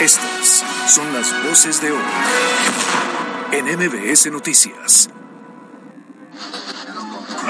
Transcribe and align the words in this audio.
Estas 0.00 0.62
son 0.88 1.10
las 1.14 1.32
voces 1.42 1.80
de 1.80 1.90
hoy 1.90 2.04
en 3.52 3.64
MBS 3.64 4.30
Noticias. 4.30 5.08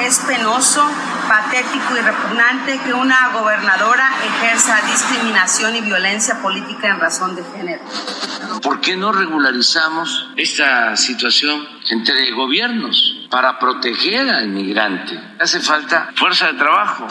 Es 0.00 0.18
penoso, 0.20 0.88
patético 1.26 1.96
y 1.96 2.00
repugnante 2.00 2.78
que 2.84 2.92
una 2.92 3.30
gobernadora 3.32 4.12
ejerza 4.24 4.80
discriminación 4.86 5.74
y 5.74 5.80
violencia 5.80 6.40
política 6.40 6.86
en 6.86 7.00
razón 7.00 7.34
de 7.34 7.42
género. 7.42 7.82
¿Por 8.62 8.80
qué 8.80 8.96
no 8.96 9.10
regularizamos 9.10 10.28
esta 10.36 10.96
situación 10.96 11.66
entre 11.90 12.30
gobiernos 12.30 13.26
para 13.28 13.58
proteger 13.58 14.30
al 14.30 14.50
migrante? 14.50 15.18
Hace 15.40 15.58
falta 15.58 16.12
fuerza 16.14 16.52
de 16.52 16.58
trabajo. 16.58 17.08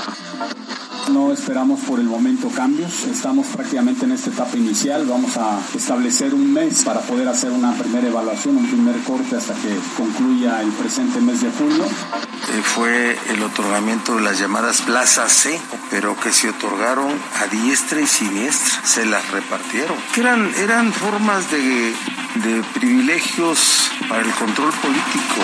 No 1.10 1.32
esperamos 1.32 1.80
por 1.82 2.00
el 2.00 2.08
momento 2.08 2.50
cambios. 2.50 3.04
Estamos 3.04 3.48
prácticamente 3.48 4.06
en 4.06 4.14
esta 4.14 4.32
etapa 4.32 4.58
inicial. 4.58 5.06
Vamos 5.06 5.38
a 5.38 5.60
establecer 5.76 6.34
un 6.34 6.52
mes 6.52 6.84
para 6.84 7.02
poder 7.02 7.28
hacer 7.28 7.52
una 7.52 7.74
primera 7.74 8.08
evaluación, 8.08 8.58
un 8.58 8.68
primer 8.68 8.98
corte 9.04 9.36
hasta 9.36 9.54
que 9.54 9.78
concluya 9.96 10.62
el 10.62 10.70
presente 10.70 11.22
mes 11.22 11.42
de 11.42 11.52
julio. 11.52 11.84
Eh, 11.84 12.62
fue 12.64 13.18
el 13.30 13.44
otorgamiento 13.44 14.16
de 14.16 14.22
las 14.22 14.40
llamadas 14.40 14.82
plazas 14.82 15.32
C, 15.32 15.60
pero 15.92 16.20
que 16.20 16.32
se 16.32 16.50
otorgaron 16.50 17.12
a 17.42 17.48
diestra 17.48 18.02
y 18.02 18.08
siniestra. 18.08 18.86
Se 18.86 19.06
las 19.06 19.30
repartieron. 19.32 19.98
Que 20.14 20.22
eran, 20.22 20.52
eran 20.56 20.92
formas 20.92 21.52
de, 21.52 21.94
de 22.36 22.64
privilegios 22.74 23.92
para 24.10 24.22
el 24.22 24.32
control 24.32 24.72
político. 24.74 25.42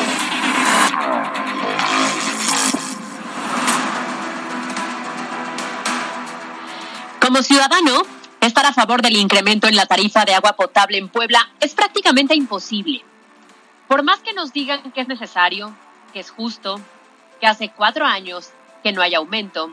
Como 7.22 7.44
ciudadano, 7.44 8.02
estar 8.42 8.66
a 8.66 8.74
favor 8.74 9.04
del 9.04 9.16
incremento 9.16 9.68
en 9.68 9.76
la 9.76 9.86
tarifa 9.86 10.26
de 10.26 10.34
agua 10.34 10.54
potable 10.54 10.98
en 10.98 11.08
Puebla 11.08 11.52
es 11.60 11.76
prácticamente 11.76 12.34
imposible. 12.34 13.06
Por 13.88 14.02
más 14.02 14.22
que 14.22 14.34
nos 14.34 14.52
digan 14.54 14.92
que 14.92 15.02
es 15.02 15.08
necesario, 15.08 15.72
que 16.14 16.20
es 16.20 16.32
justo, 16.32 16.82
que 17.40 17.46
hace 17.46 17.70
cuatro 17.70 18.08
años 18.08 18.50
que 18.82 18.92
no 18.92 19.04
hay 19.04 19.14
aumento, 19.14 19.72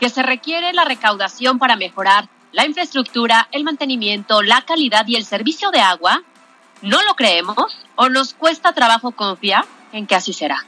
que 0.00 0.10
se 0.10 0.24
requiere 0.24 0.72
la 0.72 0.84
recaudación 0.84 1.60
para 1.60 1.76
mejorar 1.76 2.28
la 2.50 2.66
infraestructura, 2.66 3.46
el 3.52 3.62
mantenimiento, 3.62 4.42
la 4.42 4.62
calidad 4.62 5.06
y 5.06 5.14
el 5.14 5.24
servicio 5.24 5.70
de 5.70 5.80
agua, 5.80 6.24
no 6.82 7.00
lo 7.04 7.14
creemos 7.14 7.78
o 7.94 8.08
nos 8.08 8.34
cuesta 8.34 8.72
trabajo 8.72 9.12
confiar 9.12 9.64
en 9.92 10.08
que 10.08 10.16
así 10.16 10.32
será. 10.32 10.66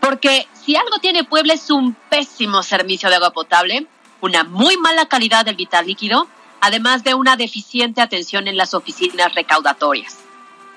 Porque 0.00 0.48
si 0.52 0.74
algo 0.74 0.98
tiene 0.98 1.22
Puebla 1.22 1.54
es 1.54 1.70
un 1.70 1.94
pésimo 2.10 2.64
servicio 2.64 3.08
de 3.08 3.14
agua 3.14 3.30
potable 3.30 3.86
una 4.24 4.42
muy 4.42 4.78
mala 4.78 5.06
calidad 5.06 5.44
del 5.44 5.56
vital 5.56 5.86
líquido, 5.86 6.26
además 6.62 7.04
de 7.04 7.12
una 7.12 7.36
deficiente 7.36 8.00
atención 8.00 8.48
en 8.48 8.56
las 8.56 8.72
oficinas 8.72 9.34
recaudatorias. 9.34 10.16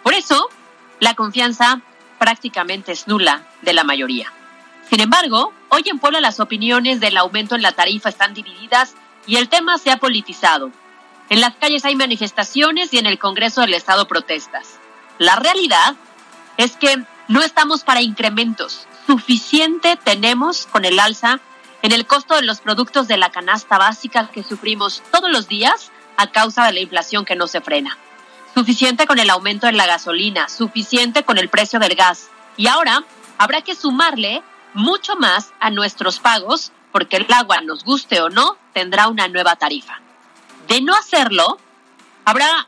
Por 0.03 0.13
eso, 0.13 0.49
la 0.99 1.13
confianza 1.13 1.81
prácticamente 2.19 2.91
es 2.91 3.07
nula 3.07 3.47
de 3.61 3.73
la 3.73 3.85
mayoría. 3.85 4.33
Sin 4.89 4.99
embargo, 4.99 5.53
hoy 5.69 5.83
en 5.85 5.97
Puebla 5.97 6.19
las 6.19 6.41
opiniones 6.41 6.99
del 6.99 7.15
aumento 7.15 7.55
en 7.55 7.61
la 7.61 7.71
tarifa 7.71 8.09
están 8.09 8.33
divididas 8.33 8.95
y 9.25 9.37
el 9.37 9.47
tema 9.47 9.77
se 9.77 9.91
ha 9.91 9.97
politizado. 9.97 10.71
En 11.29 11.39
las 11.39 11.55
calles 11.55 11.85
hay 11.85 11.95
manifestaciones 11.95 12.93
y 12.93 12.97
en 12.97 13.05
el 13.05 13.17
Congreso 13.17 13.61
del 13.61 13.73
Estado 13.73 14.09
protestas. 14.09 14.77
La 15.19 15.37
realidad 15.37 15.95
es 16.57 16.75
que 16.75 17.01
no 17.29 17.41
estamos 17.41 17.83
para 17.83 18.01
incrementos. 18.01 18.87
Suficiente 19.05 19.97
tenemos 20.03 20.65
con 20.67 20.83
el 20.83 20.99
alza 20.99 21.39
en 21.81 21.91
el 21.91 22.05
costo 22.05 22.35
de 22.35 22.41
los 22.41 22.61
productos 22.61 23.07
de 23.07 23.17
la 23.17 23.31
canasta 23.31 23.77
básica 23.77 24.29
que 24.31 24.43
sufrimos 24.43 25.03
todos 25.11 25.31
los 25.31 25.47
días 25.47 25.91
a 26.17 26.27
causa 26.31 26.65
de 26.65 26.73
la 26.73 26.79
inflación 26.79 27.25
que 27.25 27.35
no 27.35 27.47
se 27.47 27.61
frena. 27.61 27.97
Suficiente 28.53 29.05
con 29.05 29.19
el 29.19 29.29
aumento 29.29 29.67
en 29.67 29.77
la 29.77 29.85
gasolina, 29.85 30.49
suficiente 30.49 31.23
con 31.23 31.37
el 31.37 31.49
precio 31.49 31.79
del 31.79 31.95
gas. 31.95 32.29
Y 32.57 32.67
ahora 32.67 33.03
habrá 33.37 33.61
que 33.61 33.75
sumarle 33.75 34.41
mucho 34.73 35.15
más 35.15 35.53
a 35.59 35.69
nuestros 35.69 36.19
pagos 36.19 36.71
porque 36.91 37.17
el 37.17 37.31
agua, 37.31 37.61
nos 37.61 37.83
guste 37.83 38.21
o 38.21 38.29
no, 38.29 38.57
tendrá 38.73 39.07
una 39.07 39.27
nueva 39.27 39.55
tarifa. 39.55 40.01
De 40.67 40.81
no 40.81 40.95
hacerlo, 40.95 41.59
habrá 42.25 42.65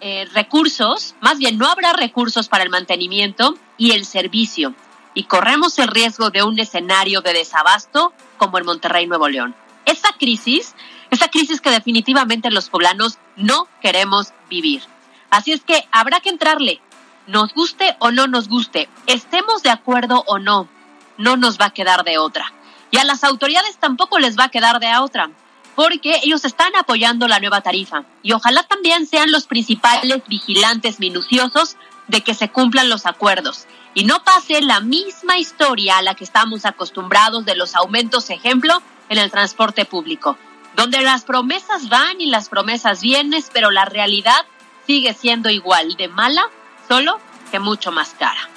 eh, 0.00 0.26
recursos, 0.32 1.14
más 1.20 1.38
bien 1.38 1.58
no 1.58 1.68
habrá 1.68 1.92
recursos 1.92 2.48
para 2.48 2.64
el 2.64 2.70
mantenimiento 2.70 3.58
y 3.76 3.92
el 3.92 4.06
servicio. 4.06 4.74
Y 5.16 5.24
corremos 5.24 5.78
el 5.78 5.88
riesgo 5.88 6.28
de 6.28 6.42
un 6.42 6.58
escenario 6.58 7.22
de 7.22 7.32
desabasto 7.32 8.12
como 8.36 8.58
en 8.58 8.66
Monterrey, 8.66 9.06
Nuevo 9.06 9.30
León. 9.30 9.56
Esa 9.86 10.12
crisis, 10.12 10.74
esa 11.10 11.28
crisis 11.28 11.62
que 11.62 11.70
definitivamente 11.70 12.50
los 12.50 12.68
poblanos 12.68 13.16
no 13.34 13.66
queremos 13.80 14.34
vivir. 14.50 14.82
Así 15.30 15.52
es 15.52 15.62
que 15.62 15.88
habrá 15.90 16.20
que 16.20 16.28
entrarle, 16.28 16.82
nos 17.26 17.54
guste 17.54 17.96
o 17.98 18.10
no 18.10 18.26
nos 18.26 18.50
guste, 18.50 18.90
estemos 19.06 19.62
de 19.62 19.70
acuerdo 19.70 20.22
o 20.26 20.38
no, 20.38 20.68
no 21.16 21.38
nos 21.38 21.58
va 21.58 21.66
a 21.66 21.74
quedar 21.74 22.04
de 22.04 22.18
otra. 22.18 22.52
Y 22.90 22.98
a 22.98 23.04
las 23.04 23.24
autoridades 23.24 23.78
tampoco 23.78 24.18
les 24.18 24.38
va 24.38 24.44
a 24.44 24.50
quedar 24.50 24.80
de 24.80 24.94
otra, 24.98 25.30
porque 25.74 26.20
ellos 26.24 26.44
están 26.44 26.76
apoyando 26.76 27.26
la 27.26 27.40
nueva 27.40 27.62
tarifa 27.62 28.04
y 28.22 28.32
ojalá 28.32 28.64
también 28.64 29.06
sean 29.06 29.32
los 29.32 29.46
principales 29.46 30.22
vigilantes 30.28 31.00
minuciosos 31.00 31.78
de 32.06 32.20
que 32.20 32.34
se 32.34 32.50
cumplan 32.50 32.90
los 32.90 33.06
acuerdos 33.06 33.66
y 33.96 34.04
no 34.04 34.22
pase 34.22 34.60
la 34.60 34.80
misma 34.80 35.38
historia 35.38 35.96
a 35.96 36.02
la 36.02 36.14
que 36.14 36.24
estamos 36.24 36.66
acostumbrados 36.66 37.46
de 37.46 37.56
los 37.56 37.74
aumentos, 37.74 38.28
ejemplo, 38.28 38.82
en 39.08 39.16
el 39.16 39.30
transporte 39.30 39.86
público, 39.86 40.36
donde 40.74 41.00
las 41.00 41.24
promesas 41.24 41.88
van 41.88 42.20
y 42.20 42.26
las 42.26 42.50
promesas 42.50 43.00
vienen, 43.00 43.42
pero 43.54 43.70
la 43.70 43.86
realidad 43.86 44.44
sigue 44.86 45.14
siendo 45.14 45.48
igual 45.48 45.96
de 45.96 46.08
mala, 46.08 46.42
solo 46.86 47.18
que 47.50 47.58
mucho 47.58 47.90
más 47.90 48.10
cara. 48.10 48.50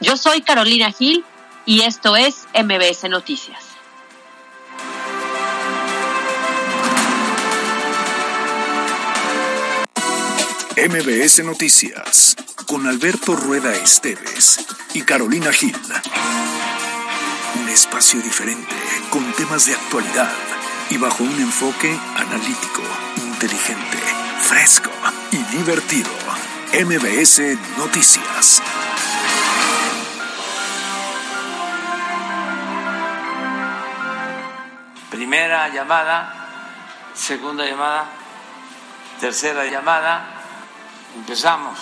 Yo 0.00 0.16
soy 0.16 0.42
Carolina 0.42 0.90
Gil 0.90 1.24
y 1.66 1.82
esto 1.82 2.16
es 2.16 2.48
MBS 2.52 3.08
Noticias. 3.08 3.63
MBS 10.76 11.44
Noticias 11.44 12.34
con 12.66 12.88
Alberto 12.88 13.36
Rueda 13.36 13.72
Esteves 13.76 14.66
y 14.92 15.02
Carolina 15.02 15.52
Gil. 15.52 15.76
Un 17.60 17.68
espacio 17.68 18.20
diferente 18.20 18.74
con 19.08 19.22
temas 19.34 19.66
de 19.66 19.74
actualidad 19.74 20.32
y 20.90 20.96
bajo 20.96 21.22
un 21.22 21.40
enfoque 21.40 21.96
analítico, 22.16 22.82
inteligente, 23.18 23.98
fresco 24.42 24.90
y 25.30 25.36
divertido. 25.56 26.10
MBS 26.72 27.56
Noticias. 27.78 28.60
Primera 35.08 35.68
llamada, 35.68 36.34
segunda 37.14 37.64
llamada, 37.64 38.06
tercera 39.20 39.66
llamada. 39.66 40.40
Empezamos. 41.14 41.78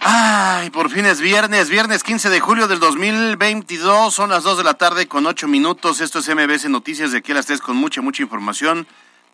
Ay, 0.00 0.70
por 0.70 0.90
fin 0.90 1.06
es 1.06 1.20
viernes, 1.20 1.70
viernes 1.70 2.02
15 2.02 2.28
de 2.30 2.40
julio 2.40 2.68
del 2.68 2.78
2022, 2.78 4.14
son 4.14 4.30
las 4.30 4.42
2 4.42 4.58
de 4.58 4.64
la 4.64 4.74
tarde 4.74 5.08
con 5.08 5.26
8 5.26 5.48
minutos. 5.48 6.00
Esto 6.00 6.18
es 6.18 6.28
MBS 6.28 6.68
Noticias 6.68 7.12
de 7.12 7.18
aquí 7.18 7.32
a 7.32 7.36
las 7.36 7.46
3 7.46 7.60
con 7.60 7.76
mucha, 7.76 8.02
mucha 8.02 8.22
información. 8.22 8.86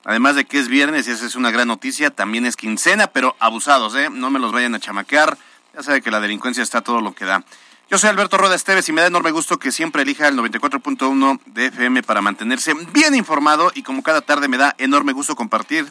Además 0.04 0.36
de 0.36 0.44
que 0.44 0.58
es 0.58 0.68
viernes 0.68 1.08
y 1.08 1.10
esa 1.10 1.26
es 1.26 1.34
una 1.34 1.50
gran 1.50 1.68
noticia, 1.68 2.10
también 2.10 2.46
es 2.46 2.56
quincena, 2.56 3.08
pero 3.08 3.36
abusados, 3.38 3.94
¿eh? 3.94 4.08
No 4.10 4.30
me 4.30 4.38
los 4.38 4.52
vayan 4.52 4.74
a 4.74 4.80
chamaquear. 4.80 5.36
Ya 5.74 5.82
sabe 5.82 6.02
que 6.02 6.10
la 6.10 6.20
delincuencia 6.20 6.62
está 6.62 6.80
todo 6.80 7.00
lo 7.00 7.14
que 7.14 7.24
da. 7.24 7.44
Yo 7.90 7.98
soy 7.98 8.08
Alberto 8.08 8.38
Rueda 8.38 8.54
Esteves 8.54 8.88
y 8.88 8.92
me 8.92 9.00
da 9.00 9.08
enorme 9.08 9.32
gusto 9.32 9.58
que 9.58 9.72
siempre 9.72 10.02
elija 10.02 10.28
el 10.28 10.36
94.1 10.36 11.40
de 11.46 11.66
FM 11.66 12.04
para 12.04 12.20
mantenerse 12.20 12.72
bien 12.92 13.16
informado 13.16 13.72
y 13.74 13.82
como 13.82 14.04
cada 14.04 14.20
tarde 14.20 14.46
me 14.46 14.58
da 14.58 14.76
enorme 14.78 15.12
gusto 15.12 15.34
compartir 15.34 15.90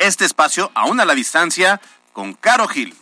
este 0.00 0.24
espacio, 0.24 0.72
aún 0.74 0.98
a 0.98 1.04
la 1.04 1.14
distancia, 1.14 1.80
con 2.12 2.34
Caro 2.34 2.66
Gil. 2.66 2.96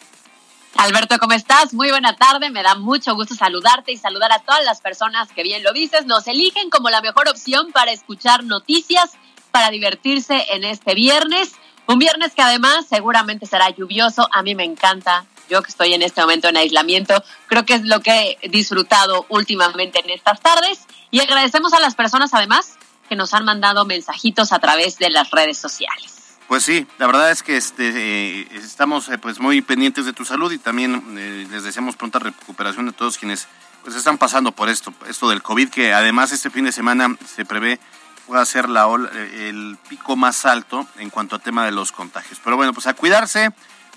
Alberto, 0.76 1.16
¿cómo 1.18 1.32
estás? 1.32 1.72
Muy 1.72 1.88
buena 1.88 2.14
tarde, 2.16 2.50
me 2.50 2.62
da 2.62 2.74
mucho 2.74 3.14
gusto 3.14 3.34
saludarte 3.34 3.92
y 3.92 3.96
saludar 3.96 4.30
a 4.30 4.40
todas 4.40 4.62
las 4.66 4.82
personas 4.82 5.32
que 5.32 5.42
bien 5.42 5.62
lo 5.62 5.72
dices, 5.72 6.04
nos 6.04 6.26
eligen 6.26 6.68
como 6.68 6.90
la 6.90 7.00
mejor 7.00 7.28
opción 7.30 7.72
para 7.72 7.92
escuchar 7.92 8.44
noticias, 8.44 9.12
para 9.52 9.70
divertirse 9.70 10.44
en 10.50 10.64
este 10.64 10.94
viernes. 10.94 11.52
Un 11.86 11.98
viernes 11.98 12.34
que 12.34 12.42
además 12.42 12.84
seguramente 12.90 13.46
será 13.46 13.70
lluvioso, 13.70 14.28
a 14.34 14.42
mí 14.42 14.54
me 14.54 14.64
encanta, 14.64 15.24
yo 15.48 15.62
que 15.62 15.70
estoy 15.70 15.94
en 15.94 16.02
este 16.02 16.20
momento 16.20 16.48
en 16.48 16.56
aislamiento, 16.56 17.22
creo 17.46 17.64
que 17.64 17.74
es 17.74 17.84
lo 17.84 18.00
que 18.00 18.38
he 18.40 18.48
disfrutado 18.48 19.26
últimamente 19.28 20.00
en 20.00 20.10
estas 20.10 20.40
tardes. 20.40 20.80
Y 21.10 21.20
agradecemos 21.20 21.72
a 21.72 21.80
las 21.80 21.94
personas 21.94 22.34
además 22.34 22.76
que 23.08 23.16
nos 23.16 23.34
han 23.34 23.44
mandado 23.44 23.84
mensajitos 23.84 24.52
a 24.52 24.58
través 24.58 24.98
de 24.98 25.10
las 25.10 25.30
redes 25.30 25.58
sociales. 25.58 26.16
Pues 26.48 26.62
sí, 26.62 26.86
la 26.98 27.06
verdad 27.06 27.30
es 27.30 27.42
que 27.42 27.56
este, 27.56 27.88
eh, 27.94 28.48
estamos 28.54 29.08
eh, 29.08 29.18
pues 29.18 29.40
muy 29.40 29.62
pendientes 29.62 30.04
de 30.04 30.12
tu 30.12 30.24
salud 30.24 30.52
y 30.52 30.58
también 30.58 31.02
eh, 31.18 31.46
les 31.50 31.64
deseamos 31.64 31.96
pronta 31.96 32.20
recuperación 32.20 32.88
a 32.88 32.92
todos 32.92 33.18
quienes 33.18 33.48
pues 33.82 33.96
están 33.96 34.16
pasando 34.18 34.52
por 34.52 34.68
esto, 34.68 34.92
esto 35.08 35.28
del 35.28 35.42
COVID, 35.42 35.70
que 35.70 35.92
además 35.92 36.30
este 36.32 36.50
fin 36.50 36.64
de 36.64 36.72
semana 36.72 37.16
se 37.34 37.44
prevé 37.44 37.80
pueda 38.26 38.44
ser 38.44 38.68
la 38.68 38.86
el 39.34 39.78
pico 39.88 40.16
más 40.16 40.44
alto 40.44 40.86
en 40.98 41.10
cuanto 41.10 41.36
a 41.36 41.38
tema 41.38 41.64
de 41.64 41.70
los 41.70 41.92
contagios. 41.92 42.40
Pero 42.42 42.56
bueno, 42.56 42.72
pues 42.72 42.88
a 42.88 42.94
cuidarse, 42.94 43.50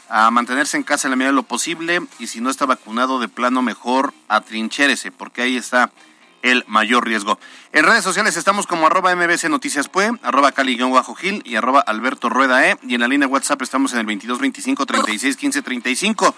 a 0.09 0.29
mantenerse 0.31 0.77
en 0.77 0.83
casa 0.83 1.07
en 1.07 1.11
la 1.11 1.15
medida 1.15 1.29
de 1.29 1.35
lo 1.35 1.43
posible 1.43 2.01
y 2.19 2.27
si 2.27 2.41
no 2.41 2.49
está 2.49 2.65
vacunado 2.65 3.19
de 3.19 3.27
plano 3.27 3.61
mejor 3.61 4.13
atrinchérese, 4.27 5.11
porque 5.11 5.41
ahí 5.41 5.57
está 5.57 5.91
el 6.41 6.63
mayor 6.67 7.05
riesgo. 7.05 7.39
En 7.71 7.85
redes 7.85 8.03
sociales 8.03 8.37
estamos 8.37 8.65
como 8.65 8.87
arroba 8.87 9.15
mbc 9.15 9.49
noticias 9.49 9.89
pue, 9.89 10.11
arroba 10.23 10.51
cali 10.51 10.77
gil 11.17 11.41
y 11.45 11.55
arroba 11.55 11.81
alberto 11.81 12.29
rueda 12.29 12.67
e 12.67 12.77
y 12.83 12.95
en 12.95 13.01
la 13.01 13.07
línea 13.07 13.27
WhatsApp 13.27 13.61
estamos 13.61 13.93
en 13.93 13.99
el 13.99 14.05
22 14.05 14.39
25 14.39 14.85
36 14.85 15.37
15 15.37 15.61
35. 15.61 16.35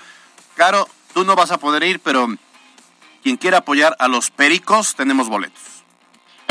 Caro, 0.56 0.88
tú 1.14 1.24
no 1.24 1.36
vas 1.36 1.52
a 1.52 1.58
poder 1.58 1.84
ir, 1.84 2.00
pero 2.00 2.28
quien 3.24 3.38
quiera 3.38 3.60
apoyar 3.60 3.96
a 4.00 4.08
los 4.08 4.32
pericos, 4.32 4.96
tenemos 4.96 5.30
boletos. 5.30 5.81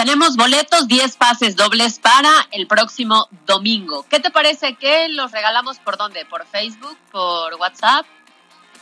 Tenemos 0.01 0.37
boletos, 0.37 0.89
10 0.89 1.17
pases 1.19 1.57
dobles 1.57 1.99
para 1.99 2.31
el 2.53 2.67
próximo 2.67 3.29
domingo. 3.45 4.07
¿Qué 4.09 4.19
te 4.19 4.31
parece 4.31 4.75
que 4.77 5.11
los 5.11 5.31
regalamos 5.31 5.79
por 5.79 5.99
dónde? 5.99 6.25
¿Por 6.25 6.47
Facebook? 6.47 6.97
¿Por 7.13 7.55
WhatsApp? 7.57 8.07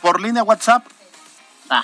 Por 0.01 0.21
línea 0.21 0.43
WhatsApp. 0.43 0.87
Va. 1.69 1.83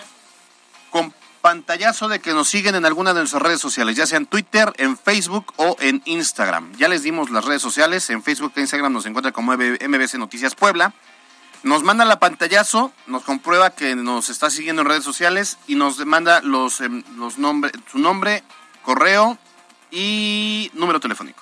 Con 0.90 1.14
pantallazo 1.42 2.08
de 2.08 2.22
que 2.22 2.32
nos 2.32 2.48
siguen 2.48 2.76
en 2.76 2.86
alguna 2.86 3.14
de 3.14 3.20
nuestras 3.20 3.44
redes 3.44 3.60
sociales, 3.60 3.98
ya 3.98 4.08
sea 4.08 4.20
en 4.20 4.26
Twitter, 4.26 4.72
en 4.78 4.98
Facebook 4.98 5.52
o 5.58 5.76
en 5.82 6.02
Instagram. 6.06 6.72
Ya 6.78 6.88
les 6.88 7.04
dimos 7.04 7.30
las 7.30 7.44
redes 7.44 7.62
sociales. 7.62 8.10
En 8.12 8.24
Facebook 8.24 8.54
e 8.56 8.62
Instagram 8.62 8.94
nos 8.94 9.06
encuentra 9.06 9.34
como 9.34 9.52
MBC 9.52 10.14
Noticias 10.14 10.56
Puebla. 10.56 10.94
Nos 11.64 11.84
manda 11.84 12.06
la 12.06 12.20
pantallazo, 12.20 12.94
nos 13.06 13.24
comprueba 13.24 13.72
que 13.72 13.98
nos 13.98 14.30
está 14.30 14.50
siguiendo 14.50 14.84
en 14.84 14.88
redes 14.88 15.04
sociales 15.04 15.58
y 15.68 15.76
nos 15.76 16.06
manda 16.06 16.40
los, 16.40 16.80
em, 16.80 17.04
los 17.18 17.38
nombres, 17.38 17.74
su 17.92 18.00
nombre, 18.00 18.46
correo 18.86 19.38
y 19.92 20.72
número 20.74 21.00
telefónico. 21.00 21.42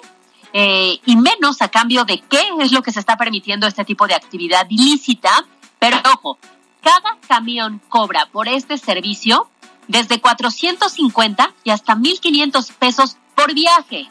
eh, 0.54 1.00
y 1.04 1.16
menos 1.16 1.60
a 1.60 1.70
cambio 1.70 2.06
de 2.06 2.20
qué 2.20 2.40
es 2.60 2.72
lo 2.72 2.84
que 2.84 2.92
se 2.92 3.00
está 3.00 3.18
permitiendo 3.18 3.66
este 3.66 3.84
tipo 3.84 4.06
de 4.06 4.14
actividad 4.14 4.68
ilícita, 4.70 5.44
pero 5.80 5.98
ojo, 6.14 6.38
cada 6.84 7.18
camión 7.28 7.82
cobra 7.90 8.28
por 8.28 8.48
este 8.48 8.78
servicio 8.78 9.50
desde 9.88 10.22
450 10.22 11.56
y 11.64 11.72
hasta 11.72 11.96
1.500 11.96 12.72
pesos 12.74 13.18
por 13.34 13.56
viaje, 13.56 14.08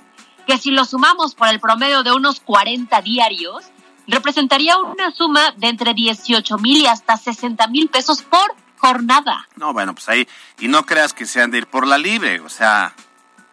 que 0.49 0.59
si 0.59 0.73
lo 0.73 0.85
sumamos 0.85 1.37
por 1.37 1.47
el 1.47 1.61
promedio 1.61 2.03
de 2.03 2.11
unos 2.11 2.41
40 2.41 3.01
diarios, 3.03 3.67
representaría 4.09 4.77
una 4.77 5.13
suma 5.13 5.53
de 5.57 5.69
entre 5.69 5.95
18 5.95 6.59
mil 6.59 6.79
y 6.79 6.87
hasta 6.87 7.17
60 7.17 7.65
mil 7.69 7.89
pesos 7.91 8.23
por 8.23 8.64
jornada. 8.85 9.49
No, 9.57 9.73
bueno, 9.73 9.95
pues 9.95 10.09
ahí, 10.09 10.29
y 10.59 10.69
no 10.69 10.85
creas 10.87 11.13
que 11.13 11.27
sean 11.27 11.51
de 11.51 11.59
ir 11.59 11.67
por 11.67 11.87
la 11.87 11.99
libre, 11.99 12.41
o 12.41 12.49
sea, 12.49 12.95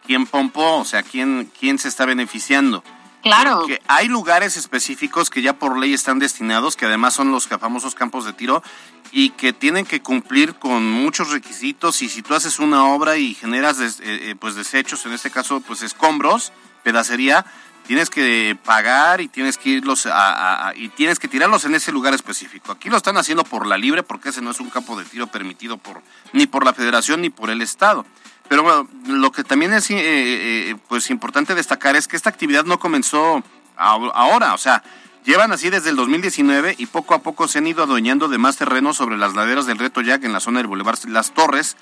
¿quién 0.05 0.25
pompó? 0.25 0.77
O 0.77 0.85
sea, 0.85 1.03
¿quién, 1.03 1.51
quién 1.59 1.79
se 1.79 1.87
está 1.87 2.05
beneficiando? 2.05 2.83
Claro. 3.21 3.59
Porque 3.59 3.81
hay 3.87 4.07
lugares 4.07 4.57
específicos 4.57 5.29
que 5.29 5.41
ya 5.41 5.53
por 5.53 5.77
ley 5.77 5.93
están 5.93 6.17
destinados, 6.17 6.75
que 6.75 6.85
además 6.85 7.13
son 7.13 7.31
los 7.31 7.47
famosos 7.47 7.93
campos 7.93 8.25
de 8.25 8.33
tiro, 8.33 8.63
y 9.11 9.31
que 9.31 9.53
tienen 9.53 9.85
que 9.85 10.01
cumplir 10.01 10.55
con 10.55 10.89
muchos 10.89 11.31
requisitos 11.31 12.01
y 12.01 12.09
si 12.09 12.21
tú 12.21 12.33
haces 12.33 12.59
una 12.59 12.85
obra 12.85 13.17
y 13.17 13.33
generas 13.33 13.79
eh, 13.79 13.91
eh, 14.01 14.35
pues 14.39 14.55
desechos, 14.55 15.05
en 15.05 15.11
este 15.11 15.29
caso 15.29 15.59
pues 15.61 15.81
escombros, 15.81 16.53
pedacería, 16.83 17.45
tienes 17.87 18.09
que 18.09 18.57
pagar 18.63 19.21
y 19.21 19.27
tienes 19.27 19.57
que 19.57 19.69
irlos 19.69 20.07
a, 20.11 20.73
y 20.75 20.89
tienes 20.89 21.19
que 21.19 21.27
tirarlos 21.27 21.65
en 21.65 21.75
ese 21.75 21.91
lugar 21.91 22.13
específico. 22.13 22.71
Aquí 22.71 22.89
lo 22.89 22.97
están 22.97 23.17
haciendo 23.17 23.43
por 23.43 23.65
la 23.65 23.77
libre 23.77 24.03
porque 24.03 24.29
ese 24.29 24.41
no 24.41 24.51
es 24.51 24.59
un 24.59 24.69
campo 24.69 24.97
de 24.97 25.05
tiro 25.05 25.27
permitido 25.27 25.77
por 25.77 26.01
ni 26.33 26.47
por 26.47 26.65
la 26.65 26.73
Federación 26.73 27.21
ni 27.21 27.29
por 27.29 27.49
el 27.49 27.61
Estado. 27.61 28.05
Pero 28.47 28.63
bueno, 28.63 28.87
lo 29.07 29.31
que 29.31 29.43
también 29.43 29.73
es 29.73 29.87
eh, 29.89 30.75
pues 30.87 31.09
importante 31.09 31.55
destacar 31.55 31.95
es 31.95 32.07
que 32.07 32.17
esta 32.17 32.29
actividad 32.29 32.65
no 32.65 32.79
comenzó 32.79 33.43
ahora, 33.77 34.53
o 34.53 34.57
sea, 34.57 34.83
Llevan 35.23 35.51
así 35.51 35.69
desde 35.69 35.91
el 35.91 35.95
2019 35.97 36.75
y 36.79 36.87
poco 36.87 37.13
a 37.13 37.19
poco 37.19 37.47
se 37.47 37.59
han 37.59 37.67
ido 37.67 37.83
adueñando 37.83 38.27
de 38.27 38.39
más 38.39 38.57
terreno 38.57 38.91
sobre 38.91 39.17
las 39.17 39.35
laderas 39.35 39.67
del 39.67 39.77
Reto 39.77 40.01
Jack 40.01 40.23
en 40.23 40.33
la 40.33 40.39
zona 40.39 40.59
del 40.59 40.67
Boulevard 40.67 40.97
Las 41.05 41.31
Torres. 41.31 41.77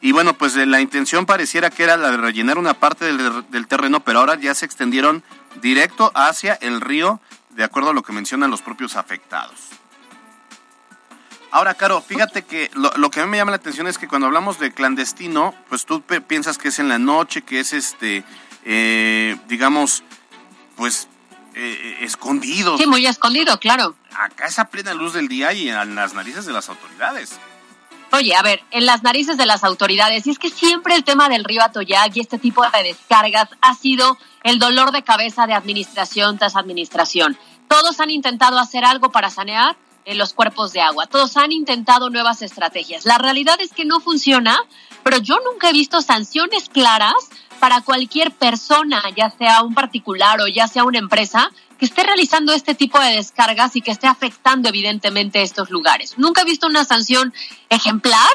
Y 0.00 0.12
bueno, 0.12 0.32
pues 0.32 0.56
eh, 0.56 0.64
la 0.64 0.80
intención 0.80 1.26
pareciera 1.26 1.68
que 1.68 1.82
era 1.82 1.98
la 1.98 2.10
de 2.10 2.16
rellenar 2.16 2.56
una 2.56 2.72
parte 2.74 3.04
del, 3.04 3.66
terreno, 3.66 4.00
pero 4.00 4.20
ahora 4.20 4.36
ya 4.36 4.54
se 4.54 4.64
extendieron 4.64 5.22
directo 5.60 6.12
hacia 6.14 6.54
el 6.54 6.80
río, 6.80 7.20
de 7.50 7.64
acuerdo 7.64 7.90
a 7.90 7.92
lo 7.92 8.02
que 8.02 8.12
mencionan 8.12 8.50
los 8.50 8.62
propios 8.62 8.96
afectados. 8.96 9.58
Ahora, 11.50 11.74
Caro, 11.74 12.02
fíjate 12.02 12.42
que 12.42 12.70
lo, 12.74 13.10
que 13.10 13.20
a 13.20 13.24
mí 13.24 13.30
me 13.30 13.38
llama 13.38 13.52
la 13.52 13.56
atención 13.56 13.86
es 13.86 13.96
que 13.96 14.06
cuando 14.06 14.26
hablamos 14.26 14.58
de 14.58 14.72
clandestino, 14.72 15.54
pues 15.68 15.86
tú 15.86 16.02
piensas 16.02 16.58
que 16.58 16.68
es 16.68 16.78
en 16.78 16.88
la 16.88 16.98
noche, 16.98 17.42
que 17.42 17.60
es 17.60 17.72
este, 17.72 18.22
eh, 18.64 19.36
digamos, 19.48 20.02
pues 20.76 21.08
eh, 21.54 21.98
escondidos. 22.02 22.78
Sí, 22.78 22.86
muy 22.86 23.06
escondido, 23.06 23.58
claro. 23.58 23.96
Acá 24.14 24.46
es 24.46 24.58
a 24.58 24.66
plena 24.66 24.92
luz 24.92 25.14
del 25.14 25.28
día 25.28 25.52
y 25.54 25.70
en 25.70 25.94
las 25.94 26.12
narices 26.12 26.44
de 26.44 26.52
las 26.52 26.68
autoridades. 26.68 27.38
Oye, 28.10 28.34
a 28.34 28.42
ver, 28.42 28.62
en 28.70 28.86
las 28.86 29.02
narices 29.02 29.36
de 29.36 29.44
las 29.44 29.64
autoridades, 29.64 30.26
y 30.26 30.30
es 30.30 30.38
que 30.38 30.48
siempre 30.48 30.94
el 30.94 31.04
tema 31.04 31.28
del 31.28 31.44
río 31.44 31.62
Atoyac 31.62 32.16
y 32.16 32.20
este 32.20 32.38
tipo 32.38 32.62
de 32.62 32.82
descargas 32.82 33.50
ha 33.60 33.74
sido 33.74 34.16
el 34.44 34.58
dolor 34.58 34.92
de 34.92 35.02
cabeza 35.02 35.46
de 35.46 35.52
administración 35.52 36.38
tras 36.38 36.56
administración. 36.56 37.36
Todos 37.68 38.00
han 38.00 38.10
intentado 38.10 38.58
hacer 38.58 38.84
algo 38.84 39.10
para 39.10 39.28
sanear 39.28 39.76
en 40.06 40.16
los 40.16 40.32
cuerpos 40.32 40.72
de 40.72 40.80
agua. 40.80 41.06
Todos 41.06 41.36
han 41.36 41.52
intentado 41.52 42.08
nuevas 42.08 42.40
estrategias. 42.40 43.04
La 43.04 43.18
realidad 43.18 43.60
es 43.60 43.72
que 43.74 43.84
no 43.84 44.00
funciona, 44.00 44.58
pero 45.02 45.18
yo 45.18 45.36
nunca 45.44 45.68
he 45.68 45.74
visto 45.74 46.00
sanciones 46.00 46.70
claras 46.70 47.12
para 47.60 47.82
cualquier 47.82 48.32
persona, 48.32 49.02
ya 49.14 49.30
sea 49.30 49.62
un 49.62 49.74
particular 49.74 50.40
o 50.40 50.46
ya 50.46 50.66
sea 50.66 50.84
una 50.84 50.98
empresa, 50.98 51.50
que 51.78 51.84
esté 51.84 52.02
realizando 52.02 52.52
este 52.52 52.74
tipo 52.74 52.98
de 53.00 53.12
descargas 53.12 53.76
y 53.76 53.82
que 53.82 53.90
esté 53.90 54.06
afectando 54.06 54.68
evidentemente 54.68 55.42
estos 55.42 55.70
lugares. 55.70 56.14
Nunca 56.18 56.42
he 56.42 56.44
visto 56.44 56.66
una 56.66 56.84
sanción 56.84 57.32
ejemplar 57.70 58.28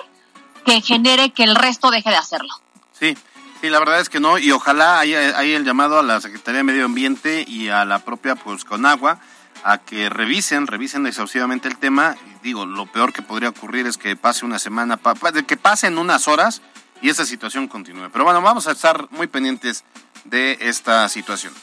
que 0.66 0.82
genere 0.82 1.32
que 1.32 1.44
el 1.44 1.56
resto 1.56 1.92
deje 1.92 2.10
de 2.10 2.16
hacerlo. 2.16 2.54
Sí, 2.98 3.18
sí, 3.60 3.70
la 3.70 3.80
verdad 3.80 4.00
es 4.00 4.10
que 4.10 4.20
no, 4.20 4.38
y 4.38 4.52
ojalá 4.52 5.00
haya, 5.00 5.42
el 5.42 5.66
llamado 5.66 6.00
a 6.00 6.04
la 6.04 6.22
Secretaría 6.22 6.60
de 6.60 6.64
Medio 6.64 6.86
Ambiente 6.86 7.44
y 7.48 7.68
a 7.70 7.84
la 7.86 8.00
propia 8.00 8.36
pues 8.36 8.64
Conagua 8.64 9.20
a 9.66 9.78
que 9.78 10.10
revisen, 10.10 10.68
revisen 10.68 11.06
exhaustivamente 11.06 11.68
el 11.68 11.78
tema. 11.78 12.16
Digo, 12.42 12.66
lo 12.66 12.86
peor 12.86 13.14
que 13.14 13.22
podría 13.22 13.50
ocurrir 13.50 13.88
es 13.88 13.98
que 13.98 14.16
pase 14.16 14.46
una 14.46 14.60
semana, 14.60 15.00
que 15.48 15.58
pasen 15.58 15.98
unas 15.98 16.28
horas 16.28 16.62
y 17.02 17.10
esta 17.10 17.26
situación 17.26 17.68
continúe. 17.68 18.10
Pero 18.12 18.24
bueno, 18.24 18.42
vamos 18.42 18.68
a 18.68 18.72
estar 18.72 19.08
muy 19.12 19.28
pendientes 19.28 19.84
de 20.26 20.58
esta 20.62 21.08
situación. 21.10 21.54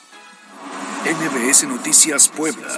NBS 1.04 1.66
Noticias 1.66 2.28
Puebla. 2.28 2.69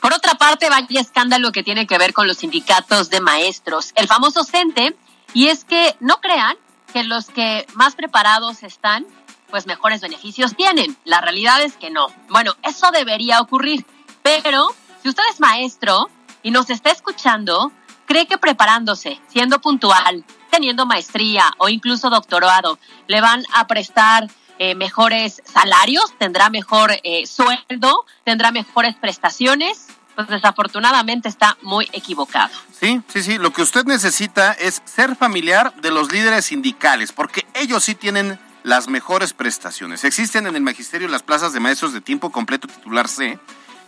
Por 0.00 0.12
otra 0.12 0.34
parte, 0.34 0.68
vaya 0.68 1.00
escándalo 1.00 1.52
que 1.52 1.62
tiene 1.62 1.86
que 1.86 1.96
ver 1.96 2.12
con 2.12 2.26
los 2.26 2.36
sindicatos 2.36 3.08
de 3.08 3.22
maestros, 3.22 3.92
el 3.94 4.06
famoso 4.06 4.44
CENTE, 4.44 4.94
y 5.32 5.46
es 5.46 5.64
que 5.64 5.96
no 6.00 6.20
crean 6.20 6.54
que 6.92 7.02
los 7.02 7.26
que 7.26 7.66
más 7.72 7.94
preparados 7.94 8.62
están, 8.62 9.06
pues 9.50 9.66
mejores 9.66 10.02
beneficios 10.02 10.54
tienen. 10.54 10.98
La 11.04 11.22
realidad 11.22 11.62
es 11.62 11.78
que 11.78 11.88
no. 11.88 12.08
Bueno, 12.28 12.54
eso 12.62 12.90
debería 12.90 13.40
ocurrir, 13.40 13.86
pero 14.22 14.68
si 15.02 15.08
usted 15.08 15.22
es 15.32 15.40
maestro 15.40 16.10
y 16.42 16.50
nos 16.50 16.68
está 16.68 16.90
escuchando, 16.90 17.72
cree 18.04 18.26
que 18.26 18.36
preparándose, 18.36 19.18
siendo 19.28 19.62
puntual, 19.62 20.26
teniendo 20.56 20.86
maestría 20.86 21.44
o 21.58 21.68
incluso 21.68 22.08
doctorado, 22.08 22.78
le 23.08 23.20
van 23.20 23.44
a 23.52 23.66
prestar 23.66 24.26
eh, 24.58 24.74
mejores 24.74 25.42
salarios, 25.44 26.14
tendrá 26.18 26.48
mejor 26.48 26.92
eh, 27.04 27.26
sueldo, 27.26 28.06
tendrá 28.24 28.52
mejores 28.52 28.94
prestaciones, 28.96 29.88
pues 30.14 30.28
desafortunadamente 30.28 31.28
está 31.28 31.58
muy 31.60 31.86
equivocado. 31.92 32.54
Sí, 32.72 33.02
sí, 33.08 33.22
sí. 33.22 33.36
Lo 33.36 33.52
que 33.52 33.60
usted 33.60 33.84
necesita 33.84 34.52
es 34.52 34.80
ser 34.86 35.14
familiar 35.14 35.74
de 35.82 35.90
los 35.90 36.10
líderes 36.10 36.46
sindicales, 36.46 37.12
porque 37.12 37.44
ellos 37.52 37.84
sí 37.84 37.94
tienen 37.94 38.38
las 38.62 38.88
mejores 38.88 39.34
prestaciones. 39.34 40.04
Existen 40.04 40.46
en 40.46 40.56
el 40.56 40.62
magisterio 40.62 41.06
las 41.06 41.22
plazas 41.22 41.52
de 41.52 41.60
maestros 41.60 41.92
de 41.92 42.00
tiempo 42.00 42.32
completo 42.32 42.66
titular 42.66 43.08
C, 43.08 43.38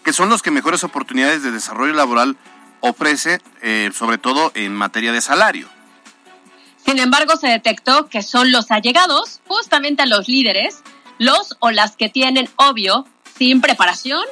que 0.05 0.13
son 0.13 0.29
los 0.29 0.43
que 0.43 0.51
mejores 0.51 0.85
oportunidades 0.85 1.43
de 1.43 1.51
desarrollo 1.51 1.95
laboral 1.95 2.37
ofrece, 2.81 3.41
eh, 3.63 3.91
sobre 3.95 4.19
todo 4.19 4.53
en 4.55 4.77
materia 4.77 5.13
de 5.13 5.23
salario. 5.23 5.78
Sin 6.89 7.01
embargo, 7.01 7.37
se 7.37 7.49
detectó 7.49 8.09
que 8.09 8.23
son 8.23 8.51
los 8.51 8.71
allegados, 8.71 9.43
justamente 9.47 10.05
a 10.05 10.07
los 10.07 10.27
líderes, 10.27 10.83
los 11.19 11.55
o 11.59 11.71
las 11.71 11.97
que 11.97 12.09
tienen, 12.09 12.49
obvio, 12.57 13.05
sin 13.37 13.61
preparación, 13.61 14.23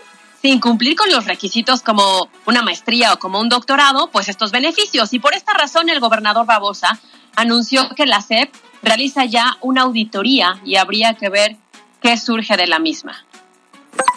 sin 0.40 0.58
cumplir 0.58 0.96
con 0.96 1.10
los 1.10 1.26
requisitos 1.26 1.82
como 1.82 2.30
una 2.46 2.62
maestría 2.62 3.12
o 3.12 3.18
como 3.18 3.40
un 3.40 3.50
doctorado, 3.50 4.06
pues 4.10 4.30
estos 4.30 4.52
beneficios. 4.52 5.12
Y 5.12 5.18
por 5.18 5.34
esta 5.34 5.52
razón 5.52 5.90
el 5.90 6.00
gobernador 6.00 6.46
Babosa 6.46 6.98
anunció 7.34 7.90
que 7.90 8.06
la 8.06 8.22
SEP 8.22 8.50
realiza 8.82 9.26
ya 9.26 9.58
una 9.60 9.82
auditoría 9.82 10.58
y 10.64 10.76
habría 10.76 11.12
que 11.12 11.28
ver 11.28 11.58
qué 12.00 12.16
surge 12.16 12.56
de 12.56 12.66
la 12.66 12.78
misma. 12.78 13.25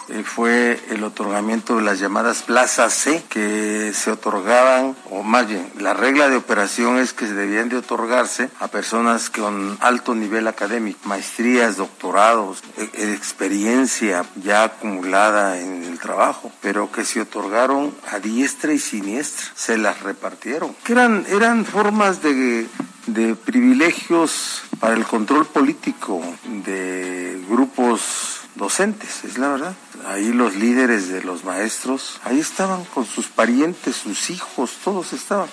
Eh, 0.09 0.23
fue 0.23 0.79
el 0.89 1.03
otorgamiento 1.03 1.75
de 1.75 1.83
las 1.83 1.99
llamadas 1.99 2.41
plazas 2.41 2.93
C 2.93 3.23
que 3.29 3.91
se 3.93 4.11
otorgaban, 4.11 4.95
o 5.11 5.21
más 5.21 5.47
bien, 5.47 5.71
la 5.77 5.93
regla 5.93 6.29
de 6.29 6.37
operación 6.37 6.97
es 6.97 7.13
que 7.13 7.27
se 7.27 7.35
debían 7.35 7.69
de 7.69 7.77
otorgarse 7.77 8.49
a 8.59 8.69
personas 8.69 9.29
con 9.29 9.77
alto 9.81 10.15
nivel 10.15 10.47
académico, 10.47 10.99
maestrías, 11.03 11.77
doctorados, 11.77 12.63
e, 12.77 12.89
e, 12.93 13.13
experiencia 13.13 14.25
ya 14.43 14.63
acumulada 14.63 15.59
en 15.59 15.83
el 15.83 15.99
trabajo, 15.99 16.51
pero 16.59 16.91
que 16.91 17.05
se 17.05 17.21
otorgaron 17.21 17.93
a 18.11 18.17
diestra 18.17 18.73
y 18.73 18.79
siniestra, 18.79 19.45
se 19.53 19.77
las 19.77 20.01
repartieron, 20.01 20.75
que 20.83 20.93
eran, 20.93 21.25
eran 21.29 21.65
formas 21.65 22.23
de 22.23 22.67
de 23.13 23.35
privilegios 23.35 24.61
para 24.79 24.93
el 24.93 25.03
control 25.05 25.45
político 25.47 26.21
de 26.63 27.41
grupos 27.49 28.38
docentes, 28.59 29.23
es 29.23 29.39
la 29.39 29.47
verdad. 29.47 29.75
Ahí 30.05 30.31
los 30.31 30.55
líderes 30.55 31.09
de 31.09 31.23
los 31.23 31.43
maestros, 31.43 32.19
ahí 32.25 32.39
estaban 32.39 32.83
con 32.85 33.05
sus 33.05 33.27
parientes, 33.27 33.95
sus 33.95 34.29
hijos, 34.29 34.71
todos 34.83 35.13
estaban. 35.13 35.49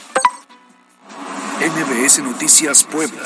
NBS 1.61 2.19
Noticias 2.19 2.85
Puebla. 2.85 3.23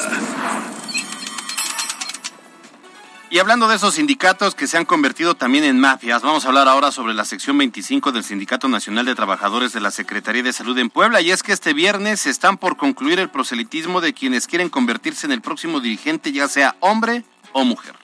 Y 3.30 3.38
hablando 3.38 3.68
de 3.68 3.76
esos 3.76 3.94
sindicatos 3.94 4.54
que 4.54 4.66
se 4.66 4.76
han 4.76 4.84
convertido 4.84 5.36
también 5.36 5.64
en 5.64 5.78
mafias, 5.78 6.22
vamos 6.22 6.44
a 6.44 6.48
hablar 6.48 6.68
ahora 6.68 6.90
sobre 6.92 7.14
la 7.14 7.24
sección 7.24 7.56
25 7.56 8.12
del 8.12 8.24
Sindicato 8.24 8.68
Nacional 8.68 9.06
de 9.06 9.14
Trabajadores 9.14 9.72
de 9.72 9.80
la 9.80 9.92
Secretaría 9.92 10.42
de 10.42 10.52
Salud 10.52 10.76
en 10.78 10.90
Puebla. 10.90 11.20
Y 11.20 11.30
es 11.30 11.44
que 11.44 11.52
este 11.52 11.72
viernes 11.72 12.26
están 12.26 12.58
por 12.58 12.76
concluir 12.76 13.20
el 13.20 13.30
proselitismo 13.30 14.00
de 14.00 14.14
quienes 14.14 14.48
quieren 14.48 14.68
convertirse 14.68 15.26
en 15.26 15.32
el 15.32 15.42
próximo 15.42 15.80
dirigente, 15.80 16.32
ya 16.32 16.48
sea 16.48 16.76
hombre 16.80 17.24
o 17.52 17.64
mujer. 17.64 17.94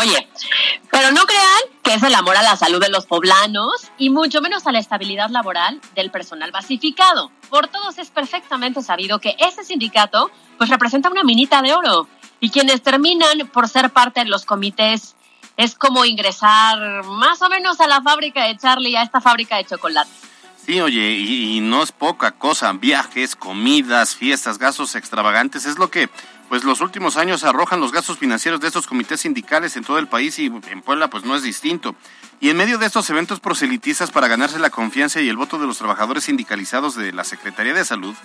Oye, 0.00 0.28
pero 0.90 1.12
no 1.12 1.22
crean 1.24 1.80
que 1.82 1.94
es 1.94 2.02
el 2.02 2.14
amor 2.14 2.36
a 2.36 2.42
la 2.42 2.56
salud 2.56 2.80
de 2.80 2.88
los 2.88 3.06
poblanos 3.06 3.90
y 3.98 4.10
mucho 4.10 4.40
menos 4.40 4.66
a 4.66 4.72
la 4.72 4.78
estabilidad 4.78 5.30
laboral 5.30 5.80
del 5.94 6.10
personal 6.10 6.52
basificado. 6.52 7.30
Por 7.48 7.68
todos 7.68 7.98
es 7.98 8.10
perfectamente 8.10 8.82
sabido 8.82 9.18
que 9.18 9.36
ese 9.38 9.64
sindicato 9.64 10.30
pues 10.58 10.70
representa 10.70 11.10
una 11.10 11.24
minita 11.24 11.62
de 11.62 11.72
oro 11.74 12.08
y 12.40 12.50
quienes 12.50 12.82
terminan 12.82 13.48
por 13.52 13.68
ser 13.68 13.90
parte 13.90 14.20
de 14.20 14.26
los 14.26 14.44
comités 14.44 15.14
es 15.56 15.74
como 15.74 16.04
ingresar 16.04 17.04
más 17.04 17.42
o 17.42 17.48
menos 17.48 17.80
a 17.80 17.86
la 17.86 18.00
fábrica 18.00 18.44
de 18.46 18.56
Charlie, 18.56 18.96
a 18.96 19.02
esta 19.02 19.20
fábrica 19.20 19.56
de 19.56 19.66
chocolate. 19.66 20.10
Sí, 20.64 20.80
oye, 20.80 21.12
y, 21.12 21.56
y, 21.56 21.60
no 21.60 21.82
es 21.82 21.90
poca 21.90 22.32
cosa, 22.32 22.72
viajes, 22.72 23.34
comidas, 23.34 24.14
fiestas, 24.14 24.58
gastos 24.58 24.94
extravagantes, 24.94 25.64
es 25.64 25.78
lo 25.78 25.90
que 25.90 26.10
pues 26.50 26.64
los 26.64 26.80
últimos 26.80 27.16
años 27.16 27.44
arrojan 27.44 27.80
los 27.80 27.92
gastos 27.92 28.18
financieros 28.18 28.60
de 28.60 28.66
estos 28.66 28.88
comités 28.88 29.20
sindicales 29.20 29.76
en 29.76 29.84
todo 29.84 29.98
el 29.98 30.08
país 30.08 30.36
y 30.40 30.46
en 30.46 30.82
Puebla 30.82 31.08
pues 31.08 31.24
no 31.24 31.36
es 31.36 31.44
distinto. 31.44 31.94
Y 32.40 32.50
en 32.50 32.56
medio 32.56 32.76
de 32.76 32.86
estos 32.86 33.08
eventos 33.08 33.38
proselitistas 33.38 34.10
para 34.10 34.26
ganarse 34.26 34.58
la 34.58 34.70
confianza 34.70 35.20
y 35.20 35.28
el 35.28 35.36
voto 35.36 35.60
de 35.60 35.68
los 35.68 35.78
trabajadores 35.78 36.24
sindicalizados 36.24 36.96
de 36.96 37.12
la 37.12 37.22
Secretaría 37.22 37.72
de 37.72 37.84
Salud, 37.84 38.16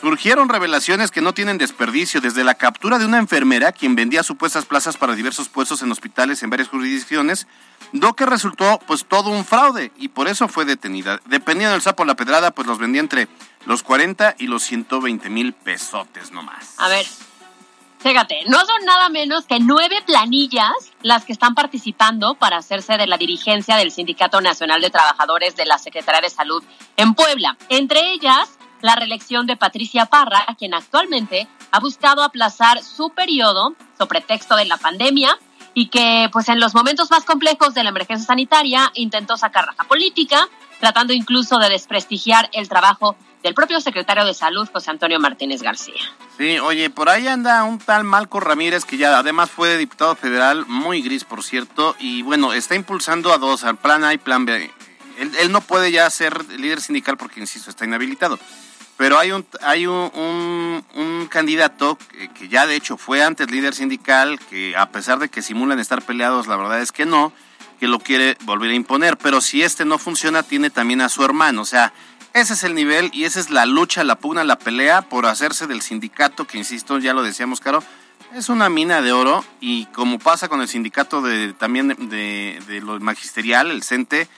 Surgieron 0.00 0.48
revelaciones 0.48 1.10
que 1.10 1.20
no 1.20 1.34
tienen 1.34 1.58
desperdicio, 1.58 2.20
desde 2.20 2.44
la 2.44 2.54
captura 2.54 3.00
de 3.00 3.04
una 3.04 3.18
enfermera 3.18 3.72
quien 3.72 3.96
vendía 3.96 4.22
supuestas 4.22 4.64
plazas 4.64 4.96
para 4.96 5.16
diversos 5.16 5.48
puestos 5.48 5.82
en 5.82 5.90
hospitales 5.90 6.40
en 6.44 6.50
varias 6.50 6.68
jurisdicciones, 6.68 7.48
lo 7.92 8.14
que 8.14 8.24
resultó 8.24 8.78
pues 8.86 9.04
todo 9.06 9.30
un 9.30 9.44
fraude 9.44 9.90
y 9.96 10.08
por 10.08 10.28
eso 10.28 10.46
fue 10.46 10.64
detenida. 10.64 11.20
Dependiendo 11.26 11.72
del 11.72 11.82
sapo 11.82 12.04
la 12.04 12.14
pedrada, 12.14 12.52
pues 12.52 12.68
los 12.68 12.78
vendía 12.78 13.00
entre 13.00 13.26
los 13.66 13.82
40 13.82 14.36
y 14.38 14.46
los 14.46 14.62
120 14.62 15.30
mil 15.30 15.52
pesotes 15.52 16.30
nomás. 16.30 16.74
A 16.78 16.88
ver, 16.88 17.04
fíjate, 17.98 18.40
no 18.46 18.58
son 18.60 18.84
nada 18.84 19.08
menos 19.08 19.46
que 19.46 19.60
nueve 19.60 19.96
planillas 20.06 20.72
las 21.02 21.24
que 21.24 21.32
están 21.32 21.54
participando 21.54 22.34
para 22.34 22.58
hacerse 22.58 22.96
de 22.96 23.06
la 23.06 23.18
dirigencia 23.18 23.76
del 23.76 23.90
Sindicato 23.90 24.40
Nacional 24.40 24.80
de 24.80 24.90
Trabajadores 24.90 25.56
de 25.56 25.66
la 25.66 25.78
Secretaría 25.78 26.20
de 26.20 26.30
Salud 26.30 26.62
en 26.96 27.14
Puebla. 27.14 27.56
Entre 27.68 28.12
ellas 28.12 28.58
la 28.80 28.94
reelección 28.94 29.46
de 29.46 29.56
Patricia 29.56 30.06
Parra, 30.06 30.46
quien 30.56 30.74
actualmente 30.74 31.48
ha 31.70 31.80
buscado 31.80 32.22
aplazar 32.22 32.82
su 32.82 33.10
periodo 33.10 33.74
sobre 33.96 34.20
pretexto 34.20 34.56
de 34.56 34.64
la 34.64 34.76
pandemia 34.76 35.38
y 35.74 35.88
que 35.88 36.28
pues 36.32 36.48
en 36.48 36.60
los 36.60 36.74
momentos 36.74 37.10
más 37.10 37.24
complejos 37.24 37.74
de 37.74 37.84
la 37.84 37.90
emergencia 37.90 38.26
sanitaria 38.26 38.90
intentó 38.94 39.36
sacar 39.36 39.66
raja 39.66 39.84
política, 39.84 40.48
tratando 40.80 41.12
incluso 41.12 41.58
de 41.58 41.68
desprestigiar 41.68 42.48
el 42.52 42.68
trabajo 42.68 43.16
del 43.42 43.54
propio 43.54 43.80
secretario 43.80 44.24
de 44.24 44.34
Salud, 44.34 44.68
José 44.72 44.90
Antonio 44.90 45.20
Martínez 45.20 45.62
García. 45.62 46.00
Sí, 46.36 46.58
oye, 46.58 46.90
por 46.90 47.08
ahí 47.08 47.28
anda 47.28 47.64
un 47.64 47.78
tal 47.78 48.04
Malco 48.04 48.40
Ramírez, 48.40 48.84
que 48.84 48.96
ya 48.96 49.18
además 49.18 49.50
fue 49.50 49.76
diputado 49.76 50.14
federal, 50.16 50.66
muy 50.66 51.02
gris, 51.02 51.24
por 51.24 51.42
cierto, 51.42 51.96
y 51.98 52.22
bueno, 52.22 52.52
está 52.52 52.74
impulsando 52.74 53.32
a 53.32 53.38
dos, 53.38 53.64
al 53.64 53.76
plan 53.76 54.04
A 54.04 54.14
y 54.14 54.18
plan 54.18 54.44
B. 54.44 54.70
Él, 55.18 55.50
no 55.50 55.60
puede 55.60 55.90
ya 55.90 56.08
ser 56.10 56.48
líder 56.52 56.80
sindical 56.80 57.16
porque, 57.16 57.40
insisto, 57.40 57.70
está 57.70 57.84
inhabilitado 57.84 58.38
pero 58.96 59.16
hay 59.16 59.30
un, 59.30 59.46
hay 59.62 59.86
un, 59.86 60.84
un, 60.96 61.28
candidato 61.30 61.96
que, 62.36 62.48
ya 62.48 62.66
de 62.66 62.74
hecho 62.74 62.96
fue 62.96 63.22
antes 63.22 63.48
líder 63.48 63.72
sindical, 63.72 64.40
que 64.50 64.76
a 64.76 64.90
pesar 64.90 65.20
de 65.20 65.28
que 65.28 65.40
simulan 65.40 65.78
estar 65.78 66.02
peleados, 66.02 66.48
la 66.48 66.56
verdad 66.56 66.82
es 66.82 66.90
que 66.90 67.06
no, 67.06 67.32
que 67.78 67.86
lo 67.86 68.00
quiere 68.00 68.36
volver 68.42 68.72
a 68.72 68.74
imponer, 68.74 69.16
pero 69.16 69.40
si 69.40 69.62
este 69.62 69.84
no 69.84 69.98
funciona, 69.98 70.42
tiene 70.42 70.70
también 70.70 71.00
a 71.00 71.08
su 71.08 71.24
hermano, 71.24 71.62
o 71.62 71.64
sea, 71.64 71.92
ese 72.40 72.54
es 72.54 72.64
el 72.64 72.74
nivel 72.74 73.10
y 73.12 73.24
esa 73.24 73.40
es 73.40 73.50
la 73.50 73.66
lucha, 73.66 74.04
la 74.04 74.16
pugna, 74.16 74.44
la 74.44 74.58
pelea 74.58 75.02
por 75.02 75.26
hacerse 75.26 75.66
del 75.66 75.82
sindicato, 75.82 76.46
que 76.46 76.58
insisto, 76.58 76.98
ya 76.98 77.14
lo 77.14 77.22
decíamos, 77.22 77.60
Caro, 77.60 77.82
es 78.34 78.48
una 78.48 78.68
mina 78.68 79.00
de 79.00 79.12
oro 79.12 79.44
y 79.60 79.86
como 79.86 80.18
pasa 80.18 80.48
con 80.48 80.60
el 80.60 80.68
sindicato 80.68 81.22
de 81.22 81.52
también 81.54 81.88
de, 82.08 82.80
lo 82.82 82.98
magisterial, 83.00 83.70
el 83.70 83.82
CENTE, 83.82 84.28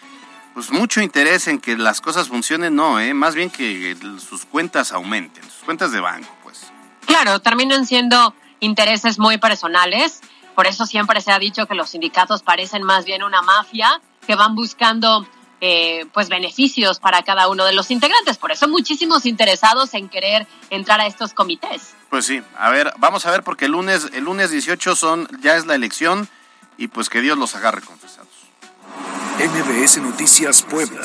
pues 0.54 0.70
mucho 0.70 1.00
interés 1.00 1.48
en 1.48 1.60
que 1.60 1.76
las 1.76 2.00
cosas 2.00 2.28
funcionen, 2.28 2.74
no, 2.74 3.00
¿eh? 3.00 3.14
más 3.14 3.34
bien 3.34 3.50
que 3.50 3.96
sus 4.18 4.44
cuentas 4.44 4.92
aumenten, 4.92 5.44
sus 5.44 5.64
cuentas 5.64 5.92
de 5.92 6.00
banco, 6.00 6.30
pues. 6.42 6.72
Claro, 7.06 7.40
terminan 7.40 7.86
siendo 7.86 8.34
intereses 8.60 9.18
muy 9.18 9.38
personales, 9.38 10.20
por 10.54 10.66
eso 10.66 10.86
siempre 10.86 11.20
se 11.20 11.32
ha 11.32 11.38
dicho 11.38 11.66
que 11.66 11.74
los 11.74 11.90
sindicatos 11.90 12.42
parecen 12.42 12.82
más 12.82 13.04
bien 13.04 13.22
una 13.22 13.42
mafia 13.42 14.00
que 14.26 14.34
van 14.34 14.54
buscando 14.54 15.26
eh, 15.60 16.06
pues 16.12 16.28
beneficios 16.28 16.98
para 16.98 17.22
cada 17.22 17.48
uno 17.48 17.64
de 17.64 17.72
los 17.72 17.90
integrantes, 17.90 18.38
por 18.38 18.52
eso 18.52 18.68
muchísimos 18.68 19.26
interesados 19.26 19.94
en 19.94 20.08
querer 20.08 20.46
entrar 20.70 21.00
a 21.00 21.06
estos 21.06 21.34
comités. 21.34 21.94
Pues 22.08 22.26
sí, 22.26 22.42
a 22.56 22.70
ver, 22.70 22.92
vamos 22.98 23.26
a 23.26 23.30
ver 23.30 23.42
porque 23.42 23.66
el 23.66 23.72
lunes, 23.72 24.08
el 24.12 24.24
lunes 24.24 24.50
18 24.50 24.96
son, 24.96 25.28
ya 25.42 25.56
es 25.56 25.66
la 25.66 25.74
elección 25.74 26.28
y 26.76 26.88
pues 26.88 27.08
que 27.08 27.20
Dios 27.20 27.36
los 27.36 27.54
agarre 27.54 27.82
confesados. 27.82 28.28
NBS 29.38 29.98
Noticias 29.98 30.62
Puebla. 30.62 31.00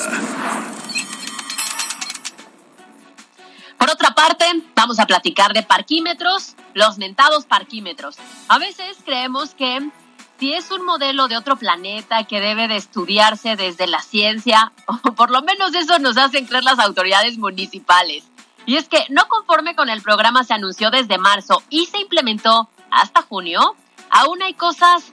Por 3.78 3.90
otra 3.90 4.14
parte, 4.14 4.44
vamos 4.74 4.98
a 4.98 5.06
platicar 5.06 5.52
de 5.52 5.62
parquímetros, 5.62 6.54
los 6.74 6.98
mentados 6.98 7.46
parquímetros. 7.46 8.16
A 8.48 8.58
veces 8.58 8.96
creemos 9.04 9.54
que 9.54 9.90
si 10.38 10.52
es 10.52 10.70
un 10.70 10.84
modelo 10.84 11.28
de 11.28 11.36
otro 11.36 11.56
planeta 11.56 12.24
que 12.24 12.40
debe 12.40 12.68
de 12.68 12.76
estudiarse 12.76 13.56
desde 13.56 13.86
la 13.86 14.00
ciencia, 14.02 14.72
o 14.86 15.12
por 15.12 15.30
lo 15.30 15.42
menos 15.42 15.74
eso 15.74 15.98
nos 15.98 16.16
hacen 16.16 16.46
creer 16.46 16.64
las 16.64 16.78
autoridades 16.78 17.38
municipales. 17.38 18.24
Y 18.66 18.76
es 18.76 18.88
que 18.88 19.04
no 19.10 19.28
conforme 19.28 19.76
con 19.76 19.88
el 19.88 20.02
programa 20.02 20.42
se 20.42 20.54
anunció 20.54 20.90
desde 20.90 21.18
marzo 21.18 21.62
y 21.70 21.86
se 21.86 21.98
implementó 22.00 22.68
hasta 22.90 23.22
junio, 23.22 23.76
aún 24.10 24.42
hay 24.42 24.54
cosas 24.54 25.12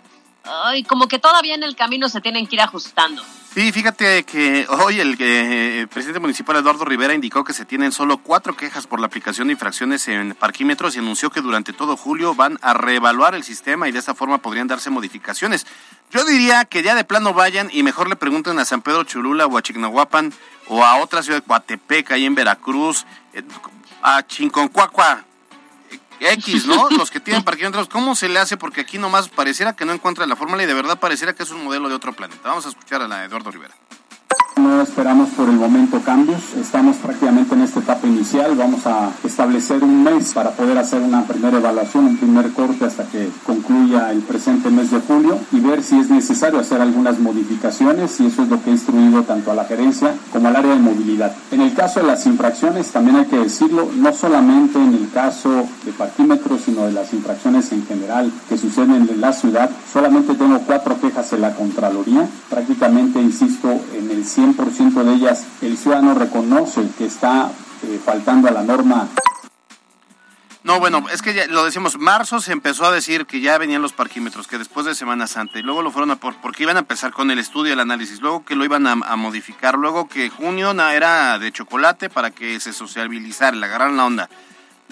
como 0.88 1.08
que 1.08 1.20
todavía 1.20 1.56
en 1.56 1.64
el 1.64 1.76
camino 1.76 2.10
se 2.10 2.20
tienen 2.20 2.48
que 2.48 2.56
ir 2.58 2.62
ajustando. 2.62 3.24
Sí, 3.54 3.72
fíjate 3.72 4.24
que 4.24 4.66
hoy 4.68 5.00
el, 5.00 5.16
eh, 5.20 5.86
presidente 5.88 6.20
municipal 6.20 6.56
Eduardo 6.56 6.86
Rivera 6.86 7.14
indicó 7.14 7.44
que 7.44 7.54
se 7.54 7.66
tienen 7.66 7.92
solo 7.92 8.18
cuatro 8.18 8.58
quejas 8.58 8.88
por 8.88 9.00
la 9.00 9.06
aplicación 9.06 9.48
de 9.48 9.54
infracciones 9.54 10.08
en 10.08 10.34
parquímetros 10.34 10.96
y 10.96 11.00
anunció 11.00 11.30
que 11.30 11.40
durante 11.40 11.72
todo 11.72 11.96
julio 11.96 12.34
van 12.34 12.58
a 12.64 12.74
reevaluar 12.74 13.36
el 13.36 13.44
sistema 13.44 13.88
y 13.88 13.92
de 13.92 14.00
esta 14.00 14.16
forma 14.16 14.40
podrían 14.40 14.68
darse 14.68 14.90
modificaciones. 14.90 15.68
Yo 16.10 16.26
diría 16.26 16.66
que 16.66 16.82
ya 16.82 16.96
de 16.96 17.04
plano 17.04 17.36
vayan 17.36 17.70
y 17.72 17.84
mejor 17.84 18.10
le 18.10 18.16
pregunten 18.16 18.58
a 18.58 18.66
San 18.66 18.82
Pedro 18.82 19.04
Cholula 19.04 19.46
o 19.46 19.56
a 19.56 19.62
Chignahuapan 19.62 20.34
o 20.68 20.84
a 20.84 20.96
otra 20.96 21.22
ciudad 21.22 21.38
de 21.38 21.46
Coatepec, 21.46 22.10
ahí 22.10 22.26
en 22.26 22.34
Veracruz, 22.34 23.06
eh, 23.34 23.44
a 24.02 24.26
Chinconcuacua, 24.26 25.26
X, 26.32 26.66
¿no? 26.66 26.90
Los 26.98 27.12
que 27.12 27.20
tienen 27.20 27.44
parquímetros, 27.44 27.88
¿cómo 27.88 28.16
se 28.16 28.30
le 28.30 28.40
hace? 28.40 28.58
Porque 28.58 28.82
aquí 28.82 28.98
nomás 28.98 29.30
pareciera 29.30 29.76
que 29.76 29.86
no 29.86 29.94
encuentra 29.94 30.26
la 30.26 30.36
fórmula 30.36 30.64
y 30.64 30.66
de 30.66 30.74
verdad 30.74 31.00
pareciera 31.00 31.34
que 31.34 31.44
es 31.44 31.52
un 31.52 31.64
modelo 31.64 31.90
de 31.90 31.96
otro 31.96 32.14
planeta. 32.14 32.50
Vamos 32.50 32.66
a 32.66 32.70
escuchar 32.70 33.02
a 33.02 33.08
la 33.08 33.24
Eduardo 33.26 33.52
Rivera. 33.52 33.76
No 34.56 34.82
esperamos 34.82 35.30
por 35.30 35.50
el 35.50 35.56
momento 35.56 36.00
cambios, 36.02 36.40
estamos 36.60 36.98
prácticamente 36.98 37.56
en 37.56 37.62
esta 37.62 37.80
etapa 37.80 38.06
inicial, 38.06 38.56
vamos 38.56 38.86
a 38.86 39.10
establecer 39.24 39.84
un 39.84 40.04
mes 40.04 40.34
para 40.34 40.52
poder 40.52 40.78
hacer 40.78 41.02
una 41.02 41.24
primera 41.24 41.58
evaluación, 41.58 42.06
un 42.06 42.18
primer 42.18 42.52
corte 42.52 42.86
hasta 42.86 43.04
que 43.06 43.30
concluya 43.46 44.12
el 44.12 44.20
presente 44.20 44.70
mes 44.70 44.92
de 44.92 45.00
julio 45.00 45.40
y 45.52 45.60
ver 45.60 45.82
si 45.82 45.98
es 45.98 46.10
necesario 46.10 46.60
hacer 46.60 46.82
algunas 46.82 47.20
modificaciones 47.20 48.20
y 48.20 48.28
eso 48.28 48.44
es 48.44 48.50
lo 48.50 48.62
que 48.62 48.70
he 48.70 48.74
instruido 48.74 49.24
tanto 49.24 49.52
a 49.52 49.56
la 49.56 49.66
gerencia 49.66 50.14
como 50.32 50.50
al 50.50 50.56
área 50.56 50.74
de 50.74 50.80
movilidad. 50.80 51.34
En 51.52 51.62
el 51.62 51.74
caso 51.74 52.02
de 52.02 52.08
las 52.08 52.26
infracciones, 52.28 52.92
también 52.92 53.18
hay 53.18 53.26
que 53.26 53.38
decirlo, 53.38 53.90
no 53.96 54.14
solamente 54.14 54.78
en 54.78 54.94
el 54.94 55.10
caso 55.12 55.68
de 55.84 55.92
parquímetros, 55.94 56.62
sino 56.62 56.86
de 56.86 56.92
las 56.92 57.12
infracciones 57.14 57.72
en 57.72 57.86
general 57.88 58.32
que 58.50 58.58
suceden 58.58 59.08
en 59.10 59.20
la 59.20 59.34
ciudad, 59.34 59.70
solamente 59.92 60.36
tengo 60.36 60.60
cuatro 60.60 61.00
quejas 61.02 61.34
en 61.34 61.42
la 61.42 61.56
Contraloría, 61.56 62.28
prácticamente, 62.50 63.20
insisto, 63.20 63.70
en 63.98 64.12
el 64.12 64.24
100 64.24 64.43
100% 64.44 65.04
de 65.04 65.14
ellas 65.14 65.46
el 65.62 65.78
ciudadano 65.78 66.14
reconoce 66.14 66.88
que 66.98 67.06
está 67.06 67.52
eh, 67.84 68.00
faltando 68.04 68.50
a 68.50 68.52
la 68.52 68.64
norma. 68.64 69.08
No, 70.64 70.80
bueno, 70.80 71.04
es 71.12 71.22
que 71.22 71.34
ya 71.34 71.48
lo 71.48 71.66
decimos, 71.66 71.98
marzo 71.98 72.40
se 72.40 72.54
empezó 72.54 72.86
a 72.86 72.92
decir 72.92 73.26
que 73.26 73.42
ya 73.42 73.58
venían 73.58 73.82
los 73.82 73.92
parquímetros, 73.92 74.48
que 74.48 74.58
después 74.58 74.86
de 74.86 74.96
Semana 74.96 75.28
Santa, 75.28 75.60
y 75.60 75.62
luego 75.62 75.82
lo 75.82 75.92
fueron 75.92 76.12
a 76.12 76.16
por, 76.16 76.36
porque 76.38 76.64
iban 76.64 76.78
a 76.78 76.80
empezar 76.80 77.12
con 77.12 77.32
el 77.32 77.40
estudio, 77.40 77.74
el 77.74 77.82
análisis, 77.82 78.22
luego 78.22 78.46
que 78.46 78.56
lo 78.56 78.64
iban 78.64 78.88
a, 78.88 78.96
modificar, 79.18 79.78
luego 79.78 80.08
que 80.08 80.30
junio 80.30 80.72
era 80.72 81.38
de 81.38 81.52
chocolate 81.52 82.10
para 82.10 82.32
que 82.32 82.62
se 82.62 82.72
sociabilizara, 82.72 83.58
le 83.58 83.66
agarraran 83.66 83.98
la 83.98 84.06
onda. 84.06 84.30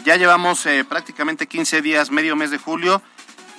Ya 0.03 0.17
llevamos 0.17 0.65
eh, 0.65 0.83
prácticamente 0.83 1.47
15 1.47 1.81
días, 1.81 2.11
medio 2.11 2.35
mes 2.35 2.51
de 2.51 2.57
julio, 2.57 3.01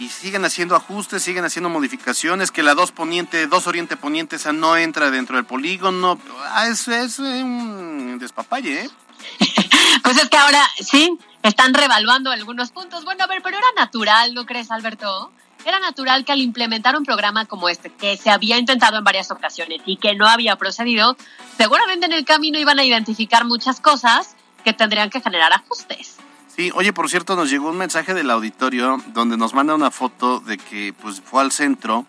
y 0.02 0.09
siguen 0.09 0.44
haciendo 0.44 0.75
ajustes, 0.75 1.23
siguen 1.23 1.44
haciendo 1.44 1.68
modificaciones, 1.68 2.50
que 2.50 2.64
la 2.64 2.75
2 2.75 2.90
poniente, 2.90 3.47
2 3.47 3.66
oriente 3.68 3.97
poniente, 3.97 4.37
esa 4.37 4.52
no 4.52 4.76
entra 4.76 5.12
dentro 5.12 5.37
del 5.37 5.44
polígono. 5.44 6.18
Ah, 6.50 6.66
eso 6.66 6.92
es 6.92 7.21
un 7.21 8.18
despapalle, 8.18 8.85
¿eh? 8.85 8.90
pues 10.02 10.18
es 10.18 10.28
que 10.28 10.37
ahora 10.37 10.68
sí, 10.80 11.16
están 11.44 11.73
revaluando 11.73 12.32
algunos 12.32 12.73
puntos. 12.73 13.04
Bueno, 13.04 13.23
a 13.23 13.26
ver, 13.28 13.42
pero 13.42 13.59
era 13.59 13.66
natural, 13.76 14.35
¿no 14.35 14.44
crees, 14.44 14.73
Alberto? 14.73 15.30
Era 15.64 15.78
natural 15.78 16.25
que 16.25 16.32
al 16.32 16.40
implementar 16.40 16.97
un 16.97 17.04
programa 17.04 17.44
como 17.44 17.68
este, 17.68 17.88
que 17.90 18.16
se 18.16 18.30
había 18.30 18.59
intentado 18.59 18.98
en 18.98 19.05
varias 19.05 19.31
ocasiones 19.31 19.83
y 19.87 19.98
que 19.98 20.16
no 20.16 20.26
había 20.26 20.57
procedido, 20.57 21.16
seguramente 21.57 22.07
en 22.07 22.12
el 22.12 22.24
camino 22.24 22.59
iban 22.59 22.81
a 22.81 22.85
identificar 22.85 23.44
muchas 23.44 23.81
cosas 23.81 24.35
que 24.64 24.72
tendrían 24.72 25.11
que 25.11 25.20
generar 25.20 25.53
ajustes. 25.53 26.16
Sí, 26.62 26.70
oye, 26.77 26.92
por 26.92 27.11
cierto, 27.11 27.35
nos 27.35 27.51
llegó 27.51 27.70
un 27.70 27.77
mensaje 27.77 28.14
del 28.14 28.31
auditorio 28.31 29.03
donde 29.09 29.37
nos 29.37 29.53
manda 29.53 29.75
una 29.75 29.90
foto 29.90 30.38
de 30.38 30.59
que 30.59 30.94
pues 31.03 31.20
fue 31.20 31.42
al 31.42 31.51
centro, 31.51 32.07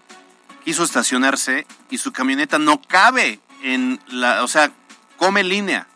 quiso 0.63 0.83
estacionarse 0.83 1.65
y 1.89 1.97
su 1.97 2.11
camioneta 2.11 2.59
no 2.59 2.79
cabe 2.79 3.39
en 3.63 3.99
la, 4.09 4.43
o 4.43 4.47
sea, 4.47 4.71
come 5.17 5.43
línea. 5.43 5.87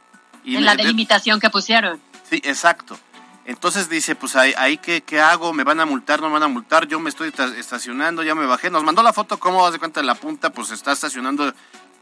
Y 0.44 0.56
en 0.56 0.66
la 0.66 0.76
delimitación 0.76 1.40
que 1.40 1.52
pusieron. 1.52 2.02
Sí, 2.28 2.42
exacto. 2.44 2.98
Entonces 3.46 3.90
dice, 3.90 4.16
pues 4.16 4.36
ahí, 4.36 4.56
ahí 4.58 4.80
¿qué, 4.80 5.04
¿qué, 5.04 5.22
hago? 5.22 5.54
¿Me 5.54 5.64
van 5.64 5.80
a 5.80 5.86
multar? 5.86 6.20
¿No 6.20 6.26
me 6.26 6.34
van 6.34 6.44
a 6.44 6.48
multar? 6.48 6.88
Yo 6.88 7.00
me 7.00 7.12
estoy 7.12 7.32
estacionando, 7.60 8.24
ya 8.24 8.34
me 8.34 8.48
bajé. 8.48 8.72
Nos 8.72 8.84
mandó 8.84 9.04
la 9.04 9.14
foto, 9.14 9.40
¿cómo 9.40 9.62
vas 9.62 9.74
de 9.74 9.78
cuenta? 9.78 10.02
La 10.02 10.16
punta 10.16 10.50
pues 10.50 10.72
está 10.72 10.94
estacionando 10.94 11.54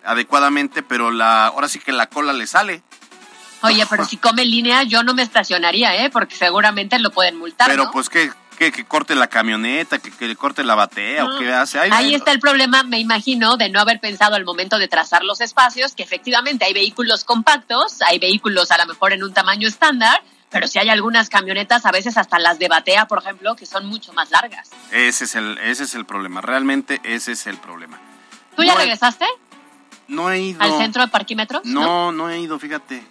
adecuadamente, 0.06 0.84
pero 0.84 1.12
la 1.12 1.48
ahora 1.48 1.68
sí 1.68 1.80
que 1.80 1.92
la 1.92 2.08
cola 2.08 2.32
le 2.32 2.48
sale. 2.48 2.82
Oye, 3.66 3.86
pero 3.90 4.06
si 4.06 4.18
come 4.18 4.46
línea, 4.46 4.84
yo 4.84 5.04
no 5.04 5.14
me 5.14 5.24
estacionaría, 5.24 5.96
¿eh? 6.04 6.10
Porque 6.10 6.36
seguramente 6.36 7.00
lo 7.00 7.12
pueden 7.12 7.38
multar. 7.38 7.68
Pero 7.70 7.92
pues 7.92 8.10
que, 8.10 8.32
que, 8.58 8.86
corte 8.86 9.16
la 9.16 9.28
camioneta, 9.28 10.00
que, 10.00 10.12
que 10.12 10.36
corte 10.36 10.64
la 10.64 10.76
batea 10.76 11.26
o 11.26 11.40
qué 11.40 11.54
hace. 11.54 11.80
Ahí 11.80 12.16
está 12.16 12.32
el 12.32 12.40
problema, 12.40 12.84
me 12.84 13.00
imagino, 13.00 13.58
de 13.58 13.70
no 13.70 13.80
haber 13.80 14.00
pensado 14.00 14.36
al 14.36 14.46
momento 14.46 14.78
de 14.78 14.88
trazar 14.88 15.24
los 15.24 15.42
espacios, 15.42 15.94
que 15.94 16.04
efectivamente 16.04 16.66
hay 16.66 16.74
vehículos 16.74 17.24
compactos, 17.24 18.02
hay 18.02 18.20
vehículos 18.20 18.72
a 18.72 18.78
lo 18.78 18.86
mejor 18.86 19.14
en 19.14 19.24
un 19.24 19.34
tamaño 19.34 19.68
estándar, 19.68 20.22
pero 20.50 20.68
si 20.68 20.80
hay 20.80 20.90
algunas 20.90 21.30
camionetas, 21.30 21.86
a 21.86 21.92
veces 21.92 22.18
hasta 22.18 22.40
las 22.40 22.60
de 22.60 22.68
batea, 22.68 23.08
por 23.08 23.20
ejemplo, 23.20 23.56
que 23.56 23.66
son 23.66 23.86
mucho 23.88 24.14
más 24.14 24.32
largas. 24.32 24.70
Ese 24.92 25.26
es 25.26 25.36
el, 25.36 25.58
ese 25.58 25.84
es 25.84 25.96
el 25.96 26.06
problema, 26.06 26.42
realmente 26.42 27.02
ese 27.04 27.34
es 27.34 27.48
el 27.48 27.58
problema. 27.58 28.00
¿Tú 28.56 28.64
ya 28.64 28.76
regresaste? 28.76 29.26
No 30.08 30.30
he 30.32 30.40
ido. 30.40 30.62
¿Al 30.62 30.78
centro 30.78 31.02
de 31.02 31.08
parquímetros? 31.08 31.66
No, 31.66 32.12
no, 32.12 32.30
he 32.30 32.40
ido, 32.40 32.60
fíjate. 32.60 33.04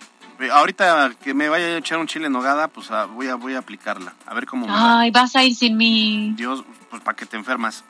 Ahorita 0.53 1.13
que 1.23 1.33
me 1.35 1.49
vaya 1.49 1.67
a 1.67 1.77
echar 1.79 1.99
un 1.99 2.07
chile 2.07 2.27
en 2.27 2.33
nogada, 2.33 2.69
pues 2.69 2.91
ah, 2.91 3.07
voy 3.07 3.29
a 3.29 3.37
voy 3.37 3.55
a 3.55 3.59
aplicarla. 3.59 4.15
A 4.27 4.35
ver 4.35 4.47
cómo 4.47 4.67
me 4.67 4.73
Ay, 4.75 5.11
vas 5.11 5.37
a 5.37 5.45
ir 5.45 5.55
sin 5.55 5.77
mí. 5.77 6.35
Dios, 6.37 6.65
pues 6.91 7.03
para 7.03 7.17
que 7.17 7.27
te 7.27 7.37
enfermas. 7.37 7.85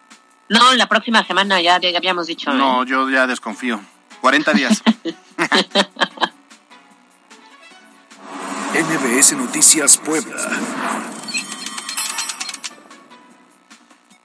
No, 0.48 0.74
la 0.74 0.86
próxima 0.86 1.24
semana 1.24 1.60
ya, 1.60 1.80
ya 1.80 1.96
habíamos 1.96 2.26
dicho. 2.26 2.52
No, 2.52 2.82
¿eh? 2.82 2.86
yo 2.86 3.08
ya 3.08 3.26
desconfío. 3.26 3.80
40 4.20 4.52
días. 4.52 4.82
NBS 8.74 9.36
Noticias 9.36 9.96
Puebla. 9.98 10.36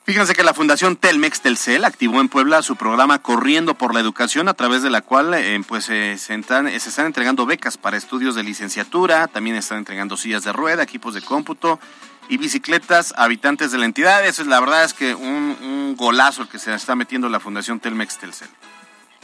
Fíjense 0.10 0.34
que 0.34 0.42
la 0.42 0.56
Fundación 0.56 0.96
Telmex 0.96 1.42
Telcel 1.42 1.86
activó 1.86 2.20
en 2.20 2.30
Puebla 2.30 2.64
su 2.64 2.76
programa 2.76 3.22
Corriendo 3.22 3.76
por 3.76 3.94
la 3.94 4.00
Educación, 4.00 4.48
a 4.48 4.56
través 4.56 4.82
de 4.82 4.90
la 4.90 5.04
cual 5.04 5.36
eh, 5.36 5.62
pues, 5.68 5.86
se, 5.86 6.14
están, 6.14 6.68
se 6.68 6.90
están 6.90 7.06
entregando 7.06 7.46
becas 7.46 7.78
para 7.78 7.96
estudios 7.96 8.34
de 8.34 8.42
licenciatura, 8.42 9.28
también 9.28 9.56
están 9.56 9.78
entregando 9.78 10.18
sillas 10.18 10.44
de 10.44 10.52
rueda, 10.52 10.82
equipos 10.82 11.14
de 11.14 11.22
cómputo 11.22 11.80
y 12.28 12.38
bicicletas 12.38 13.14
a 13.18 13.26
habitantes 13.26 13.72
de 13.72 13.78
la 13.78 13.86
entidad. 13.86 14.26
Eso 14.26 14.42
es 14.42 14.48
la 14.48 14.60
verdad 14.60 14.84
es 14.84 14.96
que 14.96 15.14
un, 15.14 15.56
un 15.62 15.96
golazo 15.96 16.50
que 16.50 16.58
se 16.58 16.74
está 16.74 16.96
metiendo 16.96 17.30
la 17.30 17.40
Fundación 17.40 17.80
Telmex 17.80 18.18
Telcel. 18.18 18.50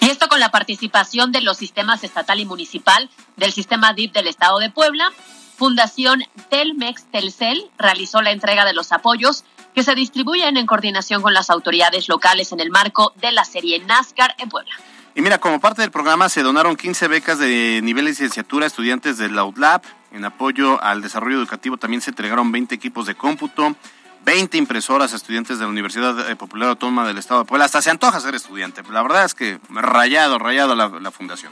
Y 0.02 0.12
esto 0.12 0.28
con 0.28 0.40
la 0.40 0.52
participación 0.52 1.32
de 1.32 1.42
los 1.42 1.58
sistemas 1.58 2.04
estatal 2.04 2.40
y 2.40 2.46
municipal 2.46 3.10
del 3.38 3.52
sistema 3.54 3.94
DIP 3.94 4.14
del 4.14 4.28
Estado 4.28 4.60
de 4.60 4.70
Puebla. 4.70 5.12
Fundación 5.58 6.22
Telmex 6.52 7.06
Telcel 7.06 7.72
realizó 7.80 8.22
la 8.22 8.30
entrega 8.30 8.66
de 8.66 8.74
los 8.74 8.92
apoyos 8.92 9.46
que 9.76 9.84
se 9.84 9.94
distribuyen 9.94 10.56
en 10.58 10.66
coordinación 10.66 11.22
con 11.22 11.34
las 11.34 11.50
autoridades 11.50 12.08
locales 12.08 12.54
en 12.54 12.62
el 12.62 12.72
marco 12.72 13.14
de 13.18 13.34
la 13.34 13.44
serie 13.44 13.78
NASCAR 13.80 14.34
en 14.38 14.48
Puebla. 14.50 14.72
Y 15.14 15.22
mira, 15.22 15.38
como 15.38 15.60
parte 15.60 15.82
del 15.82 15.92
programa 15.92 16.30
se 16.30 16.44
donaron 16.44 16.76
15 16.76 17.08
becas 17.10 17.40
de 17.40 17.82
nivel 17.84 18.06
de 18.06 18.12
licenciatura 18.12 18.66
a 18.66 18.68
estudiantes 18.68 19.18
del 19.18 19.38
Outlab. 19.38 19.82
En 20.12 20.24
apoyo 20.24 20.82
al 20.82 21.02
desarrollo 21.02 21.38
educativo 21.38 21.78
también 21.78 22.02
se 22.02 22.12
entregaron 22.12 22.52
20 22.52 22.74
equipos 22.74 23.06
de 23.06 23.16
cómputo, 23.16 23.76
20 24.24 24.58
impresoras 24.58 25.12
a 25.12 25.18
estudiantes 25.18 25.60
de 25.60 25.66
la 25.66 25.70
Universidad 25.70 26.30
eh, 26.30 26.36
Popular 26.38 26.70
Autónoma 26.70 27.06
del 27.06 27.18
Estado 27.18 27.42
de 27.42 27.46
Puebla. 27.46 27.66
Hasta 27.66 27.82
se 27.82 27.92
antoja 27.92 28.20
ser 28.22 28.34
estudiante. 28.34 28.82
La 28.90 29.04
verdad 29.04 29.26
es 29.26 29.34
que 29.34 29.60
rayado, 29.70 30.40
rayado 30.40 30.74
la, 30.76 30.88
la 30.88 31.12
fundación. 31.12 31.52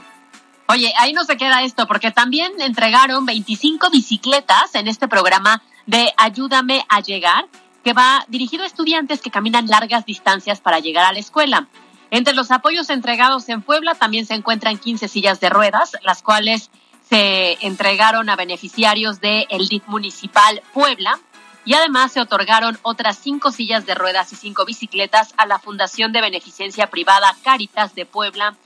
Oye, 0.66 0.94
ahí 0.98 1.12
no 1.12 1.24
se 1.24 1.36
queda 1.36 1.62
esto, 1.62 1.86
porque 1.86 2.10
también 2.10 2.52
entregaron 2.60 3.26
25 3.26 3.90
bicicletas 3.90 4.74
en 4.74 4.88
este 4.88 5.08
programa 5.08 5.62
de 5.86 6.10
Ayúdame 6.16 6.86
a 6.88 7.00
llegar 7.00 7.46
que 7.84 7.92
va 7.92 8.24
dirigido 8.28 8.64
a 8.64 8.66
estudiantes 8.66 9.20
que 9.20 9.30
caminan 9.30 9.66
largas 9.66 10.06
distancias 10.06 10.60
para 10.60 10.80
llegar 10.80 11.04
a 11.04 11.12
la 11.12 11.18
escuela. 11.18 11.68
Entre 12.10 12.34
los 12.34 12.50
apoyos 12.50 12.90
entregados 12.90 13.48
en 13.48 13.62
Puebla 13.62 13.94
también 13.94 14.26
se 14.26 14.34
encuentran 14.34 14.78
15 14.78 15.06
sillas 15.08 15.40
de 15.40 15.50
ruedas, 15.50 15.92
las 16.02 16.22
cuales 16.22 16.70
se 17.08 17.58
entregaron 17.60 18.28
a 18.30 18.36
beneficiarios 18.36 19.20
del 19.20 19.46
el 19.50 19.82
municipal 19.86 20.62
Puebla 20.72 21.18
y 21.66 21.74
además 21.74 22.12
se 22.12 22.20
otorgaron 22.20 22.78
otras 22.82 23.18
cinco 23.18 23.50
sillas 23.52 23.86
de 23.86 23.94
ruedas 23.94 24.32
y 24.32 24.36
cinco 24.36 24.64
bicicletas 24.64 25.34
a 25.36 25.46
la 25.46 25.58
Fundación 25.58 26.12
de 26.12 26.20
Beneficencia 26.20 26.88
Privada 26.88 27.34
Caritas 27.42 27.94
de 27.94 28.06
Puebla. 28.06 28.56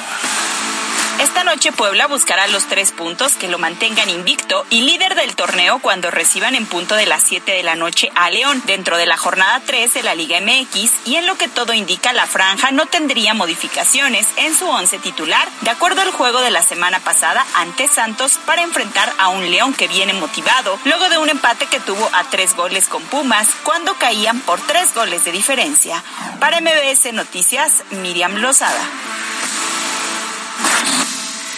Esta 1.23 1.45
noche 1.45 1.71
Puebla 1.71 2.09
buscará 2.09 2.49
los 2.49 2.67
tres 2.67 2.91
puntos 2.91 3.35
que 3.35 3.47
lo 3.47 3.57
mantengan 3.61 4.11
invicto 4.11 4.67
y 4.71 4.81
líder 4.81 5.15
del 5.15 5.37
torneo 5.37 5.79
cuando 5.79 6.11
reciban 6.11 6.57
en 6.57 6.67
punto 6.67 6.97
de 6.97 7.07
las 7.07 7.23
7 7.23 7.53
de 7.53 7.63
la 7.63 7.77
noche 7.77 8.11
a 8.17 8.29
León 8.29 8.61
dentro 8.67 8.97
de 8.97 9.07
la 9.07 9.17
jornada 9.17 9.63
3 9.65 9.95
de 9.95 10.03
la 10.03 10.17
Liga 10.17 10.41
MX 10.41 10.91
y 11.05 11.15
en 11.15 11.29
lo 11.29 11.39
que 11.39 11.47
todo 11.47 11.75
indica 11.75 12.13
la 12.13 12.27
franja 12.27 12.73
no 12.73 12.87
tendría 12.87 13.35
modificaciones 13.35 14.27
en 14.37 14.53
su 14.57 14.67
once 14.69 14.99
titular 14.99 15.49
de 15.61 15.71
acuerdo 15.71 16.01
al 16.01 16.11
juego 16.11 16.41
de 16.41 16.51
la 16.51 16.65
semana 16.65 16.99
pasada 16.99 17.47
ante 17.55 17.87
Santos 17.87 18.41
para 18.45 18.63
enfrentar 18.63 19.13
a 19.21 19.29
un 19.29 19.49
León 19.49 19.75
que 19.75 19.87
viene 19.87 20.15
motivado 20.15 20.77
luego 20.85 21.09
de 21.09 21.19
un 21.19 21.29
empate 21.29 21.67
que 21.67 21.79
tuvo 21.79 22.11
a 22.15 22.25
tres 22.31 22.57
goles 22.57 22.89
con 22.89 23.01
Pumas 23.05 23.47
cuando 23.63 23.95
caían 23.95 24.41
por 24.41 24.61
tres 24.61 24.93
goles 24.93 25.25
de 25.25 25.31
diferencia. 25.31 26.03
Para 26.41 26.61
MBS 26.61 27.13
Noticias, 27.13 27.85
Miriam 27.93 28.39
Lozada. 28.39 28.83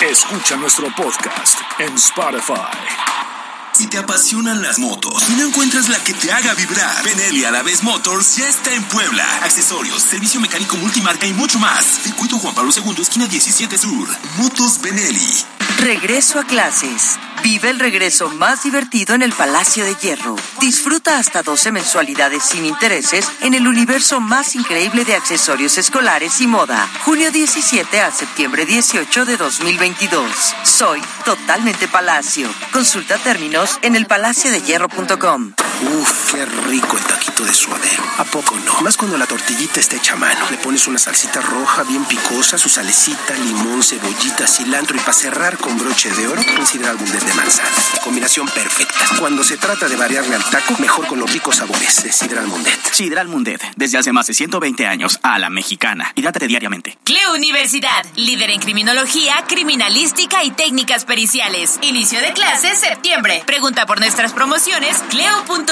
Escucha 0.00 0.56
nuestro 0.56 0.86
podcast 0.94 1.58
en 1.78 1.94
Spotify. 1.94 2.54
Si 3.72 3.88
te 3.88 3.98
apasionan 3.98 4.62
las 4.62 4.78
motos 4.78 5.28
y 5.28 5.32
no 5.32 5.48
encuentras 5.48 5.88
la 5.88 5.98
que 6.04 6.14
te 6.14 6.30
haga 6.30 6.54
vibrar, 6.54 7.02
Benelli 7.02 7.44
a 7.44 7.50
la 7.50 7.62
vez 7.62 7.82
Motors 7.82 8.36
ya 8.36 8.48
está 8.48 8.72
en 8.72 8.84
Puebla. 8.84 9.24
Accesorios, 9.42 10.00
servicio 10.00 10.40
mecánico 10.40 10.76
multimarca 10.76 11.26
y 11.26 11.32
mucho 11.32 11.58
más. 11.58 11.84
Circuito 11.84 12.38
Juan 12.38 12.54
Pablo 12.54 12.70
II, 12.72 13.02
esquina 13.02 13.26
17 13.26 13.76
Sur. 13.76 14.08
Motos 14.36 14.80
Benelli. 14.80 15.44
Regreso 15.78 16.38
a 16.38 16.44
clases. 16.44 17.18
Vive 17.42 17.70
el 17.70 17.78
regreso 17.78 18.30
más 18.30 18.62
divertido 18.62 19.14
en 19.14 19.22
el 19.22 19.32
Palacio 19.32 19.84
de 19.84 19.94
Hierro. 19.94 20.36
Disfruta 20.60 21.18
hasta 21.18 21.42
12 21.42 21.72
mensualidades 21.72 22.42
sin 22.42 22.64
intereses 22.64 23.30
en 23.40 23.54
el 23.54 23.66
universo 23.66 24.20
más 24.20 24.54
increíble 24.54 25.04
de 25.04 25.14
accesorios 25.14 25.76
escolares 25.76 26.40
y 26.40 26.46
moda. 26.46 26.88
Junio 27.04 27.30
17 27.30 28.00
a 28.00 28.10
septiembre 28.10 28.64
18 28.64 29.24
de 29.24 29.36
2022. 29.36 30.54
Soy 30.64 31.02
totalmente 31.24 31.88
Palacio. 31.88 32.48
Consulta 32.72 33.18
términos 33.18 33.78
en 33.82 33.96
elpalaciodehierro.com. 33.96 35.52
Uf, 36.00 36.32
qué 36.32 36.44
rico 36.46 36.96
el 36.96 37.04
taquito 37.04 37.44
de 37.44 37.52
suadero. 37.52 38.04
¿A 38.18 38.24
poco 38.24 38.56
no? 38.64 38.80
Más 38.82 38.96
cuando 38.96 39.18
la 39.18 39.26
tortillita 39.26 39.80
está 39.80 39.96
hecha 39.96 40.14
a 40.14 40.16
mano. 40.16 40.48
Le 40.50 40.56
pones 40.56 40.86
una 40.86 40.98
salsita 40.98 41.40
roja 41.40 41.82
bien 41.82 42.04
picosa, 42.04 42.56
su 42.56 42.68
salecita, 42.68 43.34
limón, 43.34 43.82
cebollita, 43.82 44.46
cilantro 44.46 44.96
y 44.96 45.00
para 45.00 45.12
cerrar 45.12 45.58
con 45.58 45.76
broche 45.76 46.10
de 46.12 46.28
oro, 46.28 46.40
un 46.58 46.66
sidral 46.66 46.96
bundet 46.96 47.23
de 47.24 47.34
manzana. 47.34 47.70
Combinación 48.02 48.46
perfecta. 48.48 48.94
Cuando 49.18 49.42
se 49.42 49.56
trata 49.56 49.88
de 49.88 49.96
variarle 49.96 50.36
al 50.36 50.44
taco, 50.44 50.76
mejor 50.78 51.06
con 51.06 51.18
los 51.18 51.32
ricos 51.32 51.56
sabores 51.56 52.02
de 52.02 52.12
sidral 52.12 52.46
mundet. 52.46 52.78
Sidral 52.92 53.28
Mundet, 53.28 53.62
desde 53.76 53.98
hace 53.98 54.12
más 54.12 54.26
de 54.26 54.34
120 54.34 54.86
años, 54.86 55.18
a 55.22 55.38
la 55.38 55.48
mexicana. 55.50 56.12
Hidrátate 56.14 56.46
diariamente. 56.46 56.98
CLEU 57.04 57.34
Universidad, 57.34 58.04
líder 58.16 58.50
en 58.50 58.60
criminología, 58.60 59.42
criminalística 59.48 60.44
y 60.44 60.50
técnicas 60.50 61.04
periciales. 61.04 61.78
Inicio 61.82 62.20
de 62.20 62.32
clases 62.32 62.78
septiembre. 62.78 63.42
Pregunta 63.46 63.86
por 63.86 63.98
nuestras 63.98 64.32
promociones 64.32 65.02
cleu.edu.mx. 65.08 65.64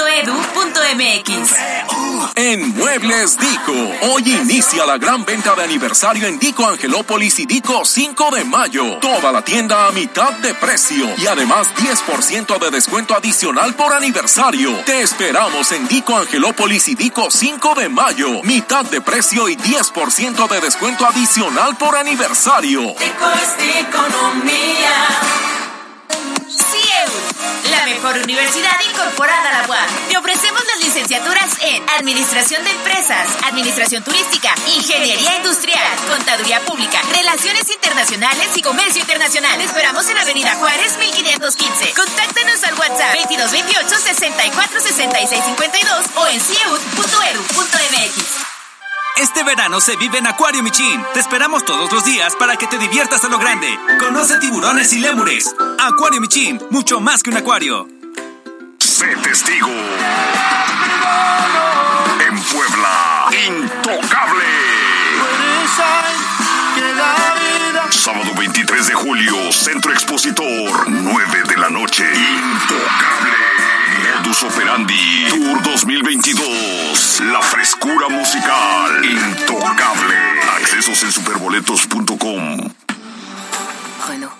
En 2.35 2.75
Muebles 2.75 3.37
Dico, 3.37 3.73
hoy 4.11 4.23
inicia 4.31 4.85
la 4.85 4.97
gran 4.97 5.23
venta 5.23 5.55
de 5.55 5.63
aniversario 5.63 6.27
en 6.27 6.39
Dico 6.39 6.67
Angelópolis 6.67 7.39
y 7.39 7.45
Dico 7.45 7.85
5 7.85 8.31
de 8.31 8.43
mayo. 8.43 8.97
Toda 8.97 9.31
la 9.31 9.43
tienda 9.43 9.87
a 9.87 9.91
mitad 9.91 10.33
de 10.33 10.53
precio 10.55 11.13
y 11.17 11.27
además 11.27 11.42
10% 11.47 12.59
de 12.59 12.71
descuento 12.71 13.15
adicional 13.15 13.75
por 13.75 13.93
aniversario. 13.93 14.73
Te 14.85 15.01
esperamos 15.01 15.71
en 15.71 15.87
Dico 15.87 16.15
Angelópolis 16.15 16.87
y 16.87 16.95
Dico 16.95 17.29
5 17.29 17.75
de 17.75 17.89
mayo. 17.89 18.41
Mitad 18.43 18.85
de 18.85 19.01
precio 19.01 19.49
y 19.49 19.55
10% 19.57 20.47
de 20.47 20.61
descuento 20.61 21.05
adicional 21.05 21.75
por 21.77 21.95
aniversario. 21.95 22.81
Dico 22.81 23.29
es 23.35 23.77
economía. 23.77 25.62
CIEU, 26.09 27.71
la 27.71 27.85
mejor 27.85 28.17
universidad 28.23 28.75
incorporada 28.89 29.49
a 29.49 29.61
la 29.61 29.67
UAM. 29.67 29.87
Te 30.09 30.17
ofrecemos 30.17 30.61
las 30.65 30.83
licenciaturas 30.83 31.57
en 31.61 31.83
Administración 31.97 32.63
de 32.63 32.71
Empresas, 32.71 33.27
Administración 33.43 34.03
Turística, 34.03 34.53
Ingeniería 34.75 35.35
Industrial, 35.37 35.95
Contaduría 36.09 36.59
Pública, 36.61 37.01
Relaciones 37.15 37.69
Internacionales 37.69 38.49
y 38.55 38.61
Comercio 38.61 39.01
Internacional. 39.01 39.57
Te 39.57 39.65
esperamos 39.65 40.07
en 40.09 40.17
Avenida 40.17 40.55
Juárez 40.55 40.97
1515. 40.97 41.93
Contáctanos 41.93 42.63
al 42.63 42.73
WhatsApp 42.75 43.15
2228 43.15 43.99
64 43.99 44.81
66 44.81 45.43
52 45.45 46.05
o 46.15 46.27
en 46.27 46.39
cieu.edu.mx. 46.41 47.73
Este 49.21 49.43
verano 49.43 49.79
se 49.79 49.95
vive 49.95 50.17
en 50.17 50.25
Acuario 50.25 50.63
Michin. 50.63 50.99
Te 51.13 51.19
esperamos 51.19 51.63
todos 51.63 51.91
los 51.91 52.03
días 52.03 52.35
para 52.35 52.55
que 52.55 52.65
te 52.65 52.79
diviertas 52.79 53.23
a 53.23 53.29
lo 53.29 53.37
grande. 53.37 53.67
Conoce 53.99 54.39
tiburones 54.39 54.91
y 54.93 54.99
lémures. 54.99 55.53
Acuario 55.79 56.19
Michin, 56.19 56.59
mucho 56.71 56.99
más 56.99 57.21
que 57.21 57.29
un 57.29 57.37
acuario. 57.37 57.87
Sé 58.79 59.15
testigo. 59.17 59.69
En 62.27 62.41
Puebla, 62.41 63.29
intocable. 63.47 64.45
Sábado 67.91 68.33
23 68.35 68.87
de 68.87 68.93
julio, 68.95 69.51
Centro 69.51 69.93
Expositor, 69.93 70.89
9 70.89 71.43
de 71.47 71.57
la 71.57 71.69
noche. 71.69 72.03
Intocable. 72.03 73.52
Modus 74.23 74.43
Operandi 74.43 74.95
Tour 75.27 75.61
2022. 75.63 77.23
La 77.29 77.41
frescura 77.41 78.07
musical. 78.07 79.03
Intocable. 79.03 80.15
Accesos 80.55 81.03
en 81.03 81.11
superboletos.com. 81.11 82.82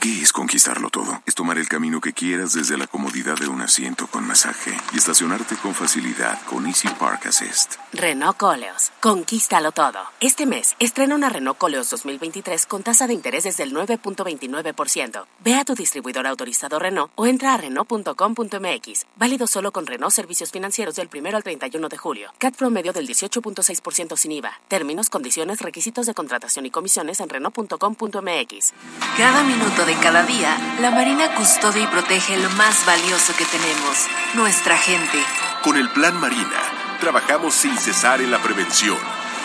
¿Qué 0.02 0.21
es 0.21 0.34
conquistarlo 0.34 0.89
todo? 0.89 1.23
Es 1.26 1.36
tomar 1.36 1.58
el 1.58 1.69
camino 1.69 2.02
que 2.02 2.12
quieras 2.12 2.52
desde 2.52 2.78
la 2.78 2.86
comodidad 2.86 3.38
de 3.38 3.47
un 3.47 3.62
asiento 3.62 4.08
con 4.08 4.28
masaje 4.28 4.76
y 4.91 4.97
estacionarte 4.97 5.56
con 5.56 5.73
facilidad 5.73 6.38
con 6.47 6.67
Easy 6.67 6.89
Park 6.89 7.28
Assist. 7.28 7.76
Renault 7.93 8.38
Coleos. 8.38 8.91
Conquístalo 8.99 9.71
todo. 9.71 9.99
Este 10.19 10.45
mes, 10.45 10.76
estrena 10.80 11.15
una 11.15 11.30
Renault 11.30 11.58
Coleos 11.58 11.89
2023 11.89 12.65
con 12.65 12.84
tasa 12.84 13.08
de 13.08 13.13
interés 13.13 13.45
desde 13.45 13.63
el 13.63 13.73
9.29%. 13.73 15.26
Ve 15.45 15.56
a 15.56 15.63
tu 15.63 15.76
distribuidor 15.76 16.28
autorizado 16.28 16.78
Renault 16.78 17.13
o 17.15 17.26
entra 17.26 17.54
a 17.54 17.58
Renault.com.mx. 17.58 19.06
Válido 19.15 19.47
solo 19.47 19.71
con 19.71 19.86
Renault 19.86 20.13
Servicios 20.13 20.52
Financieros 20.52 20.95
del 20.95 21.10
1 21.13 21.38
al 21.38 21.43
31 21.43 21.88
de 21.88 21.97
julio. 21.97 22.34
CAT 22.38 22.56
promedio 22.58 22.91
del 22.91 23.08
18.6% 23.08 24.17
sin 24.17 24.34
IVA. 24.34 24.60
Términos, 24.67 25.10
condiciones, 25.10 25.62
requisitos 25.62 26.06
de 26.06 26.13
contratación 26.13 26.65
y 26.65 26.71
comisiones 26.71 27.21
en 27.21 27.30
Renault.com.mx. 27.30 28.73
Cada 29.17 29.43
minuto 29.53 29.85
de 29.85 29.95
cada 29.97 30.23
día, 30.23 30.57
la 30.79 30.89
Marina 30.89 31.35
custodia 31.35 31.83
y 31.83 31.87
protege 31.87 32.37
lo 32.37 32.49
más 32.51 32.85
valioso 32.87 33.35
que 33.35 33.45
tenemos, 33.45 34.07
nuestra 34.33 34.77
gente. 34.77 35.23
Con 35.61 35.77
el 35.77 35.89
Plan 35.89 36.19
Marina, 36.19 36.59
trabajamos 36.99 37.53
sin 37.53 37.77
cesar 37.77 38.21
en 38.21 38.31
la 38.31 38.39
prevención, 38.39 38.97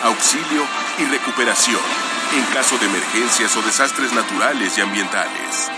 auxilio 0.03 0.65
y 0.97 1.05
recuperación 1.05 1.81
en 2.35 2.43
caso 2.53 2.77
de 2.79 2.87
emergencias 2.87 3.55
o 3.55 3.61
desastres 3.61 4.11
naturales 4.13 4.77
y 4.77 4.81
ambientales. 4.81 5.69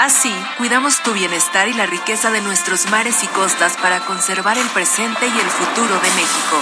Así, 0.00 0.34
cuidamos 0.56 1.00
tu 1.02 1.12
bienestar 1.12 1.68
y 1.68 1.74
la 1.74 1.86
riqueza 1.86 2.30
de 2.30 2.40
nuestros 2.40 2.90
mares 2.90 3.22
y 3.22 3.28
costas 3.28 3.76
para 3.76 4.00
conservar 4.00 4.58
el 4.58 4.66
presente 4.68 5.26
y 5.26 5.38
el 5.38 5.50
futuro 5.50 5.94
de 5.94 6.10
México. 6.10 6.56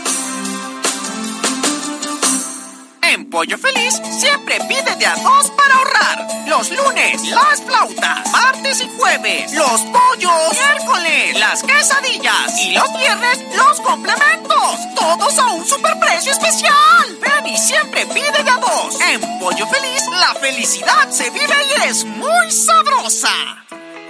En 3.10 3.28
Pollo 3.28 3.58
Feliz 3.58 4.00
siempre 4.20 4.56
pide 4.68 4.94
de 4.94 5.04
a 5.04 5.16
dos 5.16 5.50
para 5.50 5.74
ahorrar. 5.74 6.28
Los 6.46 6.70
lunes, 6.70 7.20
las 7.26 7.60
flautas. 7.60 8.30
Martes 8.30 8.80
y 8.82 8.88
jueves, 8.96 9.52
los 9.52 9.80
pollos. 9.80 10.52
Miércoles, 10.52 11.36
las 11.40 11.60
quesadillas. 11.64 12.56
Y 12.60 12.72
los 12.72 12.88
viernes, 12.96 13.42
los 13.56 13.80
complementos. 13.80 14.94
Todos 14.94 15.38
a 15.40 15.46
un 15.48 15.66
superprecio 15.66 16.30
especial. 16.30 17.18
Ven 17.20 17.58
siempre 17.58 18.06
pide 18.06 18.44
de 18.44 18.48
a 18.48 18.58
dos. 18.58 19.00
En 19.00 19.20
Pollo 19.40 19.66
Feliz, 19.66 20.06
la 20.20 20.32
felicidad 20.36 21.10
se 21.10 21.30
vive 21.30 21.56
y 21.66 21.88
es 21.88 22.04
muy 22.04 22.52
sabrosa. 22.52 23.34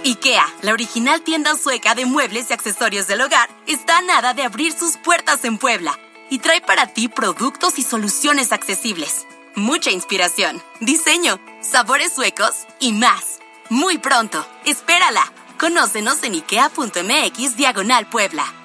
IKEA, 0.05 0.45
la 0.61 0.73
original 0.73 1.23
tienda 1.23 1.55
sueca 1.55 1.95
de 1.95 2.05
muebles 2.05 2.51
y 2.51 2.53
accesorios 2.53 3.07
del 3.07 3.21
hogar, 3.21 3.49
está 3.65 3.97
a 3.97 4.01
nada 4.03 4.35
de 4.35 4.43
abrir 4.43 4.77
sus 4.77 4.97
puertas 4.97 5.43
en 5.43 5.57
Puebla 5.57 5.97
y 6.31 6.39
trae 6.39 6.61
para 6.61 6.87
ti 6.87 7.09
productos 7.09 7.77
y 7.77 7.83
soluciones 7.83 8.51
accesibles. 8.53 9.27
Mucha 9.53 9.91
inspiración, 9.91 10.63
diseño, 10.79 11.39
sabores 11.59 12.13
suecos 12.13 12.65
y 12.79 12.93
más. 12.93 13.39
Muy 13.69 13.99
pronto, 13.99 14.43
espérala. 14.65 15.21
Conócenos 15.59 16.23
en 16.23 16.33
ikea.mx 16.33 17.57
diagonal 17.57 18.07
Puebla. 18.07 18.60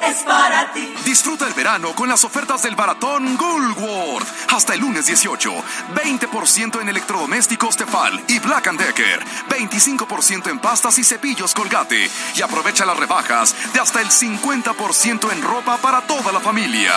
Es 0.00 0.22
para 0.22 0.72
ti. 0.72 0.94
Disfruta 1.04 1.46
el 1.46 1.52
verano 1.54 1.94
con 1.94 2.08
las 2.08 2.24
ofertas 2.24 2.62
del 2.62 2.74
baratón 2.74 3.38
Woolworth. 3.38 4.26
Hasta 4.48 4.74
el 4.74 4.80
lunes 4.80 5.06
18. 5.06 5.52
20% 5.94 6.80
en 6.80 6.88
electrodomésticos 6.88 7.76
Tefal 7.76 8.22
y 8.28 8.38
Black 8.38 8.72
Decker. 8.72 9.24
25% 9.48 10.50
en 10.50 10.58
pastas 10.58 10.98
y 10.98 11.04
cepillos 11.04 11.54
Colgate. 11.54 12.10
Y 12.34 12.42
aprovecha 12.42 12.86
las 12.86 12.96
rebajas 12.96 13.54
de 13.74 13.80
hasta 13.80 14.00
el 14.00 14.08
50% 14.08 15.32
en 15.32 15.42
ropa 15.42 15.76
para 15.76 16.00
toda 16.02 16.32
la 16.32 16.40
familia. 16.40 16.92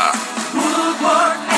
Woolworth. 0.54 1.53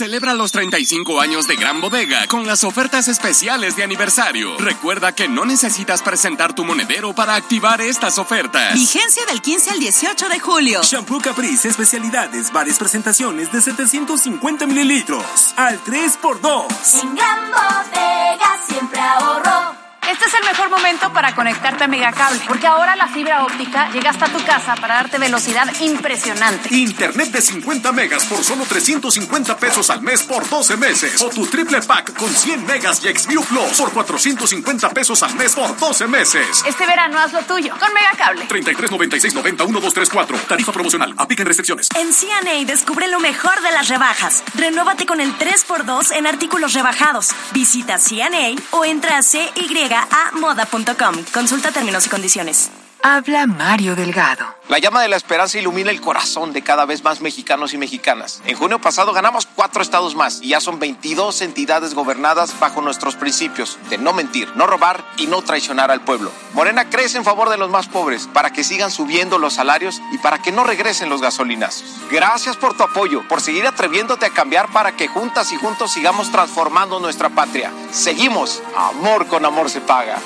Celebra 0.00 0.32
los 0.32 0.50
35 0.50 1.20
años 1.20 1.46
de 1.46 1.56
Gran 1.56 1.82
Bodega 1.82 2.26
con 2.26 2.46
las 2.46 2.64
ofertas 2.64 3.06
especiales 3.06 3.76
de 3.76 3.84
aniversario. 3.84 4.56
Recuerda 4.56 5.14
que 5.14 5.28
no 5.28 5.44
necesitas 5.44 6.00
presentar 6.00 6.54
tu 6.54 6.64
monedero 6.64 7.12
para 7.14 7.34
activar 7.34 7.82
estas 7.82 8.16
ofertas. 8.16 8.72
Vigencia 8.72 9.26
del 9.26 9.42
15 9.42 9.72
al 9.72 9.78
18 9.78 10.30
de 10.30 10.40
julio. 10.40 10.80
Shampoo 10.82 11.20
Caprice, 11.20 11.68
especialidades, 11.68 12.50
varias 12.50 12.78
presentaciones 12.78 13.52
de 13.52 13.60
750 13.60 14.66
mililitros. 14.66 15.22
Al 15.58 15.78
3x2. 15.84 17.02
En 17.02 17.14
Gran 17.14 17.50
Bodega 17.50 18.58
siempre 18.66 19.00
ahorro. 19.00 19.69
Este 20.10 20.24
es 20.24 20.34
el 20.34 20.44
mejor 20.44 20.70
momento 20.70 21.12
para 21.12 21.36
conectarte 21.36 21.84
a 21.84 21.86
Megacable, 21.86 22.40
porque 22.48 22.66
ahora 22.66 22.96
la 22.96 23.06
fibra 23.06 23.44
óptica 23.44 23.90
llega 23.92 24.10
hasta 24.10 24.26
tu 24.26 24.44
casa 24.44 24.74
para 24.74 24.94
darte 24.96 25.18
velocidad 25.18 25.72
impresionante. 25.80 26.74
Internet 26.74 27.30
de 27.30 27.40
50 27.40 27.92
megas 27.92 28.24
por 28.24 28.42
solo 28.42 28.64
350 28.64 29.56
pesos 29.56 29.88
al 29.88 30.02
mes 30.02 30.24
por 30.24 30.48
12 30.48 30.76
meses. 30.78 31.22
O 31.22 31.30
tu 31.30 31.46
triple 31.46 31.80
pack 31.82 32.12
con 32.14 32.28
100 32.28 32.66
megas 32.66 33.04
y 33.04 33.16
Xview 33.16 33.44
Plus 33.44 33.78
por 33.78 33.92
450 33.92 34.90
pesos 34.90 35.22
al 35.22 35.34
mes 35.36 35.54
por 35.54 35.76
12 35.78 36.08
meses. 36.08 36.64
Este 36.66 36.86
verano 36.86 37.20
haz 37.20 37.32
lo 37.32 37.42
tuyo 37.42 37.72
con 37.78 37.94
Megacable. 37.94 38.46
33 38.46 38.90
96 38.90 39.34
90 39.34 39.64
1234. 39.64 40.38
Tarifa 40.48 40.72
promocional. 40.72 41.14
Apliquen 41.18 41.46
restricciones. 41.46 41.88
En 41.94 42.12
CNA 42.12 42.64
descubre 42.66 43.06
lo 43.06 43.20
mejor 43.20 43.60
de 43.62 43.70
las 43.70 43.86
rebajas. 43.86 44.42
Renóvate 44.54 45.06
con 45.06 45.20
el 45.20 45.38
3x2 45.38 46.16
en 46.16 46.26
artículos 46.26 46.72
rebajados. 46.72 47.28
Visita 47.52 47.98
CNA 47.98 48.60
o 48.72 48.84
entra 48.84 49.18
a 49.18 49.22
CY 49.22 49.99
a 50.02 50.32
moda.com. 50.32 51.24
Consulta 51.32 51.72
términos 51.72 52.06
y 52.06 52.08
condiciones. 52.08 52.70
Habla 53.02 53.46
Mario 53.46 53.96
Delgado. 53.96 54.44
La 54.68 54.78
llama 54.78 55.00
de 55.00 55.08
la 55.08 55.16
esperanza 55.16 55.58
ilumina 55.58 55.90
el 55.90 56.02
corazón 56.02 56.52
de 56.52 56.60
cada 56.60 56.84
vez 56.84 57.02
más 57.02 57.22
mexicanos 57.22 57.72
y 57.72 57.78
mexicanas. 57.78 58.42
En 58.44 58.56
junio 58.56 58.78
pasado 58.78 59.14
ganamos 59.14 59.46
cuatro 59.46 59.80
estados 59.80 60.14
más 60.14 60.40
y 60.42 60.48
ya 60.48 60.60
son 60.60 60.78
22 60.78 61.40
entidades 61.40 61.94
gobernadas 61.94 62.60
bajo 62.60 62.82
nuestros 62.82 63.16
principios 63.16 63.78
de 63.88 63.96
no 63.96 64.12
mentir, 64.12 64.54
no 64.54 64.66
robar 64.66 65.02
y 65.16 65.28
no 65.28 65.40
traicionar 65.40 65.90
al 65.90 66.02
pueblo. 66.02 66.30
Morena 66.52 66.90
crece 66.90 67.16
en 67.16 67.24
favor 67.24 67.48
de 67.48 67.56
los 67.56 67.70
más 67.70 67.88
pobres 67.88 68.28
para 68.34 68.52
que 68.52 68.64
sigan 68.64 68.90
subiendo 68.90 69.38
los 69.38 69.54
salarios 69.54 70.02
y 70.12 70.18
para 70.18 70.42
que 70.42 70.52
no 70.52 70.64
regresen 70.64 71.08
los 71.08 71.22
gasolinazos. 71.22 72.00
Gracias 72.10 72.58
por 72.58 72.76
tu 72.76 72.82
apoyo, 72.82 73.26
por 73.28 73.40
seguir 73.40 73.66
atreviéndote 73.66 74.26
a 74.26 74.34
cambiar 74.34 74.70
para 74.72 74.92
que 74.92 75.08
juntas 75.08 75.52
y 75.52 75.56
juntos 75.56 75.90
sigamos 75.90 76.30
transformando 76.30 77.00
nuestra 77.00 77.30
patria. 77.30 77.72
Seguimos. 77.92 78.62
Amor 78.76 79.26
con 79.26 79.46
amor 79.46 79.70
se 79.70 79.80
paga. 79.80 80.18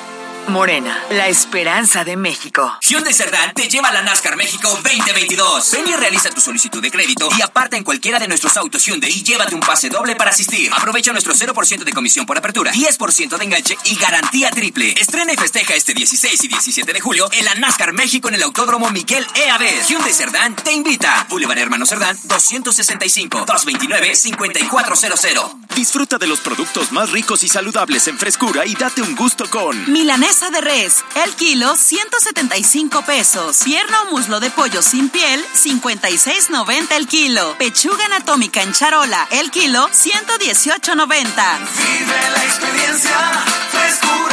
Morena, 0.49 1.03
la 1.11 1.29
esperanza 1.29 2.05
de 2.05 2.17
México. 2.17 2.71
Hyundai 2.83 3.15
Cerdán 3.15 3.53
te 3.55 3.69
lleva 3.69 3.89
a 3.89 3.93
la 3.93 4.03
NASCAR 4.03 4.37
México 4.37 4.69
2022. 4.83 5.71
Ven 5.73 5.89
y 5.89 5.95
realiza 5.95 6.31
tu 6.31 6.41
solicitud 6.41 6.83
de 6.83 6.91
crédito 6.91 7.29
y 7.39 7.43
aparta 7.43 7.77
en 7.77 7.85
cualquiera 7.85 8.19
de 8.19 8.29
nuestros 8.29 8.57
autos 8.57 8.85
Hyundai 8.85 9.11
y 9.11 9.23
llévate 9.23 9.55
un 9.55 9.61
pase 9.61 9.89
doble 9.89 10.17
para 10.17 10.31
asistir. 10.31 10.71
Aprovecha 10.73 11.13
nuestro 11.13 11.35
0% 11.35 11.85
de 11.85 11.93
comisión 11.93 12.27
por 12.27 12.37
apertura, 12.37 12.73
10% 12.73 13.39
de 13.39 13.45
enganche 13.45 13.79
y 13.85 13.97
garantía 13.97 14.51
triple. 14.51 14.95
Estrena 14.99 15.33
y 15.33 15.37
festeja 15.37 15.75
este 15.75 15.95
16 15.95 16.45
y 16.45 16.49
17 16.49 16.93
de 16.93 17.01
julio 17.01 17.29
en 17.33 17.45
la 17.45 17.55
NASCAR 17.55 17.93
México 17.93 18.29
en 18.29 18.35
el 18.35 18.43
Autódromo 18.43 18.91
Miguel 18.91 19.27
E. 19.35 19.51
Aves. 19.51 19.89
Hyundai 19.89 20.13
Cerdán 20.13 20.55
te 20.57 20.73
invita. 20.73 21.27
Boulevard 21.31 21.59
Hermano 21.59 21.87
Cerdán 21.87 22.19
265 22.25 23.45
229 23.47 24.15
5400. 24.15 25.53
Disfruta 25.75 26.19
de 26.19 26.27
los 26.27 26.41
productos 26.41 26.93
más 26.93 27.11
ricos 27.11 27.43
y 27.43 27.49
saludables 27.49 28.07
en 28.09 28.19
frescura 28.19 28.67
y 28.67 28.75
date 28.75 29.03
un 29.03 29.17
gusto 29.17 29.49
con 29.51 29.93
Milanesa 30.35 30.51
de 30.51 30.61
res, 30.61 31.05
el 31.25 31.35
kilo 31.37 31.77
175 31.77 33.03
pesos. 33.03 33.61
Pierna 33.63 34.03
o 34.03 34.11
muslo 34.11 34.41
de 34.41 34.51
pollo 34.51 34.83
sin 34.83 35.09
piel 35.09 35.45
56.90 35.55 36.97
el 36.97 37.07
kilo. 37.07 37.55
Pechuga 37.57 38.07
anatómica 38.07 38.61
en 38.63 38.73
charola, 38.73 39.29
el 39.31 39.53
kilo 39.53 39.89
118.90. 39.91 41.07
Vive 41.07 42.31
la 42.35 42.45
experiencia, 42.45 43.45
frescura, 43.71 44.24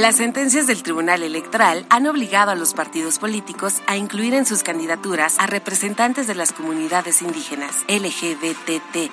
Las 0.00 0.16
sentencias 0.16 0.66
del 0.66 0.82
Tribunal 0.82 1.22
Electoral 1.22 1.84
han 1.90 2.06
obligado 2.06 2.50
a 2.50 2.54
los 2.54 2.72
partidos 2.72 3.18
políticos 3.18 3.82
a 3.86 3.98
incluir 3.98 4.32
en 4.32 4.46
sus 4.46 4.62
candidaturas 4.62 5.38
a 5.38 5.46
representantes 5.46 6.26
de 6.26 6.34
las 6.34 6.52
comunidades 6.52 7.20
indígenas, 7.20 7.84
LGBTIQ 7.86 9.10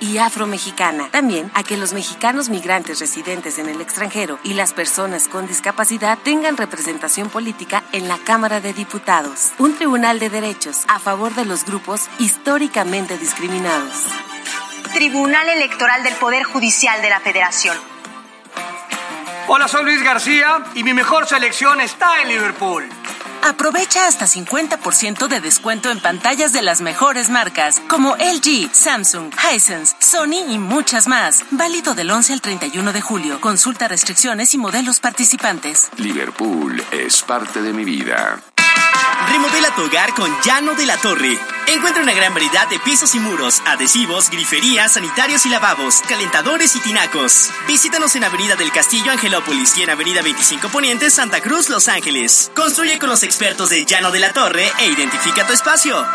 y 0.00 0.18
afromexicana. 0.18 1.08
También 1.10 1.50
a 1.54 1.62
que 1.62 1.78
los 1.78 1.94
mexicanos 1.94 2.50
migrantes 2.50 3.00
residentes 3.00 3.58
en 3.58 3.70
el 3.70 3.80
extranjero 3.80 4.38
y 4.44 4.52
las 4.52 4.74
personas 4.74 5.28
con 5.28 5.46
discapacidad 5.46 6.18
tengan 6.22 6.58
representación 6.58 7.30
política 7.30 7.82
en 7.92 8.06
la 8.06 8.18
Cámara 8.18 8.60
de 8.60 8.74
Diputados. 8.74 9.52
Un 9.56 9.76
tribunal 9.76 10.18
de 10.18 10.28
derechos 10.28 10.84
a 10.88 10.98
favor 10.98 11.34
de 11.34 11.46
los 11.46 11.64
grupos 11.64 12.02
históricamente 12.18 13.16
discriminados. 13.16 14.04
Tribunal 14.92 15.48
Electoral 15.48 16.02
del 16.02 16.16
Poder 16.16 16.42
Judicial 16.42 17.00
de 17.00 17.08
la 17.08 17.20
Federación. 17.20 17.95
Hola, 19.48 19.68
soy 19.68 19.84
Luis 19.84 20.02
García 20.02 20.64
y 20.74 20.82
mi 20.82 20.92
mejor 20.92 21.28
selección 21.28 21.80
está 21.80 22.20
en 22.20 22.28
Liverpool. 22.28 22.82
Aprovecha 23.44 24.08
hasta 24.08 24.26
50% 24.26 25.28
de 25.28 25.40
descuento 25.40 25.92
en 25.92 26.00
pantallas 26.00 26.52
de 26.52 26.62
las 26.62 26.80
mejores 26.80 27.30
marcas 27.30 27.80
como 27.88 28.16
LG, 28.16 28.74
Samsung, 28.74 29.32
Hisense, 29.32 29.94
Sony 30.00 30.42
y 30.48 30.58
muchas 30.58 31.06
más. 31.06 31.44
Válido 31.52 31.94
del 31.94 32.10
11 32.10 32.32
al 32.32 32.40
31 32.40 32.92
de 32.92 33.00
julio. 33.00 33.40
Consulta 33.40 33.86
restricciones 33.86 34.52
y 34.52 34.58
modelos 34.58 34.98
participantes. 34.98 35.90
Liverpool 35.96 36.82
es 36.90 37.22
parte 37.22 37.62
de 37.62 37.72
mi 37.72 37.84
vida. 37.84 38.42
Remodela 39.28 39.74
tu 39.74 39.84
hogar 39.84 40.14
con 40.14 40.30
Llano 40.42 40.74
de 40.74 40.86
la 40.86 40.96
Torre. 40.96 41.38
Encuentra 41.66 42.02
una 42.02 42.14
gran 42.14 42.32
variedad 42.32 42.68
de 42.68 42.78
pisos 42.78 43.14
y 43.14 43.18
muros, 43.18 43.60
adhesivos, 43.66 44.30
griferías, 44.30 44.92
sanitarios 44.92 45.44
y 45.46 45.48
lavabos, 45.48 46.00
calentadores 46.08 46.76
y 46.76 46.80
tinacos. 46.80 47.50
Visítanos 47.66 48.14
en 48.16 48.24
Avenida 48.24 48.56
del 48.56 48.72
Castillo 48.72 49.10
Angelópolis 49.10 49.76
y 49.76 49.82
en 49.82 49.90
Avenida 49.90 50.22
25 50.22 50.68
Poniente 50.68 51.10
Santa 51.10 51.40
Cruz, 51.40 51.68
Los 51.68 51.88
Ángeles. 51.88 52.50
Construye 52.54 52.98
con 52.98 53.08
los 53.08 53.22
expertos 53.22 53.70
de 53.70 53.84
Llano 53.84 54.10
de 54.10 54.20
la 54.20 54.32
Torre 54.32 54.70
e 54.78 54.86
identifica 54.86 55.46
tu 55.46 55.52
espacio. 55.52 56.06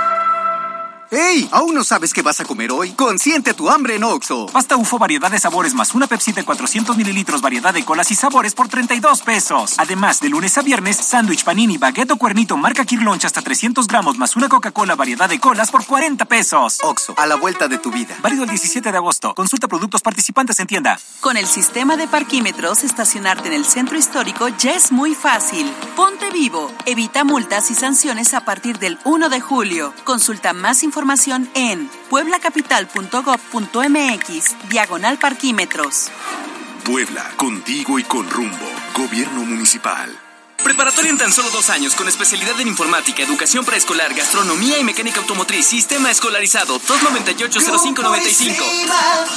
¡Ey! 1.13 1.49
¿Aún 1.51 1.75
no 1.75 1.83
sabes 1.83 2.13
qué 2.13 2.21
vas 2.21 2.39
a 2.39 2.45
comer 2.45 2.71
hoy? 2.71 2.91
Consiente 2.91 3.53
tu 3.53 3.69
hambre 3.69 3.95
en 3.95 4.03
Oxo. 4.05 4.45
Pasta 4.45 4.77
UFO 4.77 4.97
variedad 4.97 5.29
de 5.29 5.41
sabores 5.41 5.73
más 5.73 5.93
una 5.93 6.07
Pepsi 6.07 6.31
de 6.31 6.45
400 6.45 6.95
mililitros 6.95 7.41
variedad 7.41 7.73
de 7.73 7.83
colas 7.83 8.09
y 8.11 8.15
sabores 8.15 8.55
por 8.55 8.69
32 8.69 9.21
pesos. 9.21 9.73
Además, 9.77 10.21
de 10.21 10.29
lunes 10.29 10.57
a 10.57 10.61
viernes, 10.61 10.95
sándwich 10.95 11.43
panini, 11.43 11.77
baguette 11.77 12.11
o 12.11 12.15
cuernito 12.15 12.55
marca 12.55 12.85
Kirlonch 12.85 13.25
hasta 13.25 13.41
300 13.41 13.87
gramos 13.87 14.17
más 14.17 14.37
una 14.37 14.47
Coca-Cola 14.47 14.95
variedad 14.95 15.27
de 15.27 15.41
colas 15.41 15.69
por 15.69 15.85
40 15.85 16.23
pesos. 16.23 16.77
Oxo, 16.81 17.13
a 17.17 17.25
la 17.25 17.35
vuelta 17.35 17.67
de 17.67 17.77
tu 17.77 17.91
vida. 17.91 18.15
Válido 18.21 18.43
el 18.43 18.49
17 18.49 18.89
de 18.89 18.97
agosto. 18.97 19.35
Consulta 19.35 19.67
productos 19.67 20.01
participantes 20.01 20.61
en 20.61 20.67
tienda. 20.67 20.97
Con 21.19 21.35
el 21.35 21.45
sistema 21.45 21.97
de 21.97 22.07
parquímetros, 22.07 22.85
estacionarte 22.85 23.49
en 23.49 23.53
el 23.55 23.65
centro 23.65 23.97
histórico 23.97 24.47
ya 24.47 24.75
es 24.75 24.93
muy 24.93 25.13
fácil. 25.13 25.73
Ponte 25.97 26.29
vivo. 26.29 26.71
Evita 26.85 27.25
multas 27.25 27.69
y 27.69 27.75
sanciones 27.75 28.33
a 28.33 28.45
partir 28.45 28.79
del 28.79 28.97
1 29.03 29.27
de 29.27 29.41
julio. 29.41 29.93
Consulta 30.05 30.53
más 30.53 30.83
información 30.83 31.00
información 31.01 31.49
en 31.55 31.89
pueblacapital.gov.mx, 32.11 34.69
diagonal 34.69 35.17
parquímetros. 35.17 36.11
Puebla, 36.85 37.27
contigo 37.37 37.97
y 37.97 38.03
con 38.03 38.29
rumbo. 38.29 38.69
Gobierno 38.95 39.43
municipal. 39.43 40.15
Preparatoria 40.63 41.09
en 41.09 41.17
tan 41.17 41.31
solo 41.31 41.49
dos 41.49 41.69
años 41.71 41.95
con 41.95 42.07
especialidad 42.07 42.59
en 42.59 42.67
informática, 42.67 43.23
educación 43.23 43.65
preescolar, 43.65 44.13
gastronomía 44.13 44.77
y 44.77 44.83
mecánica 44.83 45.19
automotriz. 45.19 45.65
Sistema 45.65 46.11
escolarizado 46.11 46.79
298-0595. 46.81 48.55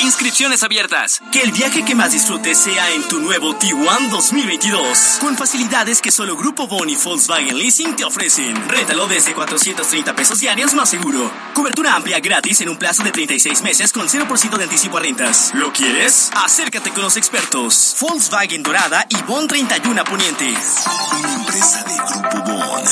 Inscripciones 0.00 0.62
abiertas. 0.62 1.22
Que 1.32 1.40
el 1.40 1.52
viaje 1.52 1.82
que 1.84 1.94
más 1.94 2.12
disfrutes 2.12 2.58
sea 2.58 2.90
en 2.90 3.08
tu 3.08 3.20
nuevo 3.20 3.58
T1 3.58 4.10
2022. 4.10 5.18
Con 5.20 5.34
facilidades 5.36 6.02
que 6.02 6.10
solo 6.10 6.36
Grupo 6.36 6.66
Boni 6.66 6.96
Volkswagen 6.96 7.56
Leasing 7.56 7.96
te 7.96 8.04
ofrecen. 8.04 8.68
Rétalo 8.68 9.06
desde 9.06 9.32
430 9.34 10.14
pesos 10.14 10.40
diarios 10.40 10.74
más 10.74 10.90
seguro. 10.90 11.30
Cobertura 11.54 11.94
amplia 11.94 12.20
gratis 12.20 12.60
en 12.60 12.68
un 12.68 12.76
plazo 12.76 13.02
de 13.02 13.12
36 13.12 13.62
meses 13.62 13.92
con 13.92 14.08
0% 14.08 14.58
de 14.58 14.64
anticipo 14.64 14.98
a 14.98 15.00
rentas. 15.00 15.52
¿Lo 15.54 15.72
quieres? 15.72 16.30
Acércate 16.34 16.90
con 16.90 17.02
los 17.02 17.16
expertos. 17.16 17.96
Volkswagen 18.00 18.62
Dorada 18.62 19.06
y 19.08 19.16
Bon 19.22 19.48
31 19.48 20.04
Poniente. 20.04 20.54
Una 21.18 21.34
empresa 21.34 21.84
de 21.84 21.94
Grupo 21.96 22.42
Bon. 22.42 22.84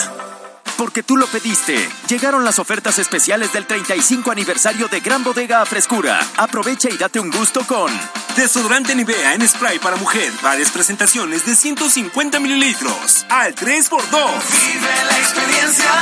Porque 0.77 1.03
tú 1.03 1.17
lo 1.17 1.27
pediste. 1.27 1.89
Llegaron 2.09 2.45
las 2.45 2.59
ofertas 2.59 2.99
especiales 2.99 3.53
del 3.53 3.67
35 3.67 4.31
aniversario 4.31 4.89
de 4.89 5.01
Gran 5.01 5.23
Bodega 5.23 5.63
a 5.63 5.67
Frescura. 5.67 6.21
Aprovecha 6.37 6.89
y 6.91 6.97
date 6.97 7.21
un 7.21 7.31
gusto 7.31 7.67
con 7.67 7.93
Desodorante 8.37 8.95
Nivea 8.95 9.35
en 9.35 9.47
spray 9.47 9.79
para 9.79 9.97
mujer. 9.97 10.33
Varias 10.43 10.71
presentaciones 10.71 11.47
de 11.47 11.55
150 11.55 12.41
mililitros. 12.41 13.27
Al 13.29 13.55
3x2. 13.55 14.11
Vive 14.11 15.05
la 15.05 15.19
experiencia. 15.19 15.93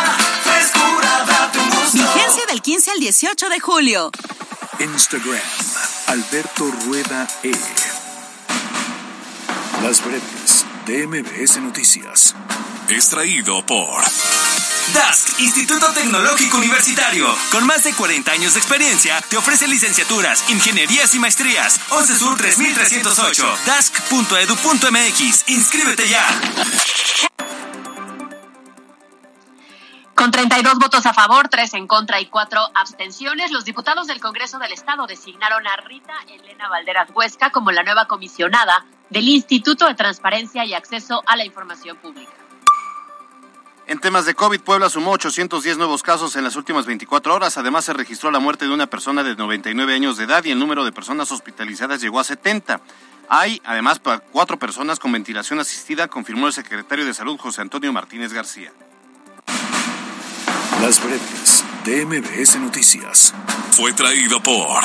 Frescura, 0.44 1.24
date 1.26 1.58
un 1.58 1.70
gusto. 1.70 1.98
Vigencia 1.98 2.46
del 2.46 2.62
15 2.62 2.90
al 2.92 3.00
18 3.00 3.48
de 3.48 3.60
julio. 3.60 4.10
Instagram. 4.78 5.40
Alberto 6.06 6.70
Rueda 6.86 7.28
E. 7.42 7.52
Las 9.82 10.04
breves 10.04 10.59
de 10.90 11.06
MBS 11.06 11.60
Noticias. 11.60 12.34
Extraído 12.88 13.64
por 13.64 14.02
DASC, 14.92 15.38
Instituto 15.38 15.86
Tecnológico 15.92 16.56
Universitario. 16.56 17.28
Con 17.52 17.64
más 17.64 17.84
de 17.84 17.94
40 17.94 18.32
años 18.32 18.54
de 18.54 18.58
experiencia, 18.58 19.20
te 19.28 19.36
ofrece 19.36 19.68
licenciaturas, 19.68 20.50
ingenierías 20.50 21.14
y 21.14 21.20
maestrías. 21.20 21.80
11 21.90 22.18
Sur 22.18 22.36
3308. 22.38 23.58
DASC.edu.mx. 23.66 25.48
Inscríbete 25.48 26.08
ya. 26.08 26.26
Con 30.16 30.32
32 30.32 30.74
votos 30.74 31.06
a 31.06 31.14
favor, 31.14 31.48
3 31.48 31.74
en 31.74 31.86
contra 31.86 32.20
y 32.20 32.26
4 32.26 32.60
abstenciones, 32.74 33.52
los 33.52 33.64
diputados 33.64 34.08
del 34.08 34.20
Congreso 34.20 34.58
del 34.58 34.72
Estado 34.72 35.06
designaron 35.06 35.64
a 35.68 35.76
Rita 35.76 36.14
Elena 36.28 36.68
Valderas 36.68 37.10
Huesca 37.14 37.50
como 37.50 37.70
la 37.70 37.84
nueva 37.84 38.06
comisionada 38.06 38.84
del 39.10 39.28
Instituto 39.28 39.86
de 39.86 39.94
Transparencia 39.94 40.64
y 40.64 40.74
Acceso 40.74 41.22
a 41.26 41.36
la 41.36 41.44
Información 41.44 41.96
Pública. 41.96 42.32
En 43.86 43.98
temas 43.98 44.24
de 44.24 44.36
COVID, 44.36 44.60
Puebla 44.60 44.88
sumó 44.88 45.10
810 45.10 45.76
nuevos 45.76 46.04
casos 46.04 46.36
en 46.36 46.44
las 46.44 46.54
últimas 46.54 46.86
24 46.86 47.34
horas. 47.34 47.58
Además, 47.58 47.84
se 47.84 47.92
registró 47.92 48.30
la 48.30 48.38
muerte 48.38 48.66
de 48.66 48.72
una 48.72 48.86
persona 48.86 49.24
de 49.24 49.34
99 49.34 49.92
años 49.92 50.16
de 50.16 50.24
edad 50.24 50.44
y 50.44 50.52
el 50.52 50.60
número 50.60 50.84
de 50.84 50.92
personas 50.92 51.32
hospitalizadas 51.32 52.00
llegó 52.00 52.20
a 52.20 52.24
70. 52.24 52.80
Hay, 53.28 53.60
además, 53.64 54.00
cuatro 54.30 54.60
personas 54.60 55.00
con 55.00 55.10
ventilación 55.10 55.58
asistida, 55.58 56.06
confirmó 56.06 56.46
el 56.46 56.52
secretario 56.52 57.04
de 57.04 57.14
Salud, 57.14 57.36
José 57.36 57.62
Antonio 57.62 57.92
Martínez 57.92 58.32
García. 58.32 58.72
Las 60.82 61.02
breves 61.02 61.64
de 61.84 62.06
MBS 62.06 62.60
Noticias. 62.60 63.34
Fue 63.72 63.92
traído 63.92 64.40
por 64.40 64.84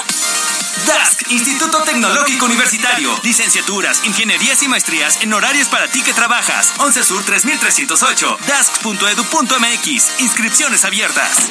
DASC, 0.85 1.31
Instituto 1.31 1.81
Tecnológico 1.83 2.45
Universitario. 2.45 3.17
Licenciaturas, 3.23 4.01
ingenierías 4.03 4.61
y 4.61 4.67
maestrías 4.67 5.19
en 5.21 5.33
horarios 5.33 5.69
para 5.69 5.87
ti 5.87 6.01
que 6.01 6.13
trabajas. 6.13 6.73
11 6.77 7.03
Sur 7.03 7.23
3308. 7.23 8.37
DASC.edu.mx. 8.47 10.19
Inscripciones 10.19 10.85
abiertas. 10.85 11.49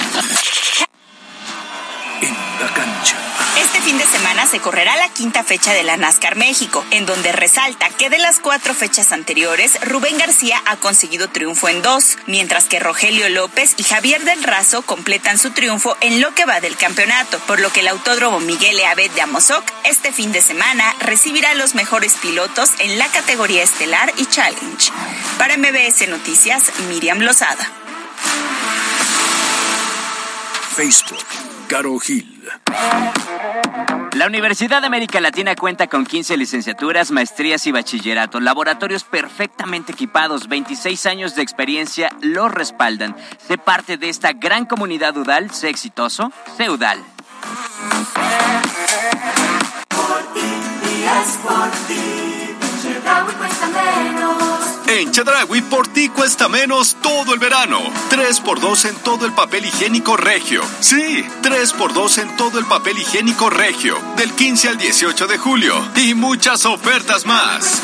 Fin 3.85 3.99
de 3.99 4.07
semana 4.07 4.47
se 4.47 4.61
correrá 4.61 4.97
la 4.97 5.11
quinta 5.11 5.45
fecha 5.45 5.75
de 5.75 5.83
la 5.83 5.99
NASCAR 5.99 6.37
México, 6.37 6.83
en 6.91 7.05
donde 7.05 7.33
resalta 7.33 7.91
que 7.91 8.09
de 8.09 8.17
las 8.17 8.41
cuatro 8.41 8.73
fechas 8.73 9.13
anteriores, 9.13 9.79
Rubén 9.83 10.17
García 10.17 10.59
ha 10.65 10.77
conseguido 10.77 11.29
triunfo 11.29 11.69
en 11.69 11.83
dos, 11.83 12.17
mientras 12.27 12.65
que 12.65 12.81
Rogelio 12.81 13.29
López 13.29 13.75
y 13.77 13.83
Javier 13.83 14.25
del 14.25 14.43
Razo 14.43 14.81
completan 14.81 15.37
su 15.37 15.51
triunfo 15.51 15.99
en 16.01 16.23
lo 16.23 16.35
que 16.35 16.47
va 16.47 16.61
del 16.61 16.79
campeonato, 16.79 17.39
por 17.41 17.61
lo 17.61 17.71
que 17.73 17.81
el 17.81 17.89
autódromo 17.89 18.41
Miguel 18.41 18.81
Eabet 18.81 19.13
de 19.13 19.21
Amozoc 19.21 19.65
este 19.85 20.13
fin 20.13 20.33
de 20.33 20.41
semana 20.41 20.95
recibirá 21.01 21.51
a 21.51 21.55
los 21.55 21.75
mejores 21.75 22.15
pilotos 22.15 22.71
en 22.79 22.99
la 22.99 23.09
categoría 23.09 23.63
estelar 23.63 24.15
y 24.17 24.25
challenge. 24.25 24.93
Para 25.37 25.59
MBS 25.59 26.09
Noticias, 26.09 26.73
Miriam 26.89 27.19
Lozada. 27.19 27.71
Facebook, 30.75 31.25
Caro 31.69 31.99
Gil. 31.99 32.51
La 34.15 34.29
Universidad 34.29 34.81
de 34.81 34.87
América 34.87 35.21
Latina 35.21 35.57
cuenta 35.57 35.89
con 35.89 36.07
15 36.07 36.37
licenciaturas, 36.37 37.11
maestrías 37.11 37.67
y 37.67 37.73
bachillerato, 37.73 38.39
laboratorios 38.39 39.03
perfectamente 39.03 39.91
equipados, 39.91 40.47
26 40.47 41.07
años 41.07 41.35
de 41.35 41.43
experiencia 41.43 42.11
los 42.21 42.53
respaldan. 42.53 43.17
Sé 43.45 43.59
parte 43.59 43.97
de 43.97 44.09
esta 44.09 44.33
gran 44.33 44.67
comunidad 44.67 45.17
UDAL, 45.17 45.51
sé 45.51 45.69
exitoso, 45.69 46.31
sé 46.57 46.71
UDAL. 46.71 47.01
En 54.87 55.11
Chedragui 55.11 55.63
por 55.63 55.89
ti 55.89 56.09
cuesta 56.09 56.49
menos 56.49 56.97
todo 57.03 57.33
el 57.33 57.41
verano. 57.41 57.81
3x2 58.11 58.91
en 58.91 58.97
todo 58.97 59.25
el 59.25 59.33
papel 59.33 59.65
higiénico 59.65 60.17
regio. 60.17 60.63
Sí, 60.81 61.25
3x2 61.43 62.19
en 62.19 62.37
todo 62.37 62.59
el 62.59 62.67
papel 62.67 62.99
higiénico 62.99 63.49
regio. 63.49 63.97
Del 64.17 64.33
15 64.33 64.69
al 64.69 64.79
18 64.79 65.27
de 65.27 65.39
julio. 65.39 65.75
Y 65.97 66.15
muchas 66.15 66.67
ofertas 66.67 67.25
más. 67.25 67.83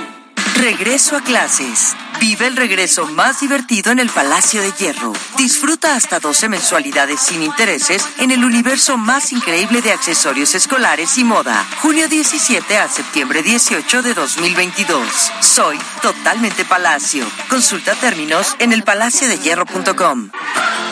Regreso 0.59 1.15
a 1.15 1.21
clases. 1.21 1.95
Vive 2.19 2.47
el 2.47 2.55
regreso 2.55 3.05
más 3.05 3.41
divertido 3.41 3.91
en 3.91 3.99
el 3.99 4.09
Palacio 4.09 4.59
de 4.59 4.71
Hierro. 4.71 5.13
Disfruta 5.37 5.95
hasta 5.95 6.19
12 6.19 6.49
mensualidades 6.49 7.19
sin 7.19 7.43
intereses 7.43 8.03
en 8.17 8.31
el 8.31 8.43
universo 8.43 8.97
más 8.97 9.31
increíble 9.31 9.83
de 9.83 9.91
accesorios 9.91 10.55
escolares 10.55 11.15
y 11.19 11.23
moda. 11.23 11.63
Junio 11.83 12.07
17 12.07 12.75
a 12.75 12.89
septiembre 12.89 13.43
18 13.43 14.01
de 14.01 14.15
2022. 14.15 15.31
Soy 15.41 15.77
totalmente 16.01 16.65
Palacio. 16.65 17.23
Consulta 17.49 17.93
términos 17.93 18.55
en 18.57 18.73
elpalaciodehierro.com. 18.73 20.31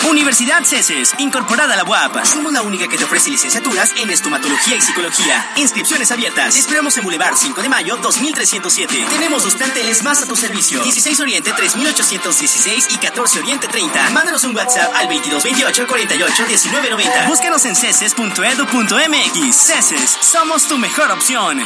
Universidad 0.10 0.64
CESES, 0.64 1.16
incorporada 1.18 1.74
a 1.74 1.78
la 1.78 1.84
UAP. 1.84 2.24
Somos 2.26 2.54
la 2.54 2.62
única 2.62 2.88
que 2.88 2.98
te 2.98 3.06
ofrece 3.06 3.32
licenciaturas 3.32 3.92
en 3.98 4.12
estomatología 4.12 4.76
y 4.76 4.82
psicología. 4.82 5.44
Inscripciones 5.56 6.12
abiertas. 6.12 6.56
Esperamos 6.56 6.96
en 6.98 7.04
Boulevard 7.04 7.36
5 7.36 7.60
de 7.64 7.70
Mayo 7.70 7.98
2307. 7.98 9.08
Tenemos 9.10 9.44
dos 9.44 9.55
planteles 9.56 10.04
más 10.04 10.22
a 10.22 10.26
tu 10.26 10.36
servicio. 10.36 10.82
16 10.82 11.20
Oriente 11.20 11.52
3816 11.52 12.88
y 12.92 12.98
14 12.98 13.40
Oriente 13.40 13.68
30. 13.68 14.10
Mándanos 14.12 14.44
un 14.44 14.56
WhatsApp 14.56 14.94
al 14.96 15.08
2228 15.08 15.88
48 15.88 16.44
1990. 16.44 17.28
Búscanos 17.28 17.66
en 17.66 17.76
ceses.edu.mx. 17.76 19.56
CESES, 19.56 20.18
somos 20.22 20.68
tu 20.68 20.78
mejor 20.78 21.12
opción. 21.12 21.60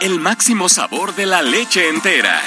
El 0.00 0.18
máximo 0.20 0.68
sabor 0.68 1.14
de 1.14 1.26
la 1.26 1.42
leche 1.42 1.88
entera. 1.88 2.42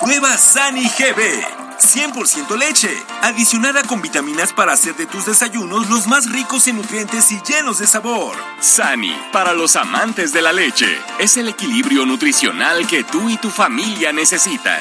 Prueba 0.00 0.36
Sani 0.36 0.84
GB. 0.84 1.69
100% 1.80 2.56
leche, 2.56 2.90
adicionada 3.22 3.82
con 3.82 4.02
vitaminas 4.02 4.52
para 4.52 4.72
hacer 4.72 4.94
de 4.96 5.06
tus 5.06 5.26
desayunos 5.26 5.88
los 5.88 6.06
más 6.06 6.30
ricos 6.30 6.68
en 6.68 6.76
nutrientes 6.76 7.32
y 7.32 7.40
llenos 7.40 7.78
de 7.78 7.86
sabor. 7.86 8.36
Sani, 8.60 9.14
para 9.32 9.54
los 9.54 9.76
amantes 9.76 10.32
de 10.32 10.42
la 10.42 10.52
leche, 10.52 11.00
es 11.18 11.36
el 11.36 11.48
equilibrio 11.48 12.04
nutricional 12.06 12.86
que 12.86 13.04
tú 13.04 13.28
y 13.28 13.36
tu 13.38 13.50
familia 13.50 14.12
necesitan. 14.12 14.80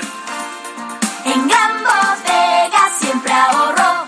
En 1.25 1.47
Gran 1.47 1.83
Bodega 1.83 2.91
siempre 2.99 3.31
ahorro. 3.31 4.07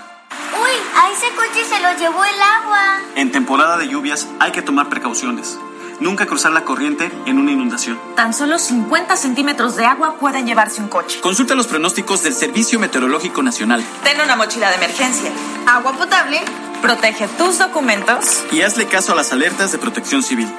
Uy, 0.62 0.70
a 0.96 1.10
ese 1.10 1.34
coche 1.34 1.64
se 1.64 1.80
lo 1.80 1.96
llevó 1.98 2.24
el 2.24 2.42
agua. 2.42 3.00
En 3.16 3.32
temporada 3.32 3.78
de 3.78 3.88
lluvias 3.88 4.28
hay 4.38 4.52
que 4.52 4.62
tomar 4.62 4.88
precauciones. 4.88 5.58
Nunca 6.02 6.26
cruzar 6.26 6.50
la 6.50 6.64
corriente 6.64 7.12
en 7.26 7.38
una 7.38 7.52
inundación. 7.52 7.96
Tan 8.16 8.34
solo 8.34 8.58
50 8.58 9.16
centímetros 9.16 9.76
de 9.76 9.84
agua 9.84 10.16
pueden 10.18 10.48
llevarse 10.48 10.82
un 10.82 10.88
coche. 10.88 11.20
Consulta 11.20 11.54
los 11.54 11.68
pronósticos 11.68 12.24
del 12.24 12.34
Servicio 12.34 12.80
Meteorológico 12.80 13.40
Nacional. 13.44 13.84
Ten 14.02 14.20
una 14.20 14.34
mochila 14.34 14.68
de 14.70 14.76
emergencia. 14.78 15.30
Agua 15.68 15.92
potable. 15.92 16.40
Protege 16.82 17.28
tus 17.38 17.60
documentos. 17.60 18.42
Y 18.50 18.62
hazle 18.62 18.86
caso 18.86 19.12
a 19.12 19.14
las 19.14 19.30
alertas 19.30 19.70
de 19.70 19.78
protección 19.78 20.24
civil. 20.24 20.52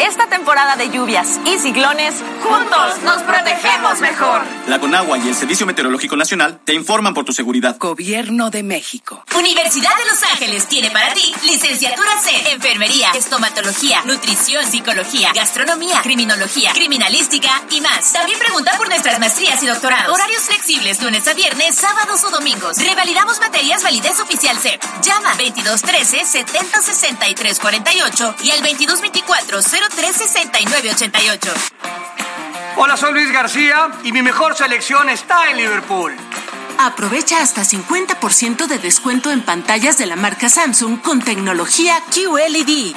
Esta 0.00 0.26
temporada 0.28 0.76
de 0.76 0.90
lluvias 0.90 1.38
y 1.44 1.58
ciclones, 1.58 2.14
juntos 2.42 3.02
nos 3.04 3.22
protegemos 3.22 4.00
mejor. 4.00 4.42
La 4.66 4.80
Conagua 4.80 5.18
y 5.18 5.28
el 5.28 5.34
Servicio 5.34 5.66
Meteorológico 5.66 6.16
Nacional 6.16 6.58
te 6.64 6.72
informan 6.72 7.12
por 7.12 7.26
tu 7.26 7.32
seguridad. 7.32 7.76
Gobierno 7.78 8.50
de 8.50 8.62
México. 8.62 9.22
Universidad 9.36 9.90
de 9.98 10.06
Los 10.06 10.22
Ángeles 10.22 10.66
tiene 10.68 10.90
para 10.90 11.12
ti 11.12 11.34
licenciatura 11.44 12.10
C, 12.22 12.52
enfermería, 12.52 13.10
estomatología, 13.10 14.02
nutrición, 14.06 14.64
psicología, 14.64 15.32
gastronomía, 15.34 16.00
criminología, 16.02 16.72
criminalística 16.72 17.50
y 17.70 17.80
más. 17.82 18.12
También 18.12 18.38
pregunta 18.38 18.72
por 18.78 18.88
nuestras 18.88 19.18
maestrías 19.20 19.62
y 19.62 19.66
doctorados. 19.66 20.14
Horarios 20.14 20.42
flexibles, 20.42 21.02
lunes 21.02 21.28
a 21.28 21.34
viernes, 21.34 21.76
sábados 21.76 22.24
o 22.24 22.30
domingos. 22.30 22.78
Revalidamos 22.78 23.38
materias 23.40 23.82
validez 23.82 24.18
oficial 24.18 24.56
CEP. 24.58 24.82
Llama 25.02 25.30
2213 25.32 26.24
70 26.24 26.82
63 26.82 27.58
48 27.58 28.34
y 28.44 28.50
al 28.50 28.60
2224 28.62 29.62
036988. 29.90 31.50
Hola, 32.76 32.96
soy 32.96 33.12
Luis 33.12 33.32
García 33.32 33.90
y 34.04 34.12
mi 34.12 34.22
mejor 34.22 34.56
selección 34.56 35.08
está 35.08 35.50
en 35.50 35.56
Liverpool. 35.58 36.12
Aprovecha 36.78 37.42
hasta 37.42 37.62
50% 37.62 38.66
de 38.66 38.78
descuento 38.78 39.30
en 39.30 39.42
pantallas 39.42 39.98
de 39.98 40.06
la 40.06 40.16
marca 40.16 40.48
Samsung 40.48 41.00
con 41.00 41.20
tecnología 41.20 41.98
QLED. 42.14 42.94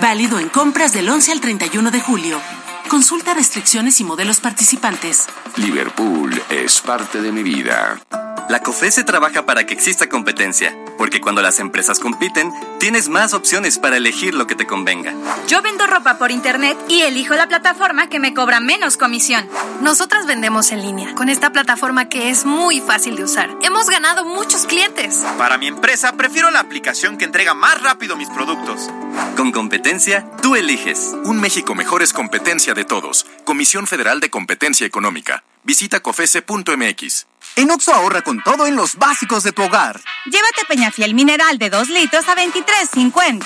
Válido 0.00 0.40
en 0.40 0.48
compras 0.48 0.92
del 0.92 1.08
11 1.08 1.32
al 1.32 1.40
31 1.40 1.90
de 1.90 2.00
julio. 2.00 2.40
Consulta 2.88 3.34
restricciones 3.34 4.00
y 4.00 4.04
modelos 4.04 4.40
participantes. 4.40 5.26
Liverpool 5.56 6.42
es 6.50 6.80
parte 6.80 7.20
de 7.20 7.32
mi 7.32 7.42
vida. 7.42 8.00
La 8.48 8.60
COFESE 8.60 9.04
trabaja 9.04 9.44
para 9.44 9.66
que 9.66 9.74
exista 9.74 10.08
competencia, 10.08 10.76
porque 10.96 11.20
cuando 11.20 11.42
las 11.42 11.60
empresas 11.60 12.00
compiten, 12.00 12.52
tienes 12.78 13.08
más 13.08 13.34
opciones 13.34 13.78
para 13.78 13.96
elegir 13.96 14.34
lo 14.34 14.46
que 14.46 14.54
te 14.54 14.66
convenga. 14.66 15.14
Yo 15.48 15.62
vendo 15.62 15.86
ropa 15.86 16.18
por 16.18 16.30
internet 16.30 16.76
y 16.88 17.02
elijo 17.02 17.34
la 17.34 17.48
plataforma 17.48 18.08
que 18.08 18.20
me 18.20 18.34
cobra 18.34 18.60
menos 18.60 18.96
comisión. 18.96 19.48
Nosotras 19.80 20.26
vendemos 20.26 20.72
en 20.72 20.82
línea, 20.82 21.14
con 21.14 21.28
esta 21.28 21.52
plataforma 21.52 22.08
que 22.08 22.30
es 22.30 22.44
muy 22.44 22.80
fácil 22.80 23.16
de 23.16 23.24
usar. 23.24 23.50
Hemos 23.62 23.88
ganado 23.88 24.24
muchos 24.24 24.66
clientes. 24.66 25.24
Para 25.38 25.58
mi 25.58 25.66
empresa, 25.66 26.12
prefiero 26.12 26.50
la 26.50 26.60
aplicación 26.60 27.18
que 27.18 27.24
entrega 27.24 27.54
más 27.54 27.82
rápido 27.82 28.16
mis 28.16 28.28
productos. 28.28 28.90
Con 29.36 29.52
competencia, 29.52 30.26
tú 30.42 30.56
eliges. 30.56 31.14
Un 31.24 31.40
México 31.40 31.74
mejor 31.74 32.02
es 32.02 32.12
competencia 32.12 32.74
de 32.74 32.84
todos. 32.84 33.26
Comisión 33.44 33.86
Federal 33.86 34.20
de 34.20 34.30
Competencia 34.30 34.86
Económica. 34.86 35.44
Visita 35.62 36.00
cofese.mx. 36.00 37.26
En 37.58 37.70
Oxo 37.70 37.94
ahorra 37.94 38.20
con 38.20 38.42
todo 38.42 38.66
en 38.66 38.76
los 38.76 38.96
básicos 38.96 39.42
de 39.42 39.50
tu 39.50 39.62
hogar. 39.62 39.98
Llévate 40.26 40.66
Peñafiel 40.68 41.14
mineral 41.14 41.56
de 41.56 41.70
2 41.70 41.88
litros 41.88 42.28
a 42.28 42.36
23.50. 42.36 43.44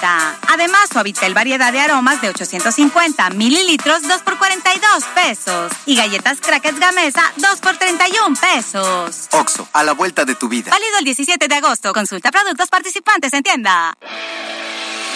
Además, 0.48 0.88
Suavitel 0.92 1.32
variedad 1.32 1.72
de 1.72 1.78
aromas 1.78 2.20
de 2.20 2.28
850 2.30 3.30
mililitros 3.30 4.02
2 4.02 4.22
por 4.22 4.36
42 4.36 5.04
pesos. 5.14 5.70
Y 5.86 5.94
galletas 5.94 6.40
Crackers 6.40 6.80
Gamesa 6.80 7.22
2 7.36 7.60
por 7.60 7.76
31 7.76 8.34
pesos. 8.34 9.28
Oxo, 9.30 9.68
a 9.72 9.84
la 9.84 9.92
vuelta 9.92 10.24
de 10.24 10.34
tu 10.34 10.48
vida. 10.48 10.72
Válido 10.72 10.98
el 10.98 11.04
17 11.04 11.46
de 11.46 11.54
agosto. 11.54 11.92
Consulta 11.92 12.32
productos 12.32 12.68
participantes 12.68 13.32
en 13.32 13.44
tienda. 13.44 13.96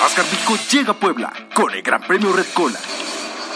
Oscar 0.07 0.25
México 0.31 0.57
llega 0.71 0.93
a 0.93 0.95
Puebla 0.95 1.33
con 1.53 1.73
el 1.75 1.83
Gran 1.83 2.03
Premio 2.03 2.33
Red 2.33 2.47
Cola. 2.55 2.79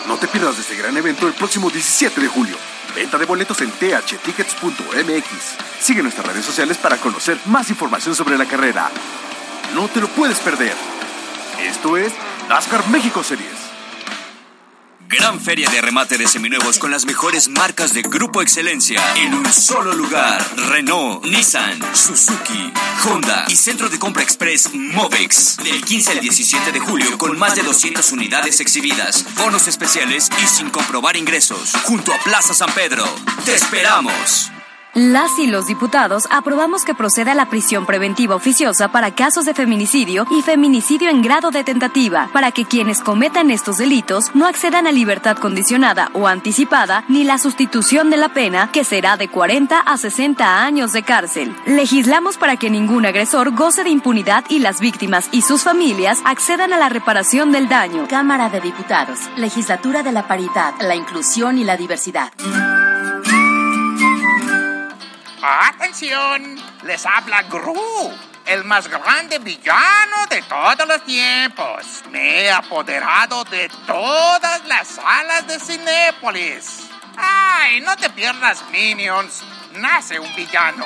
No 0.09 0.17
te 0.17 0.27
pierdas 0.27 0.57
de 0.57 0.63
este 0.63 0.75
gran 0.75 0.97
evento 0.97 1.29
el 1.29 1.35
próximo 1.35 1.71
17 1.71 2.21
de 2.21 2.27
julio. 2.27 2.57
Venta 2.99 3.17
de 3.17 3.27
boletos 3.27 3.61
en 3.61 3.71
thtickets.mx. 3.71 5.25
Sigue 5.79 6.03
nuestras 6.03 6.27
redes 6.27 6.45
sociales 6.45 6.77
para 6.79 6.97
conocer 6.97 7.39
más 7.47 7.71
información 7.71 8.17
sobre 8.17 8.37
la 8.37 8.45
carrera. 8.45 8.91
No 9.73 9.87
te 9.87 10.01
lo 10.01 10.09
puedes 10.09 10.41
perder. 10.41 10.75
Esto 11.63 11.97
es 11.97 12.13
NASCAR 12.49 12.89
México 12.89 13.23
Series. 13.23 13.68
Gran 15.09 15.41
feria 15.41 15.71
de 15.71 15.81
remate 15.81 16.19
de 16.19 16.29
seminuevos 16.29 16.79
con 16.79 16.91
las 16.91 17.07
mejores 17.07 17.49
marcas 17.49 17.95
de 17.95 18.03
Grupo 18.03 18.43
Excelencia 18.43 19.01
en 19.17 19.33
un 19.33 19.51
solo 19.51 19.95
lugar. 19.95 20.47
Renault, 20.69 21.25
Nissan, 21.25 21.81
Suzuki, 21.95 22.71
Honda 23.07 23.47
y 23.49 23.57
Centro 23.57 23.89
de 23.89 23.99
Compra 23.99 24.23
Express 24.23 24.75
Movex. 24.75 25.57
Del 25.65 25.83
15 25.83 26.13
al 26.13 26.21
17 26.21 26.73
de 26.73 26.81
julio 26.81 27.17
con 27.17 27.39
más 27.39 27.57
de 27.57 27.63
200 27.63 28.13
unidades 28.13 28.61
exhibidas, 28.61 29.25
bonos 29.37 29.67
especiales 29.67 30.29
y 30.45 30.47
sin 30.47 30.69
comprobar 30.69 31.17
ingresos. 31.17 31.73
Junto 31.85 32.13
a 32.13 32.19
Plaza 32.19 32.53
San 32.53 32.71
Pedro. 32.75 33.07
¡Te 33.47 33.55
esperamos! 33.55 34.53
Las 34.99 35.39
y 35.39 35.47
los 35.47 35.69
diputados 35.69 36.27
aprobamos 36.29 36.85
que 36.85 36.93
proceda 36.93 37.33
la 37.33 37.49
prisión 37.49 37.87
preventiva 37.87 38.35
oficiosa 38.35 38.89
para 38.89 39.15
casos 39.15 39.45
de 39.45 39.55
feminicidio 39.55 40.27
y 40.29 40.43
feminicidio 40.43 41.09
en 41.09 41.23
grado 41.23 41.53
de 41.53 41.63
tentativa, 41.63 42.29
para 42.33 42.51
que 42.51 42.65
quienes 42.65 42.99
cometan 43.01 43.53
estos 43.53 43.79
delitos 43.79 44.35
no 44.35 44.45
accedan 44.45 44.89
a 44.89 44.91
libertad 44.91 45.37
condicionada 45.37 46.11
o 46.15 46.27
anticipada 46.27 47.05
ni 47.07 47.23
la 47.23 47.39
sustitución 47.39 48.11
de 48.11 48.17
la 48.17 48.31
pena, 48.31 48.73
que 48.73 48.83
será 48.83 49.17
de 49.17 49.29
40 49.29 49.79
a 49.79 49.97
60 49.97 50.65
años 50.65 50.93
de 50.93 51.05
cárcel. 51.05 51.55
Legislamos 51.65 52.37
para 52.37 52.57
que 52.57 52.69
ningún 52.69 53.07
agresor 53.07 53.55
goce 53.55 53.85
de 53.85 53.91
impunidad 53.91 54.47
y 54.49 54.59
las 54.59 54.81
víctimas 54.81 55.29
y 55.31 55.43
sus 55.43 55.63
familias 55.63 56.19
accedan 56.25 56.73
a 56.73 56.77
la 56.77 56.89
reparación 56.89 57.53
del 57.53 57.69
daño. 57.69 58.09
Cámara 58.09 58.51
de 58.51 58.61
Diputados, 58.61 59.21
Legislatura 59.37 60.03
de 60.03 60.11
la 60.11 60.27
Paridad, 60.27 60.75
la 60.81 60.97
Inclusión 60.97 61.57
y 61.57 61.63
la 61.63 61.77
Diversidad. 61.77 62.33
¡Atención! 65.51 66.63
Les 66.83 67.07
habla 67.07 67.43
Gru, 67.45 68.15
el 68.45 68.65
más 68.65 68.87
grande 68.87 69.39
villano 69.39 70.27
de 70.29 70.43
todos 70.43 70.87
los 70.87 71.03
tiempos. 71.05 72.03
Me 72.11 72.43
he 72.43 72.51
apoderado 72.51 73.45
de 73.45 73.71
todas 73.87 74.63
las 74.67 74.89
salas 74.89 75.47
de 75.47 75.59
Cinépolis. 75.59 76.91
¡Ay, 77.17 77.81
no 77.81 77.97
te 77.97 78.11
pierdas, 78.11 78.63
Minions! 78.71 79.43
Nace 79.73 80.21
un 80.21 80.37
villano. 80.37 80.85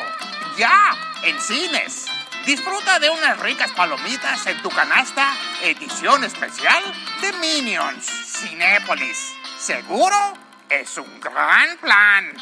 Ya, 0.56 0.92
en 1.24 1.40
cines. 1.40 2.06
Disfruta 2.46 3.00
de 3.00 3.10
unas 3.10 3.40
ricas 3.40 3.72
palomitas 3.72 4.46
en 4.46 4.62
tu 4.62 4.70
canasta, 4.70 5.34
edición 5.64 6.22
especial 6.22 6.84
de 7.20 7.32
Minions. 7.32 8.06
Cinépolis. 8.06 9.32
¿Seguro? 9.58 10.34
Es 10.68 10.96
un 10.98 11.20
gran 11.20 11.76
plan. 11.78 12.32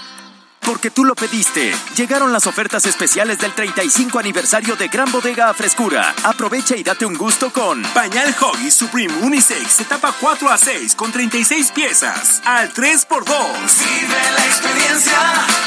Porque 0.70 0.92
tú 0.92 1.04
lo 1.04 1.16
pediste. 1.16 1.74
Llegaron 1.96 2.32
las 2.32 2.46
ofertas 2.46 2.86
especiales 2.86 3.40
del 3.40 3.52
35 3.52 4.20
aniversario 4.20 4.76
de 4.76 4.86
Gran 4.86 5.10
Bodega 5.10 5.48
a 5.48 5.52
Frescura. 5.52 6.14
Aprovecha 6.22 6.76
y 6.76 6.84
date 6.84 7.04
un 7.04 7.14
gusto 7.14 7.52
con 7.52 7.82
Pañal 7.92 8.32
Hoggy 8.40 8.70
Supreme 8.70 9.12
Unisex, 9.14 9.80
etapa 9.80 10.14
4 10.20 10.48
a 10.48 10.56
6 10.56 10.94
con 10.94 11.10
36 11.10 11.72
piezas 11.72 12.40
al 12.44 12.72
3x2. 12.72 13.26
Vive 13.26 14.30
la 14.32 14.46
experiencia, 14.46 15.18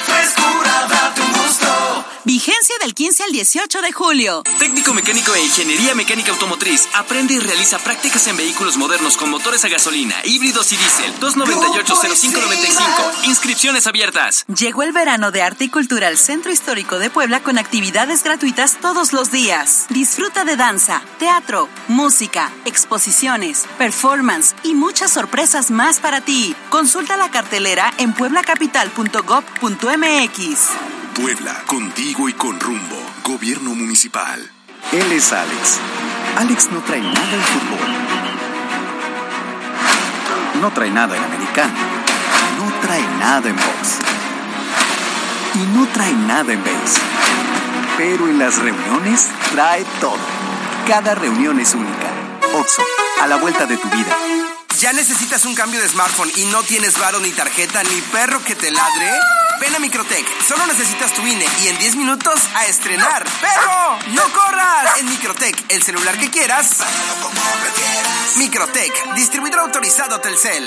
frescura, 0.06 0.88
date. 0.88 1.23
Vigencia 2.26 2.74
del 2.80 2.94
15 2.94 3.24
al 3.24 3.34
18 3.34 3.82
de 3.82 3.92
julio. 3.92 4.44
Técnico 4.58 4.94
mecánico 4.94 5.36
e 5.36 5.44
ingeniería 5.44 5.94
mecánica 5.94 6.32
automotriz. 6.32 6.88
Aprende 6.94 7.34
y 7.34 7.40
realiza 7.40 7.80
prácticas 7.80 8.26
en 8.28 8.38
vehículos 8.38 8.78
modernos 8.78 9.18
con 9.18 9.30
motores 9.30 9.66
a 9.66 9.68
gasolina, 9.68 10.16
híbridos 10.24 10.72
y 10.72 10.78
diésel. 10.78 11.14
298-0595. 11.20 13.26
Inscripciones 13.26 13.88
abiertas. 13.88 14.46
Llegó 14.48 14.84
el 14.84 14.94
verano 14.94 15.32
de 15.32 15.42
arte 15.42 15.66
y 15.66 15.70
cultura 15.70 16.08
al 16.08 16.18
Centro 16.18 16.50
Histórico 16.50 16.98
de 16.98 17.10
Puebla 17.10 17.44
con 17.44 17.58
actividades 17.58 18.24
gratuitas 18.24 18.78
todos 18.80 19.12
los 19.12 19.30
días. 19.30 19.88
Disfruta 19.90 20.46
de 20.46 20.56
danza, 20.56 21.02
teatro, 21.20 21.68
música, 21.90 22.54
exposiciones, 22.64 23.66
performance 23.78 24.56
y 24.64 24.76
muchas 24.76 25.12
sorpresas 25.12 25.72
más 25.72 26.00
para 26.00 26.22
ti. 26.22 26.56
Consulta 26.70 27.18
la 27.18 27.30
cartelera 27.32 27.94
en 27.98 28.14
pueblacapital.gov.mx. 28.14 30.93
Puebla, 31.14 31.64
contigo 31.68 32.28
y 32.28 32.34
con 32.34 32.60
rumbo. 32.60 33.00
Gobierno 33.24 33.76
municipal. 33.76 34.52
Él 34.92 35.12
es 35.12 35.32
Alex. 35.32 35.80
Alex 36.38 36.70
no 36.72 36.80
trae 36.82 37.02
nada 37.02 37.34
en 37.34 37.44
fútbol. 37.44 37.88
No 40.60 40.72
trae 40.74 40.90
nada 40.90 41.16
en 41.16 41.24
americano. 41.24 41.74
No 42.58 42.74
trae 42.82 43.04
nada 43.20 43.48
en 43.48 43.56
box. 43.56 44.00
Y 45.54 45.78
no 45.78 45.88
trae 45.90 46.14
nada 46.14 46.52
en 46.52 46.64
base. 46.64 47.02
Pero 47.96 48.28
en 48.28 48.40
las 48.40 48.58
reuniones 48.58 49.28
trae 49.52 49.86
todo. 50.02 50.18
Cada 50.88 51.14
reunión 51.14 51.60
es 51.60 51.76
única. 51.76 52.10
Oxo, 52.56 52.82
a 53.22 53.28
la 53.28 53.36
vuelta 53.36 53.68
de 53.68 53.78
tu 53.78 53.88
vida. 53.90 54.18
¿Ya 54.80 54.94
necesitas 54.94 55.46
un 55.46 55.54
cambio 55.54 55.80
de 55.80 55.88
smartphone 55.90 56.32
y 56.38 56.46
no 56.46 56.64
tienes 56.64 56.98
varo 56.98 57.20
ni 57.20 57.30
tarjeta 57.32 57.84
ni 57.84 58.02
perro 58.12 58.44
que 58.44 58.56
te 58.56 58.72
ladre? 58.72 59.12
Ven 59.64 59.76
a 59.76 59.80
Microtech. 59.80 60.26
Solo 60.46 60.68
necesitas 60.68 61.14
tu 61.14 61.26
INE 61.26 61.46
y 61.64 61.68
en 61.70 61.78
10 61.78 61.96
minutos 61.96 62.34
a 62.54 62.66
estrenar. 62.66 63.24
¡Perro! 63.40 63.98
¡No 64.14 64.24
corras! 64.34 65.00
En 65.00 65.08
Microtech, 65.08 65.56
el 65.70 65.82
celular 65.82 66.18
que 66.18 66.30
quieras. 66.30 66.80
Microtech, 68.36 69.14
distribuidor 69.14 69.62
autorizado 69.62 70.20
Telcel. 70.20 70.66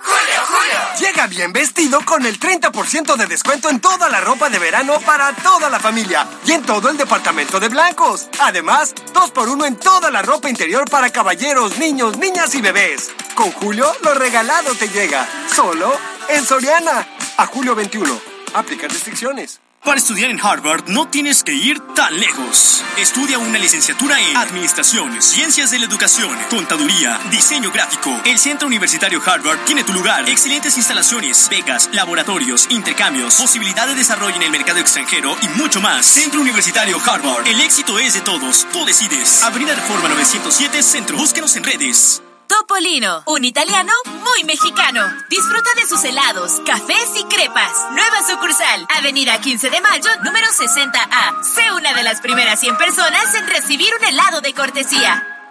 ¡Julio, 0.00 0.40
Julio! 0.46 0.78
Llega 0.98 1.26
bien 1.26 1.52
vestido 1.52 2.00
con 2.06 2.24
el 2.24 2.40
30% 2.40 3.16
de 3.16 3.26
descuento 3.26 3.68
en 3.68 3.80
toda 3.80 4.08
la 4.08 4.22
ropa 4.22 4.48
de 4.48 4.58
verano 4.58 4.98
para 5.00 5.34
toda 5.34 5.68
la 5.68 5.78
familia 5.78 6.26
y 6.46 6.52
en 6.52 6.62
todo 6.62 6.88
el 6.88 6.96
departamento 6.96 7.60
de 7.60 7.68
blancos. 7.68 8.28
Además, 8.40 8.94
2x1 9.12 9.66
en 9.66 9.76
toda 9.76 10.10
la 10.10 10.22
ropa 10.22 10.48
interior 10.48 10.88
para 10.88 11.10
caballeros, 11.10 11.76
niños, 11.76 12.16
niñas 12.16 12.54
y 12.54 12.62
bebés. 12.62 13.10
Con 13.34 13.52
Julio, 13.52 13.94
lo 14.02 14.14
regalado 14.14 14.74
te 14.74 14.88
llega. 14.88 15.28
Solo 15.54 15.94
en 16.28 16.46
Soriana. 16.46 17.06
A 17.36 17.46
julio 17.46 17.74
21. 17.74 18.20
Aplica 18.54 18.88
restricciones. 18.88 19.60
Para 19.84 19.98
estudiar 19.98 20.30
en 20.30 20.38
Harvard 20.40 20.84
no 20.88 21.08
tienes 21.08 21.42
que 21.42 21.52
ir 21.54 21.80
tan 21.94 22.20
lejos. 22.20 22.84
Estudia 22.98 23.38
una 23.38 23.58
licenciatura 23.58 24.20
en 24.20 24.36
Administración, 24.36 25.20
Ciencias 25.20 25.72
de 25.72 25.80
la 25.80 25.86
Educación, 25.86 26.30
Contaduría, 26.50 27.18
Diseño 27.32 27.72
Gráfico. 27.72 28.10
El 28.24 28.38
Centro 28.38 28.68
Universitario 28.68 29.20
Harvard 29.24 29.58
tiene 29.64 29.82
tu 29.82 29.92
lugar. 29.92 30.28
Excelentes 30.28 30.76
instalaciones, 30.76 31.48
becas, 31.48 31.90
laboratorios, 31.92 32.68
intercambios, 32.70 33.34
posibilidad 33.34 33.88
de 33.88 33.96
desarrollo 33.96 34.36
en 34.36 34.42
el 34.42 34.50
mercado 34.52 34.78
extranjero 34.78 35.36
y 35.42 35.48
mucho 35.58 35.80
más. 35.80 36.06
Centro 36.06 36.40
Universitario 36.40 37.00
Harvard. 37.04 37.48
El 37.48 37.60
éxito 37.60 37.98
es 37.98 38.14
de 38.14 38.20
todos. 38.20 38.68
Tú 38.72 38.84
decides. 38.84 39.42
Avenida 39.42 39.74
Reforma 39.74 40.08
907 40.10 40.80
Centro. 40.82 41.16
Búsquenos 41.16 41.56
en 41.56 41.64
redes. 41.64 42.22
Topolino, 42.52 43.22
un 43.28 43.44
italiano 43.46 43.92
muy 44.04 44.44
mexicano. 44.44 45.00
Disfruta 45.30 45.70
de 45.74 45.88
sus 45.88 46.04
helados, 46.04 46.60
cafés 46.66 47.08
y 47.18 47.24
crepas. 47.24 47.72
Nueva 47.92 48.22
sucursal, 48.28 48.86
Avenida 48.94 49.40
15 49.40 49.70
de 49.70 49.80
Mayo, 49.80 50.10
número 50.22 50.48
60A. 50.48 51.42
Sé 51.42 51.72
una 51.72 51.94
de 51.94 52.02
las 52.02 52.20
primeras 52.20 52.60
100 52.60 52.76
personas 52.76 53.34
en 53.36 53.46
recibir 53.46 53.88
un 53.98 54.04
helado 54.04 54.42
de 54.42 54.52
cortesía. 54.52 55.41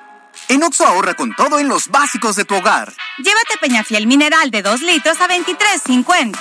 En 0.51 0.61
Oxo 0.63 0.85
ahorra 0.85 1.13
con 1.13 1.33
todo 1.33 1.59
en 1.59 1.69
los 1.69 1.87
básicos 1.87 2.35
de 2.35 2.43
tu 2.43 2.55
hogar. 2.55 2.93
Llévate 3.19 3.57
Peñafiel 3.61 4.05
mineral 4.05 4.51
de 4.51 4.61
2 4.61 4.81
litros 4.81 5.21
a 5.21 5.29
23.50. 5.29 6.35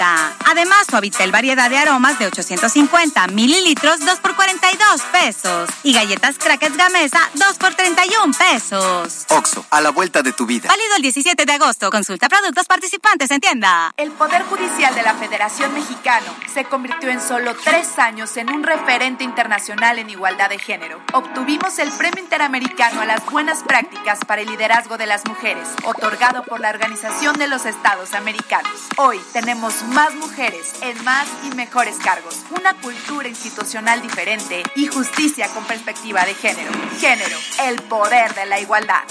Además, 0.46 0.86
Suavitel 0.90 1.30
variedad 1.30 1.70
de 1.70 1.78
aromas 1.78 2.18
de 2.18 2.26
850 2.26 3.28
mililitros 3.28 4.00
2 4.00 4.18
por 4.18 4.34
42 4.34 5.02
pesos. 5.12 5.70
Y 5.84 5.92
galletas 5.92 6.38
Crackers 6.38 6.76
Gamesa 6.76 7.20
2 7.34 7.58
por 7.58 7.72
31 7.76 8.34
pesos. 8.36 9.26
Oxo, 9.28 9.64
a 9.70 9.80
la 9.80 9.90
vuelta 9.90 10.22
de 10.22 10.32
tu 10.32 10.44
vida. 10.44 10.68
Válido 10.68 10.96
el 10.96 11.02
17 11.02 11.46
de 11.46 11.52
agosto. 11.52 11.88
Consulta 11.92 12.28
productos 12.28 12.66
participantes 12.66 13.30
en 13.30 13.40
tienda. 13.40 13.94
El 13.96 14.10
Poder 14.10 14.42
Judicial 14.42 14.92
de 14.92 15.04
la 15.04 15.14
Federación 15.14 15.72
Mexicano 15.72 16.34
se 16.52 16.64
convirtió 16.64 17.10
en 17.10 17.20
solo 17.20 17.54
tres 17.62 17.96
años 18.00 18.36
en 18.36 18.50
un 18.50 18.64
referente 18.64 19.22
internacional 19.22 20.00
en 20.00 20.10
igualdad 20.10 20.48
de 20.48 20.58
género. 20.58 21.00
Obtuvimos 21.12 21.78
el 21.78 21.92
Premio 21.92 22.24
Interamericano 22.24 23.02
a 23.02 23.06
las 23.06 23.24
Buenas 23.26 23.62
Prácticas 23.62 23.99
para 24.26 24.40
el 24.40 24.48
Liderazgo 24.48 24.96
de 24.96 25.06
las 25.06 25.26
Mujeres, 25.26 25.68
otorgado 25.84 26.42
por 26.42 26.58
la 26.58 26.70
Organización 26.70 27.36
de 27.36 27.46
los 27.46 27.66
Estados 27.66 28.14
Americanos. 28.14 28.72
Hoy 28.96 29.20
tenemos 29.34 29.82
más 29.88 30.14
mujeres 30.14 30.72
en 30.82 31.04
más 31.04 31.28
y 31.44 31.54
mejores 31.54 31.96
cargos, 31.98 32.40
una 32.58 32.74
cultura 32.80 33.28
institucional 33.28 34.00
diferente 34.00 34.62
y 34.74 34.86
justicia 34.86 35.48
con 35.48 35.64
perspectiva 35.64 36.24
de 36.24 36.34
género. 36.34 36.70
Género, 36.98 37.36
el 37.64 37.82
poder 37.82 38.34
de 38.34 38.46
la 38.46 38.58
igualdad. 38.58 39.02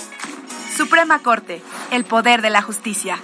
Suprema 0.76 1.20
Corte, 1.20 1.62
el 1.92 2.04
poder 2.04 2.42
de 2.42 2.50
la 2.50 2.64
justicia. 2.64 3.20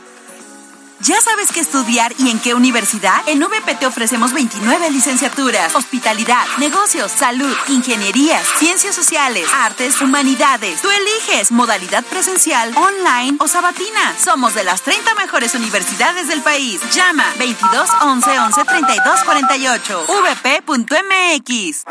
¿Ya 1.06 1.22
sabes 1.22 1.51
qué 1.51 1.60
estudiar 1.60 2.16
y 2.18 2.32
en 2.32 2.39
qué 2.39 2.56
universidad? 2.56 3.22
En 3.28 3.43
UVP 3.43 3.76
te 3.76 3.86
ofrecemos 3.86 4.34
29 4.34 4.89
licenciaturas, 4.89 5.76
hospitalidad, 5.76 6.43
negocios, 6.58 7.12
salud, 7.12 7.56
ingenierías, 7.68 8.43
ciencias 8.58 8.95
sociales, 8.95 9.47
artes, 9.53 10.01
humanidades. 10.01 10.82
Tú 10.82 10.89
eliges 10.89 11.51
modalidad 11.51 12.03
presencial, 12.06 12.76
online 12.76 13.38
o 13.39 13.47
sabatina. 13.47 14.16
Somos 14.18 14.56
de 14.56 14.64
las 14.64 14.82
30 14.82 15.14
mejores 15.14 15.53
universidades 15.53 16.28
del 16.28 16.41
país. 16.41 16.82
Llama 16.91 17.26
22 17.38 17.88
11 18.01 18.39
11 18.39 18.66
32 18.66 19.24
48 19.26 20.08
vp.mx. 20.08 21.84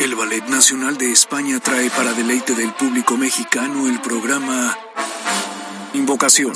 El 0.00 0.14
Ballet 0.16 0.44
Nacional 0.48 0.98
de 0.98 1.12
España 1.12 1.60
trae 1.60 1.88
para 1.88 2.12
deleite 2.12 2.54
del 2.54 2.74
público 2.74 3.16
mexicano 3.16 3.88
el 3.88 4.02
programa 4.02 4.76
Invocación. 5.98 6.52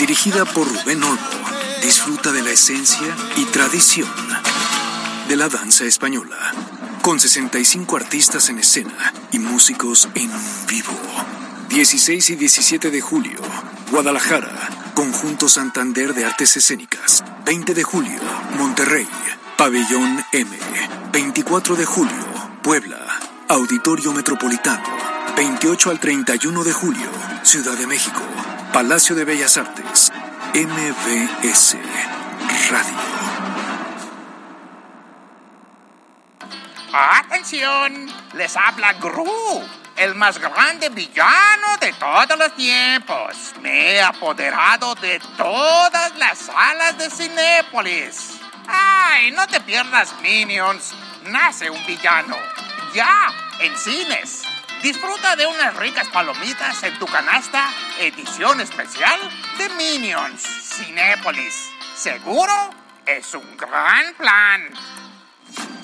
Dirigida 0.00 0.44
por 0.44 0.66
Rubén 0.66 1.02
Olmo, 1.04 1.18
disfruta 1.80 2.32
de 2.32 2.42
la 2.42 2.50
esencia 2.50 3.16
y 3.36 3.44
tradición 3.44 4.08
de 5.28 5.36
la 5.36 5.48
danza 5.48 5.84
española, 5.84 6.36
con 7.02 7.20
65 7.20 7.96
artistas 7.96 8.48
en 8.48 8.58
escena 8.58 9.12
y 9.30 9.38
músicos 9.38 10.08
en 10.16 10.30
vivo. 10.66 10.92
16 11.68 12.30
y 12.30 12.34
17 12.34 12.90
de 12.90 13.00
julio, 13.00 13.38
Guadalajara, 13.92 14.92
Conjunto 14.94 15.48
Santander 15.48 16.14
de 16.14 16.24
Artes 16.24 16.56
Escénicas, 16.56 17.22
20 17.46 17.74
de 17.74 17.84
julio, 17.84 18.20
Monterrey, 18.58 19.06
Pabellón 19.56 20.24
M, 20.32 20.58
24 21.12 21.76
de 21.76 21.84
julio, 21.84 22.26
Puebla, 22.64 22.98
Auditorio 23.48 24.12
Metropolitano, 24.12 25.09
28 25.40 25.90
al 25.90 25.98
31 25.98 26.64
de 26.64 26.72
julio, 26.74 27.10
Ciudad 27.44 27.72
de 27.72 27.86
México, 27.86 28.20
Palacio 28.74 29.16
de 29.16 29.24
Bellas 29.24 29.56
Artes, 29.56 30.12
MBS 30.52 31.78
Radio. 32.70 32.98
¡Atención! 36.92 38.06
Les 38.34 38.54
habla 38.54 38.92
Gru, 39.00 39.64
el 39.96 40.14
más 40.14 40.38
grande 40.38 40.90
villano 40.90 41.78
de 41.80 41.94
todos 41.94 42.38
los 42.38 42.54
tiempos. 42.54 43.54
Me 43.62 43.92
he 43.92 44.02
apoderado 44.02 44.94
de 44.96 45.22
todas 45.38 46.18
las 46.18 46.36
salas 46.38 46.98
de 46.98 47.08
Cinépolis. 47.08 48.40
¡Ay, 48.68 49.30
no 49.30 49.46
te 49.46 49.62
pierdas, 49.62 50.14
Minions! 50.20 50.92
Nace 51.24 51.70
un 51.70 51.86
villano. 51.86 52.36
Ya, 52.92 53.32
en 53.60 53.74
cines. 53.78 54.42
Disfruta 54.82 55.36
de 55.36 55.46
unas 55.46 55.76
ricas 55.76 56.08
palomitas 56.08 56.82
en 56.84 56.98
tu 56.98 57.04
canasta, 57.04 57.68
edición 57.98 58.62
especial 58.62 59.20
de 59.58 59.68
Minions. 59.70 60.42
Cinépolis. 60.42 61.54
¿Seguro? 61.94 62.52
Es 63.04 63.34
un 63.34 63.56
gran 63.58 64.14
plan. 64.14 64.62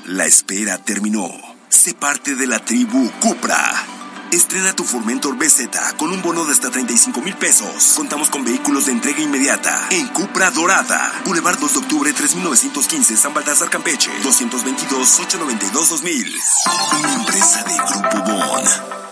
La 0.07 0.25
espera 0.25 0.79
terminó. 0.79 1.29
Sé 1.69 1.95
parte 1.95 2.37
de 2.37 2.47
la 2.47 2.59
tribu 2.61 3.11
Cupra. 3.21 3.96
Estrena 4.33 4.75
tu 4.75 4.83
Formentor 4.85 5.37
BZ 5.37 5.69
con 5.97 6.13
un 6.13 6.23
bono 6.23 6.45
de 6.45 6.53
hasta 6.53 6.71
35 6.71 7.21
mil 7.21 7.35
pesos. 7.37 7.95
Contamos 7.97 8.31
con 8.31 8.45
vehículos 8.45 8.87
de 8.87 8.93
entrega 8.93 9.21
inmediata 9.21 9.89
en 9.91 10.07
Cupra 10.09 10.51
Dorada. 10.51 11.13
Boulevard 11.25 11.59
2 11.59 11.73
de 11.73 11.79
octubre 11.79 12.13
3915 12.13 13.17
San 13.17 13.33
Baltasar 13.35 13.71
Campeche 13.71 14.11
222-892-2000. 14.23 16.41
Una 16.99 17.15
empresa 17.15 17.63
de 17.65 17.77
Grupo 17.77 18.23
Bon. 18.25 19.06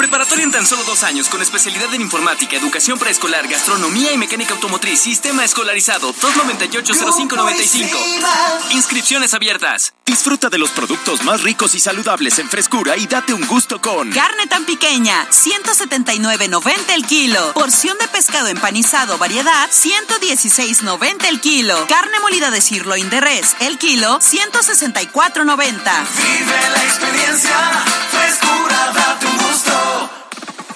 Preparatoria 0.00 0.44
en 0.44 0.50
tan 0.50 0.66
solo 0.66 0.82
dos 0.84 1.02
años 1.02 1.28
con 1.28 1.42
especialidad 1.42 1.92
en 1.92 2.00
informática, 2.00 2.56
educación 2.56 2.98
preescolar, 2.98 3.46
gastronomía 3.46 4.14
y 4.14 4.16
mecánica 4.16 4.54
automotriz. 4.54 4.98
Sistema 4.98 5.44
escolarizado 5.44 6.14
298-0595. 6.14 8.70
Inscripciones 8.70 9.34
abiertas. 9.34 9.92
Disfruta 10.06 10.48
de 10.48 10.56
los 10.56 10.70
productos 10.70 11.22
más 11.22 11.42
ricos 11.42 11.74
y 11.74 11.80
saludables 11.80 12.38
en 12.38 12.48
frescura 12.48 12.96
y 12.96 13.06
date 13.06 13.34
un 13.34 13.46
gusto 13.46 13.82
con 13.82 14.10
Carne 14.10 14.46
tan 14.46 14.64
pequeña, 14.64 15.28
179.90 15.28 16.94
el 16.94 17.04
kilo. 17.04 17.52
Porción 17.52 17.98
de 17.98 18.08
pescado 18.08 18.48
empanizado 18.48 19.18
variedad, 19.18 19.68
116.90 19.70 21.26
el 21.28 21.42
kilo. 21.42 21.86
Carne 21.88 22.18
molida 22.20 22.50
de 22.50 22.62
sirloin 22.62 23.10
de 23.10 23.20
res, 23.20 23.54
el 23.60 23.76
kilo, 23.76 24.18
164.90. 24.18 26.06
Vive 26.16 26.70
la 26.72 26.84
experiencia, 26.84 27.84
frescura, 28.10 28.92
date 28.94 29.26
un 29.26 29.36
gusto. 29.36 29.89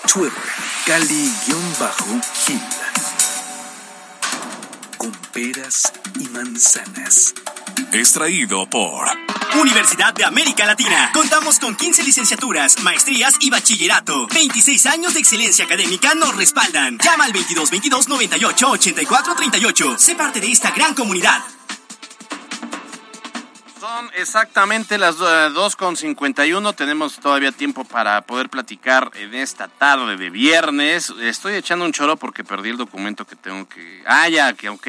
Twitter, 0.07 0.33
Cali-Gil. 0.87 2.61
Con 4.97 5.13
peras 5.33 5.93
y 6.21 6.29
manzanas. 6.29 7.35
Extraído 7.93 8.69
por 8.69 9.09
Universidad 9.61 10.15
de 10.15 10.25
América 10.25 10.67
Latina. 10.67 11.11
Contamos 11.13 11.59
con 11.59 11.75
15 11.75 12.03
licenciaturas, 12.03 12.81
maestrías 12.83 13.35
y 13.41 13.51
bachillerato. 13.51 14.27
26 14.29 14.87
años 14.87 15.15
de 15.15 15.21
excelencia 15.21 15.65
académica 15.65 16.15
nos 16.15 16.37
respaldan. 16.37 16.99
Llama 16.99 17.25
al 17.25 17.33
2222 17.33 18.09
98 18.09 18.71
84 18.71 19.35
38. 19.37 19.99
Sé 19.99 20.15
parte 20.15 20.41
de 20.41 20.51
esta 20.51 20.71
gran 20.71 20.95
comunidad. 20.95 21.41
Son 23.85 24.11
exactamente 24.15 24.97
las 24.97 25.17
eh, 25.17 25.51
2.51. 25.53 26.75
Tenemos 26.75 27.19
todavía 27.19 27.53
tiempo 27.53 27.85
para 27.85 28.23
poder 28.23 28.49
platicar 28.49 29.11
en 29.15 29.35
esta 29.35 29.69
tarde 29.69 30.17
de 30.17 30.31
viernes. 30.31 31.13
Estoy 31.21 31.57
echando 31.57 31.85
un 31.85 31.93
choro 31.93 32.17
porque 32.17 32.45
perdí 32.45 32.71
el 32.71 32.79
documento 32.79 33.27
que 33.27 33.37
tengo 33.37 33.69
que. 33.69 34.03
Ah, 34.07 34.27
ya, 34.31 34.55
que 34.55 34.71
ok. 34.71 34.89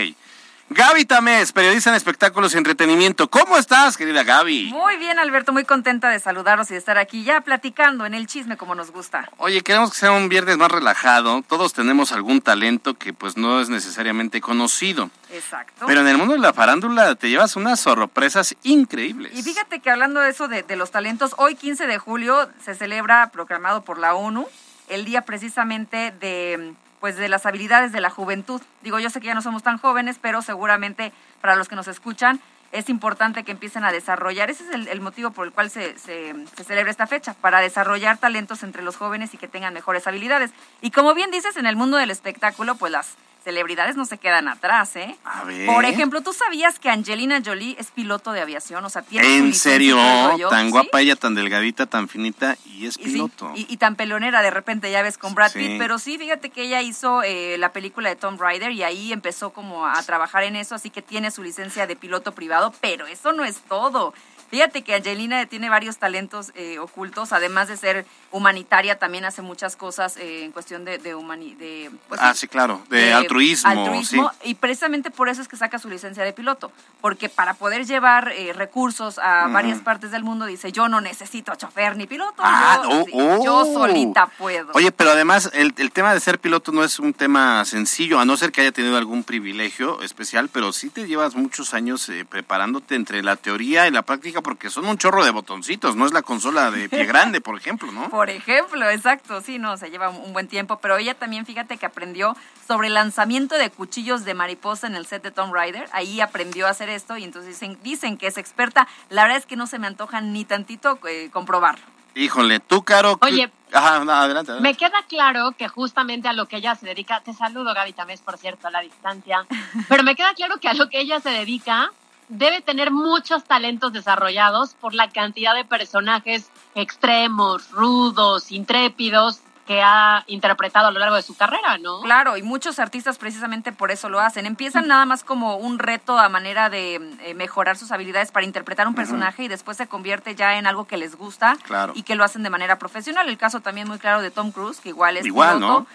Gaby 0.70 1.06
Tamés, 1.06 1.52
periodista 1.52 1.92
en 1.92 1.96
espectáculos 1.96 2.56
y 2.56 2.58
entretenimiento. 2.58 3.30
¿Cómo 3.30 3.56
estás, 3.56 3.98
querida 3.98 4.24
Gaby? 4.24 4.72
Muy 4.74 4.98
bien, 4.98 5.20
Alberto, 5.20 5.54
muy 5.54 5.64
contenta 5.64 6.10
de 6.10 6.20
saludarlos 6.20 6.72
y 6.72 6.74
de 6.74 6.80
estar 6.80 6.98
aquí 6.98 7.24
ya 7.24 7.42
platicando 7.42 8.04
en 8.08 8.16
el 8.16 8.26
chisme 8.26 8.58
como 8.58 8.74
nos 8.74 8.90
gusta. 8.90 9.30
Oye, 9.38 9.62
queremos 9.62 9.92
que 9.92 9.98
sea 9.98 10.12
un 10.12 10.28
viernes 10.28 10.58
más 10.58 10.72
relajado. 10.72 11.44
Todos 11.48 11.74
tenemos 11.74 12.12
algún 12.12 12.42
talento 12.42 12.96
que 12.96 13.14
pues 13.14 13.38
no 13.38 13.62
es 13.62 13.70
necesariamente 13.70 14.42
conocido. 14.42 15.12
Exacto. 15.32 15.86
Pero 15.86 16.02
en 16.02 16.08
el 16.08 16.18
mundo 16.18 16.34
de 16.34 16.40
la 16.40 16.52
farándula 16.52 17.14
te 17.14 17.30
llevas 17.30 17.56
unas 17.56 17.80
sorpresas 17.80 18.56
increíbles. 18.64 19.38
Y 19.38 19.44
fíjate 19.44 19.82
que 19.82 19.92
hablando 19.92 20.20
de 20.20 20.32
eso 20.32 20.48
de, 20.48 20.64
de 20.64 20.76
los 20.76 20.90
talentos, 20.90 21.36
hoy 21.38 21.54
15 21.54 21.86
de 21.86 22.00
julio 22.00 22.50
se 22.64 22.74
celebra, 22.74 23.30
proclamado 23.30 23.84
por 23.84 24.00
la 24.00 24.16
ONU, 24.16 24.48
el 24.90 25.06
día 25.06 25.22
precisamente 25.22 26.12
de 26.12 26.74
pues 27.00 27.18
de 27.18 27.30
las 27.30 27.46
habilidades 27.46 27.92
de 27.92 28.02
la 28.02 28.10
juventud. 28.10 28.62
Digo, 28.82 29.00
yo 29.00 29.10
sé 29.10 29.20
que 29.20 29.28
ya 29.28 29.36
no 29.36 29.42
somos 29.42 29.64
tan 29.64 29.78
jóvenes, 29.78 30.18
pero 30.22 30.42
seguramente 30.42 31.12
para 31.42 31.56
los 31.56 31.68
que 31.68 31.76
nos 31.76 31.88
escuchan 31.88 32.40
es 32.72 32.90
importante 32.90 33.44
que 33.44 33.52
empiecen 33.52 33.86
a 33.86 33.92
desarrollar. 33.92 34.50
Ese 34.50 34.64
es 34.64 34.88
el, 34.88 35.02
motivo 35.02 35.32
por 35.32 35.48
el 35.48 35.54
cual 35.54 35.70
se, 35.70 35.98
se 35.98 36.34
celebra 36.64 36.92
esta 36.92 37.08
fecha, 37.08 37.34
para 37.34 37.60
desarrollar 37.62 38.18
talentos 38.18 38.64
entre 38.64 38.84
los 38.84 38.98
jóvenes 38.98 39.34
y 39.34 39.38
que 39.38 39.48
tengan 39.48 39.74
mejores 39.74 40.08
habilidades. 40.08 40.52
Y 40.82 40.92
como 40.92 41.14
bien 41.14 41.32
dices, 41.32 41.56
en 41.56 41.68
el 41.68 41.78
mundo 41.78 41.98
del 41.98 42.12
espectáculo, 42.12 42.76
pues 42.76 42.92
las 42.92 43.16
celebridades 43.46 43.96
no 43.96 44.06
se 44.06 44.18
quedan 44.18 44.48
atrás, 44.50 44.96
¿eh? 44.98 45.16
A 45.24 45.44
ver. 45.46 45.68
Por 45.68 45.86
ejemplo, 45.86 46.22
¿tú 46.22 46.34
sabías 46.34 46.80
que 46.80 46.90
Angelina 46.90 47.42
Jolie 47.46 47.76
es 47.80 47.92
piloto 47.92 48.32
de 48.34 48.42
aviación? 48.42 48.84
O 48.84 48.90
sea, 48.90 49.04
tiene 49.04 49.38
¿En 49.38 49.54
serio? 49.54 49.96
rollo, 50.32 50.50
Tan 50.50 50.66
¿sí? 50.66 50.72
guapa 50.72 51.00
ella, 51.00 51.16
tan 51.16 51.36
delgadita, 51.36 51.86
tan 51.86 52.10
finita 52.10 52.58
y 52.66 52.88
es 52.88 52.98
Y 53.00 53.04
sí, 53.04 53.12
piloto. 53.12 53.54
y, 53.56 53.68
y 53.72 53.78
tan 53.78 53.96
pelonera 53.96 54.42
de 54.42 54.50
repente, 54.50 54.90
ya 54.92 55.02
ves, 55.04 55.18
con 55.18 55.36
Brad 55.36 55.52
Sí. 55.52 55.60
Pitt. 55.60 55.78
Pero 55.78 56.00
sí, 56.00 56.18
fíjate 56.18 56.50
que 56.50 56.64
ella 56.64 56.82
hizo 56.82 57.22
eh, 57.24 57.58
la 57.60 57.72
película 57.72 58.10
de 58.10 58.16
Tom 58.16 58.38
Rider 58.40 58.72
y 58.72 58.82
ahí 58.84 59.14
empezó 59.14 59.52
como 59.52 59.86
a 59.86 60.02
trabajar 60.04 60.44
en 60.44 60.56
eso, 60.56 60.74
así 60.76 60.90
que 60.90 61.02
tiene 61.04 61.30
su 61.32 61.44
licencia 61.44 61.86
de 61.88 61.96
piloto 61.96 62.34
privado, 62.34 62.74
pero 62.82 63.06
eso 63.06 63.32
no 63.32 63.46
es 63.46 63.58
todo. 63.70 64.14
Fíjate 64.50 64.84
que 64.84 64.96
Angelina 64.96 65.46
tiene 65.48 65.70
varios 65.70 65.98
talentos 65.98 66.52
eh, 66.56 66.80
ocultos, 66.80 67.34
además 67.34 67.68
de 67.68 67.78
ser 67.78 68.06
humanitaria, 68.32 69.00
también 69.00 69.26
hace 69.26 69.42
muchas 69.42 69.76
cosas 69.76 70.18
eh, 70.18 70.44
en 70.44 70.52
cuestión 70.52 70.86
de, 70.86 70.98
de, 70.98 71.16
humani- 71.16 71.56
de, 71.58 71.90
pues, 72.08 72.20
ah, 72.24 72.34
sí, 72.36 72.48
claro. 72.48 72.82
De, 72.90 73.14
altruismo. 73.14 73.70
altruismo, 73.70 74.32
sí. 74.44 74.50
y 74.52 74.56
precisamente 74.56 75.10
por 75.10 75.30
eso 75.30 75.42
es 75.42 75.48
que 75.48 75.58
saca 75.58 75.80
su 75.80 75.90
licencia 75.90 76.24
de 76.24 76.34
piloto, 76.34 76.72
porque 77.02 77.30
para 77.30 77.54
poder 77.56 77.86
llevar 77.86 78.32
eh, 78.36 78.54
recursos 78.54 79.18
a 79.20 79.44
Ujú. 79.46 79.54
varias 79.54 79.80
partes 79.80 80.12
del 80.12 80.24
mundo 80.24 80.46
dice, 80.46 80.72
yo 80.72 80.90
no 80.90 81.02
necesito 81.02 81.56
chofer 81.56 81.96
ni 81.98 82.08
piloto, 82.08 82.36
Ah, 82.44 82.82
yo, 82.84 82.90
oh, 82.90 83.06
sí, 83.06 83.12
oh. 83.14 83.44
yo 83.46 83.66
solita 83.66 84.28
puedo. 84.38 84.72
Oye, 84.74 84.92
pero 84.92 85.12
además 85.12 85.50
el, 85.54 85.74
el 85.78 85.92
tema 85.92 86.14
de 86.14 86.20
ser 86.20 86.40
piloto 86.40 86.72
no 86.72 86.84
es 86.84 87.00
un 87.00 87.14
tema 87.14 87.64
sencillo, 87.66 88.20
a 88.20 88.26
no 88.26 88.38
ser 88.38 88.52
que 88.52 88.62
haya 88.62 88.72
tenido 88.72 88.98
algún 88.98 89.24
privilegio 89.24 90.02
especial, 90.02 90.50
pero 90.52 90.72
sí 90.74 90.90
te 90.90 91.08
llevas 91.08 91.36
muchos 91.36 91.74
años 91.74 92.08
eh, 92.10 92.26
preparándote 92.26 92.96
entre 92.96 93.24
la 93.24 93.36
teoría 93.38 93.88
y 93.88 93.92
la 93.92 94.02
práctica 94.02 94.35
porque 94.42 94.70
son 94.70 94.86
un 94.88 94.98
chorro 94.98 95.24
de 95.24 95.32
botoncitos, 95.32 95.96
no 95.96 96.06
es 96.06 96.14
la 96.14 96.22
consola 96.22 96.72
de 96.72 96.90
pie 96.90 97.06
grande, 97.06 97.42
por 97.42 97.58
ejemplo, 97.58 97.92
¿no? 97.92 98.10
Por 98.10 98.30
ejemplo, 98.30 98.90
exacto, 98.90 99.42
sí, 99.42 99.60
no, 99.60 99.78
se 99.78 99.90
lleva 99.90 100.10
un, 100.10 100.34
buen 100.34 100.48
tiempo, 100.48 100.78
pero 100.80 100.98
ella 100.98 101.14
también, 101.14 101.46
fíjate 101.46 101.78
que 101.78 101.86
aprendió 101.86 102.36
sobre 102.68 102.88
el 102.88 102.94
lanzamiento 102.94 103.56
de 103.56 103.70
cuchillos 103.70 104.26
de 104.26 104.34
mariposa 104.34 104.88
en 104.88 104.96
el 104.96 105.06
set 105.06 105.24
de 105.24 105.32
Tomb 105.32 105.54
Raider, 105.54 105.88
ahí 105.92 106.22
aprendió 106.22 106.68
a 106.68 106.72
hacer 106.72 106.90
esto 106.90 107.18
y 107.18 107.24
entonces 107.24 107.52
dicen, 107.60 107.78
dicen 107.84 108.18
que 108.18 108.28
es 108.28 108.38
experta, 108.38 108.88
la 109.10 109.24
verdad 109.24 109.38
es 109.38 109.46
que 109.46 109.56
no 109.56 109.68
se 109.68 109.80
me 109.80 109.88
antoja 109.88 110.22
ni 110.22 110.46
tantito 110.46 111.00
eh, 111.08 111.30
comprobarlo. 111.32 111.84
Híjole, 112.18 112.62
tú, 112.62 112.82
Caro. 112.84 113.18
¿qué- 113.18 113.28
Oye, 113.28 113.52
Ajá, 113.74 114.00
no, 114.06 114.12
adelante. 114.14 114.52
adelante. 114.52 114.62
Me 114.62 114.76
queda 114.76 115.04
claro 115.10 115.52
que 115.58 115.68
justamente 115.68 116.30
a 116.30 116.34
lo 116.34 116.48
que 116.48 116.58
ella 116.58 116.74
se 116.76 116.86
dedica, 116.86 117.20
te 117.20 117.34
saludo 117.34 117.74
Gaby 117.74 117.92
Tamés, 117.92 118.22
por 118.22 118.38
cierto, 118.38 118.68
a 118.70 118.72
la 118.72 118.80
distancia, 118.80 119.46
pero 119.90 120.04
me 120.04 120.16
queda 120.16 120.34
claro 120.34 120.58
que 120.62 120.70
a 120.70 120.74
lo 120.74 120.88
que 120.90 121.02
ella 121.02 121.20
se 121.20 121.30
dedica 121.30 121.92
debe 122.28 122.62
tener 122.62 122.92
muchos 122.92 123.44
talentos 123.44 123.94
desarrollados 123.94 124.74
por 124.76 124.94
la 124.94 125.10
cantidad 125.10 125.54
de 125.56 125.66
personajes 125.66 126.50
extremos, 126.74 127.70
rudos, 127.72 128.52
intrépidos 128.52 129.40
que 129.68 129.82
ha 129.82 130.24
interpretado 130.28 130.88
a 130.88 130.92
lo 130.92 131.00
largo 131.00 131.16
de 131.16 131.24
su 131.24 131.36
carrera, 131.36 131.80
¿no? 131.80 132.02
Claro, 132.02 132.38
y 132.38 132.44
muchos 132.44 132.78
artistas 132.78 133.18
precisamente 133.18 133.72
por 133.72 133.90
eso 133.90 134.10
lo 134.10 134.20
hacen. 134.20 134.46
Empiezan 134.46 134.88
nada 134.88 135.06
más 135.06 135.24
como 135.24 135.56
un 135.58 135.80
reto 135.80 136.20
a 136.20 136.30
manera 136.30 136.70
de 136.70 136.96
eh, 137.24 137.34
mejorar 137.34 137.76
sus 137.76 137.92
habilidades 137.92 138.32
para 138.32 138.46
interpretar 138.46 138.88
un 138.88 138.94
personaje 138.94 139.44
y 139.44 139.48
después 139.48 139.76
se 139.78 139.88
convierte 139.88 140.36
ya 140.36 140.60
en 140.60 140.68
algo 140.68 140.86
que 140.86 140.98
les 140.98 141.16
gusta 141.16 141.58
Claro. 141.64 141.94
y 141.96 142.04
que 142.04 142.14
lo 142.14 142.24
hacen 142.24 142.44
de 142.44 142.52
manera 142.52 142.78
profesional. 142.78 143.28
El 143.28 143.40
caso 143.40 143.60
también 143.62 143.88
muy 143.88 143.98
claro 143.98 144.22
de 144.22 144.30
Tom 144.30 144.52
Cruise, 144.52 144.80
que 144.82 144.90
igual 144.90 145.18
es 145.18 145.26
Igual, 145.26 145.56
piloto. 145.56 145.80
¿no? 145.80 145.88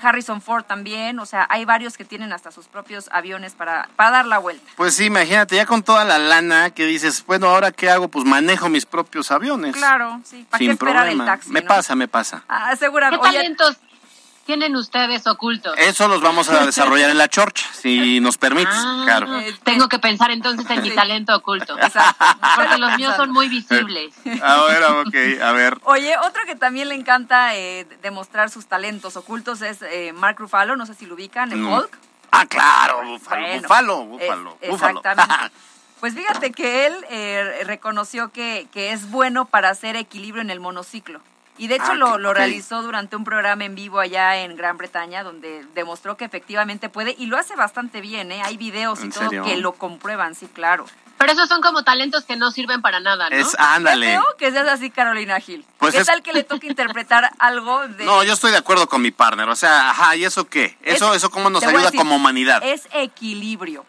Harrison 0.00 0.40
Ford 0.42 0.64
también, 0.64 1.18
o 1.18 1.26
sea, 1.26 1.46
hay 1.50 1.64
varios 1.64 1.96
que 1.96 2.04
tienen 2.04 2.32
hasta 2.32 2.50
sus 2.50 2.66
propios 2.66 3.08
aviones 3.12 3.54
para, 3.54 3.88
para 3.96 4.10
dar 4.10 4.26
la 4.26 4.38
vuelta. 4.38 4.70
Pues 4.76 4.94
sí, 4.94 5.06
imagínate, 5.06 5.56
ya 5.56 5.66
con 5.66 5.82
toda 5.82 6.04
la 6.04 6.18
lana 6.18 6.70
que 6.70 6.84
dices, 6.86 7.24
bueno, 7.26 7.48
¿ahora 7.48 7.72
qué 7.72 7.90
hago? 7.90 8.08
Pues 8.08 8.24
manejo 8.24 8.68
mis 8.68 8.86
propios 8.86 9.30
aviones. 9.30 9.74
Claro, 9.74 10.20
sí. 10.24 10.46
¿Para 10.50 10.58
qué 10.58 10.64
Sin 10.64 10.72
esperar 10.72 10.94
problema. 11.04 11.24
el 11.24 11.30
taxi? 11.30 11.50
me 11.50 11.60
no? 11.62 11.66
pasa, 11.68 11.94
me 11.94 12.08
pasa. 12.08 12.44
Ah, 12.48 12.74
seguramente. 12.76 13.22
¿Qué 13.22 13.28
Oye, 13.28 13.38
talentos, 13.38 13.76
tienen 14.48 14.76
ustedes 14.76 15.26
ocultos? 15.26 15.74
Eso 15.76 16.08
los 16.08 16.22
vamos 16.22 16.48
a 16.48 16.64
desarrollar 16.64 17.10
en 17.10 17.18
la 17.18 17.28
chorcha, 17.28 17.66
si 17.70 18.18
nos 18.18 18.38
permites, 18.38 18.72
Ah, 18.74 19.02
claro. 19.04 19.28
Tengo 19.62 19.90
que 19.90 19.98
pensar 19.98 20.30
entonces 20.30 20.64
en 20.70 20.82
mi 20.82 20.90
talento 20.94 21.36
oculto. 21.36 21.76
Porque 22.56 22.78
los 22.78 22.96
míos 22.96 23.12
son 23.14 23.30
muy 23.30 23.50
visibles. 23.50 24.14
A 24.42 24.62
ver, 24.62 24.82
ok, 24.84 25.42
a 25.42 25.52
ver. 25.52 25.76
Oye, 25.84 26.16
otro 26.26 26.40
que 26.46 26.56
también 26.56 26.88
le 26.88 26.94
encanta 26.94 27.54
eh, 27.56 27.86
demostrar 28.00 28.48
sus 28.48 28.64
talentos 28.64 29.18
ocultos 29.18 29.60
es 29.60 29.82
eh, 29.82 30.14
Mark 30.14 30.36
Ruffalo, 30.38 30.76
no 30.76 30.86
sé 30.86 30.94
si 30.94 31.04
lo 31.04 31.14
ubican, 31.14 31.52
en 31.52 31.64
Mm. 31.64 31.72
Hulk. 31.74 31.98
Ah, 32.30 32.46
claro, 32.46 33.04
búfalo, 33.04 33.42
Bueno, 33.42 33.60
búfalo, 33.60 34.04
búfalo, 34.06 34.58
eh, 34.62 34.70
búfalo. 34.70 35.00
Exactamente. 35.00 35.54
Pues 36.00 36.14
fíjate 36.14 36.52
que 36.52 36.86
él 36.86 36.94
eh, 37.10 37.64
reconoció 37.66 38.30
que, 38.30 38.68
que 38.72 38.92
es 38.92 39.10
bueno 39.10 39.46
para 39.46 39.68
hacer 39.70 39.96
equilibrio 39.96 40.42
en 40.42 40.50
el 40.50 40.60
monociclo. 40.60 41.20
Y 41.58 41.66
de 41.66 41.74
hecho 41.76 41.90
Ah, 41.90 41.94
lo, 41.94 42.18
lo 42.18 42.32
realizó 42.34 42.82
durante 42.82 43.16
un 43.16 43.24
programa 43.24 43.64
en 43.64 43.74
vivo 43.74 43.98
allá 44.00 44.36
en 44.36 44.56
Gran 44.56 44.78
Bretaña, 44.78 45.22
donde 45.24 45.64
demostró 45.74 46.16
que 46.16 46.24
efectivamente 46.24 46.88
puede, 46.88 47.14
y 47.18 47.26
lo 47.26 47.36
hace 47.36 47.56
bastante 47.56 48.00
bien, 48.00 48.30
¿eh? 48.32 48.42
Hay 48.44 48.56
videos 48.56 49.00
y 49.00 49.04
¿En 49.04 49.10
todo 49.12 49.24
serio? 49.24 49.44
que 49.44 49.56
lo 49.56 49.72
comprueban, 49.72 50.34
sí, 50.34 50.46
claro. 50.46 50.86
Pero 51.18 51.32
esos 51.32 51.48
son 51.48 51.60
como 51.60 51.82
talentos 51.82 52.24
que 52.24 52.36
no 52.36 52.52
sirven 52.52 52.80
para 52.80 53.00
nada, 53.00 53.28
¿no? 53.28 53.34
Es, 53.34 53.56
ándale. 53.58 54.06
Feo 54.06 54.24
que 54.38 54.52
seas 54.52 54.68
así, 54.68 54.88
Carolina 54.88 55.40
Gil. 55.40 55.64
Pues 55.78 55.92
¿Qué 55.92 56.00
es- 56.02 56.06
tal 56.06 56.22
que 56.22 56.32
le 56.32 56.44
toque 56.44 56.66
interpretar 56.68 57.28
algo 57.40 57.88
de... 57.88 58.04
No, 58.04 58.22
yo 58.22 58.34
estoy 58.34 58.52
de 58.52 58.58
acuerdo 58.58 58.88
con 58.88 59.02
mi 59.02 59.10
partner, 59.10 59.48
o 59.48 59.56
sea, 59.56 59.90
ajá, 59.90 60.14
¿y 60.14 60.24
eso 60.24 60.46
qué? 60.48 60.78
Eso, 60.82 61.10
Es- 61.12 61.16
eso 61.18 61.30
cómo 61.30 61.50
nos 61.50 61.64
ayuda 61.64 61.86
decir, 61.86 61.98
como 61.98 62.14
humanidad. 62.14 62.62
Es 62.62 62.86
equilibrio. 62.92 63.84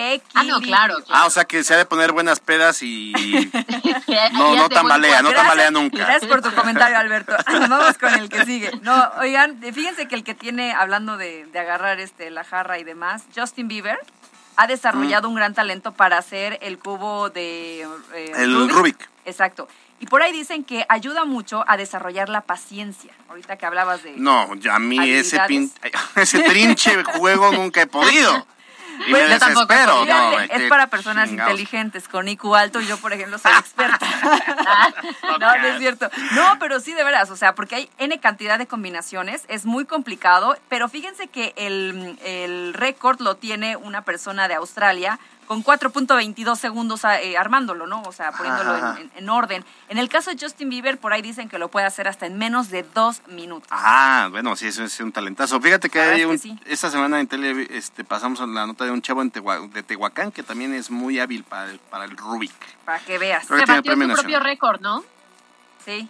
Equilibrio. 0.00 0.30
Ah, 0.34 0.44
no, 0.44 0.60
claro. 0.60 0.96
Ah, 1.08 1.26
o 1.26 1.30
sea, 1.30 1.44
que 1.44 1.62
se 1.64 1.74
ha 1.74 1.76
de 1.76 1.84
poner 1.86 2.12
buenas 2.12 2.40
pedas 2.40 2.82
y 2.82 3.12
no, 4.32 4.56
no 4.56 4.68
tambalea, 4.68 5.22
no 5.22 5.32
tambalea 5.32 5.70
nunca. 5.70 5.98
Gracias 5.98 6.26
por 6.30 6.42
tu 6.42 6.52
comentario, 6.54 6.98
Alberto. 6.98 7.34
Vamos 7.46 7.96
con 7.98 8.12
el 8.14 8.28
que 8.28 8.44
sigue. 8.44 8.70
No, 8.82 9.10
oigan, 9.20 9.60
fíjense 9.72 10.08
que 10.08 10.14
el 10.14 10.24
que 10.24 10.34
tiene, 10.34 10.72
hablando 10.72 11.16
de, 11.16 11.46
de 11.46 11.58
agarrar 11.58 12.00
este 12.00 12.30
la 12.30 12.44
jarra 12.44 12.78
y 12.78 12.84
demás, 12.84 13.24
Justin 13.36 13.68
Bieber 13.68 13.98
ha 14.56 14.66
desarrollado 14.66 15.28
Mm. 15.28 15.30
un 15.30 15.36
gran 15.36 15.54
talento 15.54 15.92
para 15.92 16.18
hacer 16.18 16.58
el 16.62 16.78
cubo 16.78 17.30
de 17.30 17.82
eh, 18.14 18.32
El 18.36 18.68
Rubik. 18.68 19.08
Exacto. 19.24 19.68
Y 20.00 20.06
por 20.06 20.22
ahí 20.22 20.32
dicen 20.32 20.64
que 20.64 20.86
ayuda 20.88 21.24
mucho 21.26 21.62
a 21.68 21.76
desarrollar 21.76 22.28
la 22.30 22.40
paciencia. 22.40 23.12
Ahorita 23.28 23.56
que 23.56 23.66
hablabas 23.66 24.02
de... 24.02 24.14
No, 24.16 24.54
ya 24.56 24.76
a 24.76 24.78
mí 24.78 24.98
ese, 25.10 25.38
pin- 25.42 25.70
ese 26.16 26.40
trinche 26.40 27.02
juego 27.04 27.52
nunca 27.52 27.82
he 27.82 27.86
podido. 27.86 28.46
Y 29.06 29.10
Pues, 29.10 29.28
me 29.28 29.34
desespero. 29.38 30.04
No, 30.04 30.40
es 30.40 30.68
para 30.68 30.88
personas 30.88 31.28
chingados. 31.28 31.52
inteligentes, 31.52 32.08
con 32.08 32.28
IQ 32.28 32.54
alto, 32.54 32.80
y 32.80 32.86
yo, 32.86 32.96
por 32.98 33.12
ejemplo, 33.12 33.38
soy 33.38 33.52
experta. 33.52 34.06
no, 35.38 35.38
no 35.38 35.66
es 35.66 35.78
cierto. 35.78 36.10
No, 36.32 36.58
pero 36.58 36.80
sí, 36.80 36.92
de 36.92 37.02
veras, 37.04 37.30
o 37.30 37.36
sea, 37.36 37.54
porque 37.54 37.76
hay 37.76 37.90
N 37.98 38.18
cantidad 38.20 38.58
de 38.58 38.66
combinaciones, 38.66 39.44
es 39.48 39.64
muy 39.64 39.84
complicado, 39.84 40.56
pero 40.68 40.88
fíjense 40.88 41.28
que 41.28 41.54
el, 41.56 42.18
el 42.24 42.74
récord 42.74 43.20
lo 43.20 43.36
tiene 43.36 43.76
una 43.76 44.02
persona 44.02 44.48
de 44.48 44.54
Australia 44.54 45.18
con 45.50 45.64
4.22 45.64 46.54
segundos 46.54 47.02
eh, 47.02 47.36
armándolo, 47.36 47.88
¿no? 47.88 48.02
O 48.02 48.12
sea, 48.12 48.30
poniéndolo 48.30 48.76
en, 48.78 48.84
Ajá. 48.84 49.00
en- 49.00 49.10
en 49.16 49.28
orden. 49.30 49.64
En 49.88 49.98
el 49.98 50.08
caso 50.08 50.30
de 50.30 50.36
Justin 50.40 50.68
Bieber, 50.68 50.96
por 50.96 51.12
ahí 51.12 51.22
dicen 51.22 51.48
que 51.48 51.58
lo 51.58 51.66
puede 51.66 51.86
hacer 51.86 52.06
hasta 52.06 52.26
en 52.26 52.38
menos 52.38 52.70
de 52.70 52.84
dos 52.84 53.20
minutos. 53.26 53.66
Ah, 53.72 54.28
bueno, 54.30 54.54
sí, 54.54 54.68
eso 54.68 54.84
es 54.84 55.00
un 55.00 55.10
talentazo. 55.10 55.60
Fíjate 55.60 55.90
que, 55.90 56.00
hay 56.00 56.18
que 56.18 56.26
un- 56.26 56.38
sí. 56.38 56.56
esta 56.66 56.88
semana 56.88 57.18
en 57.18 57.26
tele 57.26 57.66
este, 57.76 58.04
pasamos 58.04 58.38
la 58.38 58.64
nota 58.64 58.84
de 58.84 58.92
un 58.92 59.02
chavo 59.02 59.22
en 59.22 59.32
Tehua- 59.32 59.68
de 59.72 59.82
Tehuacán 59.82 60.30
que 60.30 60.44
también 60.44 60.72
es 60.72 60.88
muy 60.88 61.18
hábil 61.18 61.42
para 61.42 61.68
el, 61.72 61.80
para 61.80 62.04
el 62.04 62.16
Rubik. 62.16 62.52
Para 62.84 63.00
que 63.00 63.18
veas. 63.18 63.44
Creo 63.48 63.58
que 63.58 63.66
Se 63.66 63.82
tiene 63.82 64.06
batió 64.06 64.16
su 64.18 64.22
propio 64.22 64.38
récord, 64.38 64.80
¿no? 64.80 65.02
Sí. 65.84 66.08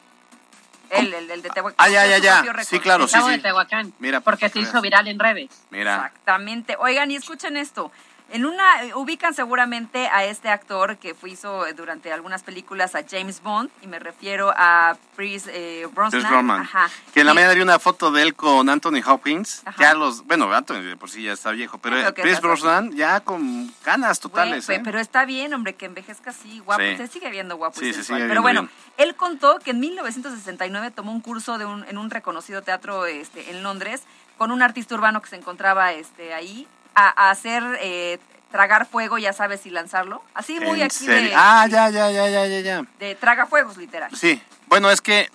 El, 0.91 1.15
el, 1.15 1.31
el 1.31 1.41
de 1.41 1.49
Tehuacán. 1.49 1.77
Ah, 1.79 1.89
ya, 1.89 2.05
ya, 2.07 2.19
ya. 2.19 2.35
propio 2.35 2.53
récord. 2.53 2.69
Sí, 2.69 2.79
claro, 2.81 3.05
El 3.05 3.09
sí, 3.09 3.19
sí. 3.25 3.31
de 3.31 3.39
Tehuacán. 3.39 3.95
Mira, 4.01 4.21
Porque 4.21 4.49
se 4.49 4.53
que 4.53 4.59
hizo 4.61 4.83
viral 4.83 5.09
en 5.09 5.19
redes. 5.19 5.49
Mira. 5.71 5.95
Exactamente. 5.97 6.77
Oigan, 6.79 7.11
y 7.11 7.17
escuchen 7.17 7.57
esto. 7.57 7.91
En 8.33 8.47
una 8.47 8.85
eh, 8.85 8.95
ubican 8.95 9.35
seguramente 9.35 10.07
a 10.07 10.25
este 10.25 10.51
actor 10.51 10.99
que 10.99 11.15
fue, 11.15 11.31
hizo 11.31 11.67
eh, 11.67 11.73
durante 11.73 12.13
algunas 12.13 12.45
películas 12.45 12.95
a 12.95 13.03
James 13.09 13.43
Bond 13.43 13.71
y 13.83 13.89
me 13.89 13.99
refiero 13.99 14.53
a 14.57 14.97
Pierce 15.17 15.51
eh, 15.53 15.87
Brosnan. 15.93 16.23
Chris. 16.23 16.75
Ajá. 16.75 16.89
Que 17.13 17.21
en 17.21 17.27
la 17.27 17.35
mañana 17.35 17.55
vi 17.55 17.61
una 17.61 17.81
foto 17.81 18.13
de 18.13 18.23
él 18.23 18.35
con 18.35 18.69
Anthony 18.69 19.03
Hopkins. 19.05 19.63
Ajá. 19.65 19.83
Ya 19.83 19.95
los. 19.95 20.25
Bueno, 20.27 20.53
Anthony 20.53 20.83
de 20.83 20.97
por 20.97 21.11
sí 21.11 21.25
ya 21.25 21.33
está 21.33 21.51
viejo, 21.51 21.79
pero 21.79 21.97
Creo 21.97 22.15
que 22.15 22.23
Chris 22.23 22.41
Brosnan 22.41 22.93
ya 22.93 23.19
con 23.19 23.69
canas 23.83 24.21
totales. 24.21 24.69
¿eh? 24.69 24.81
Pero 24.85 25.01
está 25.01 25.25
bien, 25.25 25.53
hombre, 25.53 25.75
que 25.75 25.87
envejezca 25.87 26.31
así, 26.31 26.61
guapo. 26.61 26.83
Sí. 26.83 26.97
Se 26.99 27.09
sigue 27.09 27.31
viendo 27.31 27.57
guapo 27.57 27.81
Sí, 27.81 27.89
y 27.89 27.93
se 27.93 28.05
sigue 28.05 28.29
Pero 28.29 28.43
bueno, 28.43 28.69
él 28.97 29.17
contó 29.17 29.59
que 29.59 29.73
en 29.73 29.81
1969 29.81 30.93
tomó 30.93 31.11
un 31.11 31.21
curso 31.21 31.59
de 31.59 31.65
un, 31.65 31.85
en 31.89 31.99
un 31.99 32.11
reconocido 32.11 32.63
teatro 32.63 33.07
este, 33.07 33.51
en 33.51 33.65
Londres 33.65 34.03
con 34.39 34.53
un 34.53 34.63
artista 34.63 34.95
urbano 34.95 35.21
que 35.21 35.29
se 35.29 35.37
encontraba 35.37 35.93
este, 35.93 36.33
ahí 36.33 36.69
a, 37.01 37.27
a 37.27 37.31
hacer 37.31 37.63
eh, 37.81 38.19
tragar 38.51 38.87
fuego, 38.87 39.19
ya 39.19 39.33
sabes, 39.33 39.65
y 39.67 39.71
lanzarlo. 39.71 40.23
Así 40.35 40.59
muy 40.61 40.81
¿En 40.81 40.87
aquí 40.87 40.97
serio? 41.07 41.31
de, 41.31 41.35
Ah, 41.35 41.67
ya, 41.69 41.89
ya, 41.89 42.11
ya, 42.11 42.29
ya, 42.29 42.47
ya, 42.47 42.61
ya. 42.61 42.83
de 42.99 43.15
traga 43.15 43.47
fuegos, 43.47 43.77
literal. 43.77 44.15
Sí. 44.15 44.41
Bueno, 44.67 44.91
es 44.91 45.01
que 45.01 45.31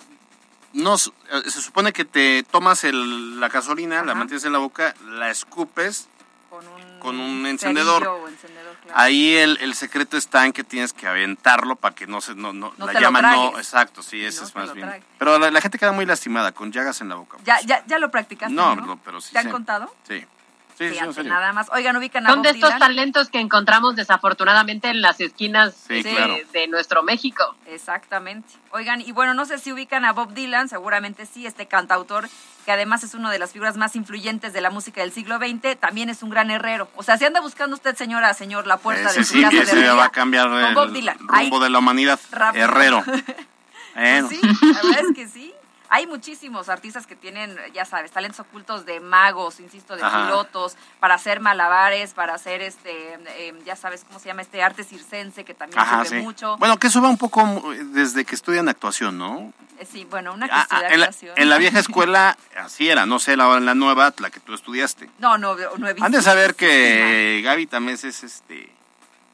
no, 0.72 0.94
eh, 0.96 0.98
se 1.50 1.62
supone 1.62 1.92
que 1.92 2.04
te 2.04 2.42
tomas 2.44 2.84
el- 2.84 3.40
la 3.40 3.48
gasolina, 3.48 4.02
la 4.04 4.14
mantienes 4.14 4.44
en 4.44 4.52
la 4.52 4.58
boca, 4.58 4.94
la 5.08 5.30
escupes 5.30 6.08
Con 6.50 6.66
un, 6.68 6.98
con 7.00 7.18
un 7.20 7.30
cerillo 7.42 7.48
encendedor. 7.50 8.06
o 8.06 8.28
encendedor, 8.28 8.76
claro. 8.76 8.98
Ahí 9.00 9.34
el, 9.36 9.58
el 9.60 9.74
secreto 9.74 10.16
está 10.16 10.44
en 10.46 10.52
que 10.52 10.62
tienes 10.64 10.92
que 10.92 11.06
aventarlo 11.06 11.76
para 11.76 11.94
que 11.94 12.06
no 12.06 12.20
se 12.20 12.34
no, 12.34 12.52
no, 12.52 12.72
No 12.78 12.86
la 12.86 12.92
te 12.92 13.00
lo 13.00 13.00
llama 13.00 13.20
no 13.22 13.58
exacto 13.58 14.02
sí 14.02 14.24
ese 14.24 14.40
no 14.42 14.46
es 14.46 14.54
más 14.54 14.72
bien 14.72 15.04
pero 15.18 15.38
la, 15.38 15.50
la 15.50 15.60
gente 15.60 15.76
queda 15.78 15.92
muy 15.92 16.06
lastimada 16.06 16.52
con 16.52 16.70
llagas 16.72 17.00
en 17.00 17.08
la 17.10 17.16
boca 17.16 17.36
¿Ya, 17.44 17.60
ya, 17.62 17.84
¿Ya 17.86 17.98
lo 17.98 18.10
practicaste? 18.10 18.54
no, 18.54 18.98
pero 19.04 19.20
sí 19.20 19.32
¿Te 19.32 19.38
han 19.40 19.44
sé. 19.46 19.50
contado? 19.50 19.94
sí 20.08 20.24
sí, 20.78 20.84
sí, 20.88 20.94
Fíjate, 20.94 21.12
serio. 21.14 21.32
nada 21.32 21.52
más. 21.52 21.68
Oigan, 21.72 21.96
ubican 21.96 22.26
a 22.26 22.30
Son 22.30 22.42
de 22.42 22.50
estos 22.50 22.68
Dylan? 22.70 22.78
talentos 22.78 23.28
que 23.30 23.40
encontramos 23.40 23.96
desafortunadamente 23.96 24.88
en 24.88 25.00
las 25.02 25.20
esquinas 25.20 25.74
Sí, 25.88 26.02
de, 26.02 26.14
claro. 26.14 26.34
de 26.52 26.68
nuestro 26.68 27.02
México. 27.02 27.54
Exactamente. 27.66 28.48
Oigan, 28.70 29.00
y 29.00 29.12
bueno, 29.12 29.32
no 29.34 29.44
sé 29.46 29.58
si 29.58 29.72
ubican 29.72 30.04
a 30.04 30.12
Bob 30.12 30.32
Dylan, 30.34 30.68
seguramente 30.68 31.24
sí, 31.26 31.46
este 31.46 31.66
cantautor, 31.66 32.28
que 32.64 32.72
además 32.72 33.04
es 33.04 33.14
una 33.14 33.30
de 33.30 33.38
las 33.38 33.52
figuras 33.52 33.76
más 33.76 33.96
influyentes 33.96 34.52
de 34.52 34.60
la 34.60 34.70
música 34.70 35.00
del 35.00 35.12
siglo 35.12 35.38
XX, 35.38 35.78
también 35.78 36.10
es 36.10 36.22
un 36.22 36.30
gran 36.30 36.50
herrero. 36.50 36.88
O 36.96 37.02
sea, 37.02 37.16
si 37.16 37.24
anda 37.24 37.40
buscando 37.40 37.74
usted, 37.76 37.94
señora, 37.96 38.34
señor, 38.34 38.66
la 38.66 38.76
puerta 38.76 39.08
ese 39.10 39.20
de 39.20 39.24
su 39.24 39.34
sí 39.34 39.42
casa 39.42 39.74
de 39.76 39.88
va 39.92 40.04
a 40.06 40.08
cambiar 40.10 40.48
el 40.48 40.74
Bob 40.74 40.90
Dylan. 40.92 41.16
rumbo 41.18 41.60
de 41.60 41.70
la 41.70 41.78
humanidad 41.78 42.18
rápido. 42.32 42.64
herrero 42.64 43.04
bueno 43.94 44.28
Sí, 44.28 44.40
la 44.42 44.82
verdad 44.82 45.04
es 45.08 45.14
que 45.14 45.28
sí. 45.28 45.52
Hay 45.88 46.06
muchísimos 46.06 46.68
artistas 46.68 47.06
que 47.06 47.14
tienen, 47.16 47.56
ya 47.72 47.84
sabes, 47.84 48.10
talentos 48.10 48.40
ocultos 48.40 48.84
de 48.86 49.00
magos, 49.00 49.60
insisto, 49.60 49.96
de 49.96 50.02
Ajá. 50.04 50.24
pilotos, 50.26 50.76
para 51.00 51.14
hacer 51.14 51.40
malabares, 51.40 52.12
para 52.14 52.34
hacer 52.34 52.60
este, 52.62 53.14
eh, 53.14 53.54
ya 53.64 53.76
sabes 53.76 54.04
cómo 54.04 54.18
se 54.18 54.26
llama 54.28 54.42
este 54.42 54.62
arte 54.62 54.82
circense, 54.84 55.44
que 55.44 55.54
también 55.54 55.78
Ajá, 55.80 56.04
sirve 56.04 56.18
sí. 56.18 56.24
mucho. 56.24 56.56
bueno 56.58 56.78
que 56.78 56.88
eso 56.88 57.00
va 57.00 57.08
un 57.08 57.18
poco 57.18 57.62
desde 57.92 58.24
que 58.24 58.34
estudian 58.34 58.68
actuación 58.68 59.16
no 59.18 59.52
Eh, 59.78 59.86
Sí, 59.90 60.04
bueno, 60.10 60.32
una 60.34 60.46
Ah, 60.46 60.66
cuestión 60.68 60.80
ah, 60.82 60.92
en, 60.94 61.00
la, 61.00 61.06
actuación. 61.06 61.34
en 61.36 61.48
la 61.50 61.58
vieja 61.58 61.78
escuela 61.86 62.36
así 62.58 62.88
era 62.88 63.06
no 63.06 63.18
sé 63.18 63.36
la, 63.36 63.56
en 63.56 63.66
la 63.66 63.74
nueva 63.74 64.12
la 64.18 64.30
que 64.30 64.40
tú 64.40 64.54
estudiaste 64.54 65.08
No, 65.18 65.38
no, 65.38 65.54
no 65.54 65.88
he 65.88 65.92
visto. 65.92 66.04
han 66.04 66.12
de 66.12 66.22
saber 66.22 66.54
que 66.54 67.40
Gaby 67.44 67.66
también 67.66 67.94
es 68.02 68.04
este 68.24 68.72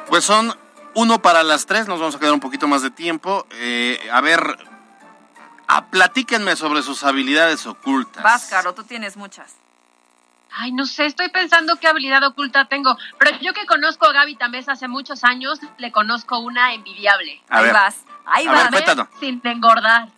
Pues 0.08 0.26
son 0.26 0.54
uno 0.94 1.22
para 1.22 1.44
las 1.44 1.66
tres, 1.66 1.88
nos 1.88 2.02
vamos 2.02 2.16
a 2.16 2.20
quedar 2.20 2.34
un 2.34 2.42
poquito 2.42 2.68
más 2.68 2.82
de 2.82 2.92
tiempo. 2.92 3.48
Eh, 3.54 4.06
a 4.12 4.20
ver, 4.20 4.42
a, 5.68 5.86
platíquenme 5.86 6.58
sobre 6.58 6.84
sus 6.84 7.06
habilidades 7.06 7.66
ocultas. 7.66 8.22
Vas, 8.22 8.48
Caro, 8.50 8.74
tú 8.74 8.84
tienes 8.84 9.16
muchas. 9.16 9.63
Ay, 10.56 10.72
no 10.72 10.86
sé, 10.86 11.06
estoy 11.06 11.30
pensando 11.30 11.78
qué 11.78 11.88
habilidad 11.88 12.24
oculta 12.24 12.66
tengo. 12.66 12.96
Pero 13.18 13.38
yo 13.42 13.54
que 13.54 13.66
conozco 13.66 14.06
a 14.06 14.14
Gaby 14.14 14.36
Tamés 14.36 14.70
hace 14.70 14.88
muchos 14.88 15.24
años, 15.24 15.60
le 15.78 15.92
conozco 15.92 16.38
una 16.40 16.74
envidiable. 16.74 17.42
A 17.50 17.58
Ahí 17.58 17.64
ver. 17.66 17.74
vas. 17.74 18.04
Ahí 18.26 18.48
A 18.48 18.52
vas. 18.52 18.64
ver, 18.64 18.72
cuéntanos. 18.72 19.08
Sin 19.20 19.42
engordar. 19.44 20.10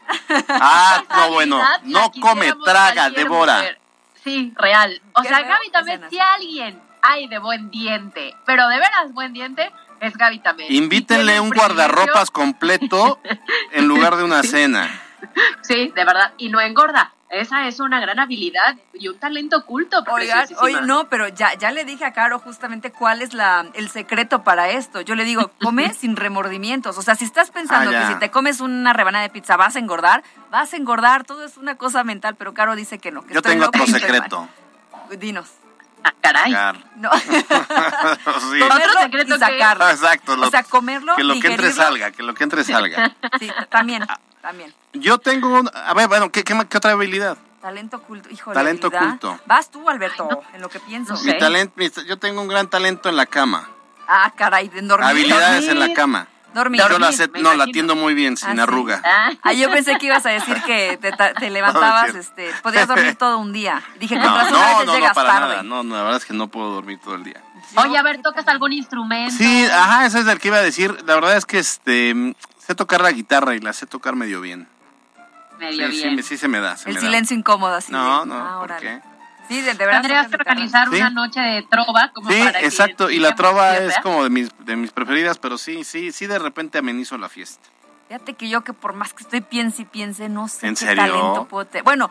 Ah, 0.49 1.03
no, 1.15 1.31
bueno, 1.31 1.61
no 1.83 2.11
come, 2.19 2.53
traga, 2.65 3.09
devora. 3.09 3.55
mujer. 3.57 3.79
Sí, 4.23 4.53
real. 4.57 5.01
O 5.13 5.23
sea, 5.23 5.37
feo 5.37 5.47
Gaby 5.47 5.69
Tamés, 5.71 5.93
escenas. 5.93 6.09
si 6.09 6.19
alguien 6.19 6.81
hay 7.01 7.27
de 7.27 7.37
buen 7.39 7.69
diente, 7.71 8.35
pero 8.45 8.67
de 8.67 8.77
veras 8.77 9.13
buen 9.13 9.31
diente, 9.33 9.71
es 10.01 10.17
Gaby 10.17 10.39
Tamés. 10.39 10.69
Y 10.69 10.77
Invítenle 10.77 11.39
un 11.39 11.49
privilegio- 11.49 11.75
guardarropas 11.75 12.29
completo 12.31 13.19
en 13.71 13.87
lugar 13.87 14.15
de 14.17 14.23
una 14.23 14.43
cena. 14.43 14.89
Sí, 15.61 15.93
de 15.95 16.03
verdad. 16.05 16.33
Y 16.37 16.49
no 16.49 16.59
engorda. 16.59 17.13
Esa 17.29 17.67
es 17.67 17.79
una 17.79 17.99
gran 17.99 18.19
habilidad 18.19 18.75
y 18.93 19.07
un 19.07 19.17
talento 19.17 19.57
oculto. 19.57 20.03
Oigan, 20.11 20.47
oye, 20.59 20.81
no, 20.83 21.09
pero 21.09 21.27
ya, 21.27 21.53
ya 21.55 21.71
le 21.71 21.83
dije 21.83 22.05
a 22.05 22.13
Caro 22.13 22.39
justamente 22.39 22.91
cuál 22.91 23.21
es 23.23 23.33
la, 23.33 23.65
el 23.73 23.89
secreto 23.89 24.43
para 24.43 24.69
esto. 24.69 25.01
Yo 25.01 25.15
le 25.15 25.23
digo, 25.25 25.51
come 25.61 25.91
sin 25.93 26.15
remordimientos. 26.15 26.97
O 26.97 27.01
sea, 27.01 27.15
si 27.15 27.25
estás 27.25 27.49
pensando 27.51 27.91
Ah, 27.95 27.99
que 28.07 28.13
si 28.13 28.19
te 28.19 28.29
comes 28.31 28.61
una 28.61 28.93
rebanada 28.93 29.23
de 29.23 29.29
pizza 29.31 29.57
vas 29.57 29.75
a 29.75 29.79
engordar, 29.79 30.23
vas 30.51 30.71
a 30.73 30.77
engordar. 30.77 31.23
Todo 31.25 31.43
es 31.45 31.57
una 31.57 31.75
cosa 31.75 32.03
mental, 32.03 32.35
pero 32.35 32.53
Caro 32.53 32.75
dice 32.75 32.99
que 32.99 33.11
no. 33.11 33.23
Que 33.23 33.33
Yo 33.33 33.39
estoy 33.39 33.53
tengo 33.53 33.65
loca 33.65 33.81
otro 33.81 33.93
secreto. 33.99 34.47
mal. 35.09 35.19
Dinos. 35.19 35.49
Ah, 36.03 36.13
caray. 36.21 36.51
Sacar. 36.51 36.77
No. 36.97 37.09
Sí. 38.51 38.59
Comerlo 38.59 39.01
secreto 39.01 39.35
y 39.35 39.39
que- 39.39 39.45
sacarlo. 39.45 39.83
Ah, 39.85 39.91
Exacto. 39.91 40.35
lo- 40.35 40.47
o 40.47 40.49
sea, 40.51 40.63
comerlo, 40.63 41.15
que 41.15 41.23
lo 41.23 41.33
que 41.39 41.47
entre 41.47 41.71
salga, 41.71 42.11
que 42.11 42.23
lo 42.23 42.33
que 42.33 42.43
entre 42.43 42.63
salga. 42.63 43.15
Sí, 43.39 43.49
también, 43.69 44.05
también. 44.45 44.73
Yo 44.93 45.17
tengo, 45.17 45.49
un- 45.59 45.69
a 45.73 45.93
ver, 45.95 46.07
bueno, 46.07 46.31
¿qué, 46.31 46.43
qué, 46.43 46.53
qué 46.69 46.77
otra 46.77 46.91
habilidad? 46.91 47.35
Talento 47.61 47.97
oculto. 47.97 48.29
Híjole, 48.29 48.53
Talento 48.53 48.87
habilidad. 48.87 49.07
oculto. 49.15 49.39
Vas 49.47 49.71
tú, 49.71 49.89
Alberto, 49.89 50.29
en 50.53 50.61
lo 50.61 50.69
que 50.69 50.79
pienso. 50.79 51.15
Mi 51.23 51.35
talento, 51.39 51.73
mi- 51.77 51.89
yo 52.07 52.17
tengo 52.19 52.41
un 52.41 52.47
gran 52.47 52.69
talento 52.69 53.09
en 53.09 53.17
la 53.17 53.25
cama. 53.25 53.67
Ah, 54.07 54.31
caray, 54.35 54.67
de 54.69 54.81
dormir. 54.81 55.09
Habilidades 55.09 55.67
en 55.67 55.79
la 55.79 55.91
cama. 55.93 56.27
Dormir. 56.53 56.79
Yo 56.79 56.87
la 56.87 57.07
Dormir, 57.07 57.17
sé- 57.17 57.27
me 57.29 57.41
no, 57.41 57.53
la 57.55 57.63
atiendo 57.65 57.95
muy 57.95 58.13
bien, 58.13 58.37
sin 58.37 58.49
Ah, 58.51 58.53
sí. 58.53 58.59
arruga. 58.61 59.01
Ah, 59.43 59.51
yo 59.53 59.69
pensé 59.71 59.97
que 59.97 60.05
ibas 60.05 60.25
a 60.25 60.29
decir 60.29 60.61
que 60.61 60.97
te, 61.01 61.11
ta- 61.11 61.33
te 61.33 61.49
levantabas, 61.49 62.13
No, 62.13 62.19
este, 62.19 62.51
podías 62.61 62.87
dormir 62.87 63.15
todo 63.15 63.39
un 63.39 63.51
día. 63.51 63.81
Dije, 63.99 64.15
No, 64.15 64.23
razón 64.37 64.53
no, 64.53 64.83
no, 64.85 64.99
no, 64.99 65.13
para 65.13 65.29
tarde. 65.29 65.49
nada. 65.49 65.63
No, 65.63 65.83
no, 65.83 65.95
la 65.95 66.03
verdad 66.03 66.17
es 66.17 66.25
que 66.25 66.33
no 66.33 66.47
puedo 66.47 66.69
dormir 66.71 66.99
todo 67.03 67.15
el 67.15 67.23
día. 67.25 67.41
Oye, 67.77 67.97
a 67.97 68.03
ver, 68.03 68.21
¿tocas 68.21 68.47
algún 68.47 68.71
instrumento? 68.71 69.35
Sí, 69.35 69.65
ajá, 69.65 70.05
ese 70.05 70.19
es 70.19 70.27
el 70.27 70.39
que 70.39 70.47
iba 70.49 70.57
a 70.57 70.61
decir. 70.61 70.95
La 71.05 71.15
verdad 71.15 71.35
es 71.35 71.45
que 71.47 71.57
este 71.57 72.35
sé 72.65 72.75
tocar 72.75 73.01
la 73.01 73.11
guitarra 73.11 73.55
y 73.55 73.59
la 73.59 73.73
sé 73.73 73.85
tocar 73.85 74.15
medio 74.15 74.41
bien. 74.41 74.67
Medio 75.59 75.87
sí, 75.89 75.97
sí, 76.01 76.07
bien. 76.09 76.23
sí 76.23 76.37
se 76.37 76.47
me 76.47 76.59
da. 76.59 76.75
se 76.77 76.89
El 76.89 76.95
me 76.95 77.01
da. 77.01 77.07
silencio 77.07 77.37
incómodo 77.37 77.75
así. 77.75 77.91
No, 77.91 78.21
de- 78.21 78.25
no, 78.27 78.35
ah, 78.35 78.55
¿por 78.59 78.71
órale. 78.71 78.81
qué? 78.81 79.01
Sí, 79.47 79.61
de, 79.61 79.73
de 79.73 79.85
verdad. 79.85 80.01
Tendrías 80.01 80.27
que 80.27 80.35
organizar 80.35 80.89
Sí. 80.89 80.95
una 80.95 81.09
noche 81.11 81.39
de 81.39 81.63
trova 81.69 82.11
como 82.13 82.29
Sí, 82.31 82.39
para 82.39 82.59
que 82.59 82.65
exacto. 82.65 83.09
Y 83.11 83.19
la 83.19 83.35
trova 83.35 83.77
es 83.77 83.95
como 83.99 84.23
de 84.23 84.29
mis, 84.31 84.49
de 84.65 84.75
mis 84.75 84.91
preferidas, 84.91 85.37
pero 85.37 85.57
sí, 85.57 85.83
sí, 85.83 86.11
sí, 86.11 86.25
de 86.25 86.39
repente 86.39 86.79
amenizo 86.79 87.17
la 87.17 87.29
fiesta. 87.29 87.69
Fíjate 88.07 88.33
que 88.33 88.49
yo 88.49 88.63
que 88.63 88.73
por 88.73 88.93
más 88.93 89.13
que 89.13 89.23
estoy 89.23 89.41
piense 89.41 89.83
y 89.83 89.85
piense, 89.85 90.29
no 90.29 90.47
sé 90.47 90.67
¿En 90.67 90.73
qué 90.75 90.79
serio? 90.85 91.03
talento 91.05 91.47
puedo 91.47 91.65
tener. 91.65 91.83
Bueno, 91.83 92.09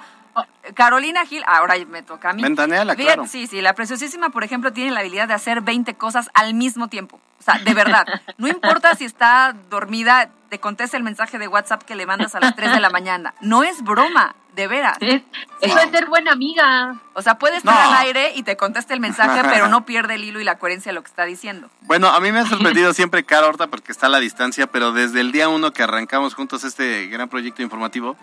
Carolina 0.74 1.24
Gil, 1.26 1.42
ahora 1.46 1.74
me 1.88 2.02
toca 2.02 2.30
a 2.30 2.32
mí. 2.32 2.42
Ventaneala, 2.42 2.96
claro. 2.96 3.26
Sí, 3.26 3.46
sí, 3.46 3.60
la 3.60 3.74
preciosísima, 3.74 4.30
por 4.30 4.44
ejemplo, 4.44 4.72
tiene 4.72 4.90
la 4.90 5.00
habilidad 5.00 5.28
de 5.28 5.34
hacer 5.34 5.60
20 5.60 5.94
cosas 5.94 6.30
al 6.34 6.54
mismo 6.54 6.88
tiempo. 6.88 7.20
O 7.38 7.42
sea, 7.42 7.58
de 7.58 7.74
verdad, 7.74 8.06
no 8.38 8.48
importa 8.48 8.94
si 8.94 9.04
está 9.04 9.54
dormida, 9.68 10.30
te 10.48 10.58
contesta 10.58 10.96
el 10.96 11.02
mensaje 11.02 11.38
de 11.38 11.46
WhatsApp 11.48 11.82
que 11.82 11.94
le 11.94 12.06
mandas 12.06 12.34
a 12.34 12.40
las 12.40 12.56
3 12.56 12.72
de 12.72 12.80
la 12.80 12.88
mañana. 12.88 13.34
No 13.42 13.62
es 13.62 13.82
broma, 13.82 14.34
de 14.54 14.66
veras. 14.68 14.96
Eso 15.00 15.78
es 15.78 15.90
ser 15.90 16.06
buena 16.06 16.32
amiga. 16.32 16.96
O 17.12 17.20
sea, 17.22 17.38
puede 17.38 17.56
estar 17.58 17.74
No. 17.74 17.92
al 17.92 18.06
aire 18.06 18.32
y 18.34 18.44
te 18.44 18.56
contesta 18.56 18.94
el 18.94 19.00
mensaje, 19.00 19.42
pero 19.52 19.68
no 19.68 19.84
pierde 19.84 20.14
el 20.14 20.24
hilo 20.24 20.40
y 20.40 20.44
la 20.44 20.56
coherencia 20.58 20.90
de 20.90 20.94
lo 20.94 21.02
que 21.02 21.08
está 21.08 21.24
diciendo. 21.24 21.68
Bueno, 21.82 22.08
a 22.08 22.20
mí 22.20 22.32
me 22.32 22.38
ha 22.38 22.46
sorprendido 22.46 22.94
siempre 22.94 23.24
Cara 23.24 23.46
ahorita 23.46 23.66
porque 23.66 23.92
está 23.92 24.06
a 24.06 24.10
la 24.10 24.20
distancia, 24.20 24.66
pero 24.66 24.92
desde 24.92 25.20
el 25.20 25.32
día 25.32 25.48
uno 25.48 25.72
que 25.72 25.82
arrancamos 25.82 26.34
juntos 26.34 26.64
este 26.64 27.06
gran 27.08 27.28
proyecto 27.28 27.62
informativo, 27.62 28.16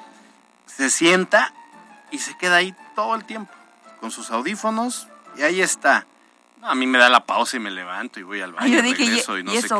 se 0.66 0.90
sienta 0.90 1.54
y 2.12 2.18
se 2.20 2.38
queda 2.38 2.58
ahí 2.58 2.76
todo 2.96 3.16
el 3.16 3.24
tiempo, 3.26 3.54
con 4.00 4.12
sus 4.12 4.32
audífonos, 4.32 5.08
y 5.38 5.42
ahí 5.44 5.62
está. 5.62 6.06
No, 6.60 6.70
a 6.70 6.76
mí 6.76 6.86
me 6.86 6.98
da 7.00 7.10
la 7.10 7.26
pausa 7.26 7.58
y 7.58 7.60
me 7.60 7.72
levanto 7.72 8.20
y 8.20 8.24
voy 8.24 8.42
al 8.42 8.54
baño, 8.54 8.68
yo 8.68 8.80
y 8.80 8.82
dije, 8.84 9.04
¿y- 9.04 9.08
regreso 9.08 9.38
y, 9.38 9.44
no 9.44 9.54
y 9.54 9.62
sé 9.62 9.68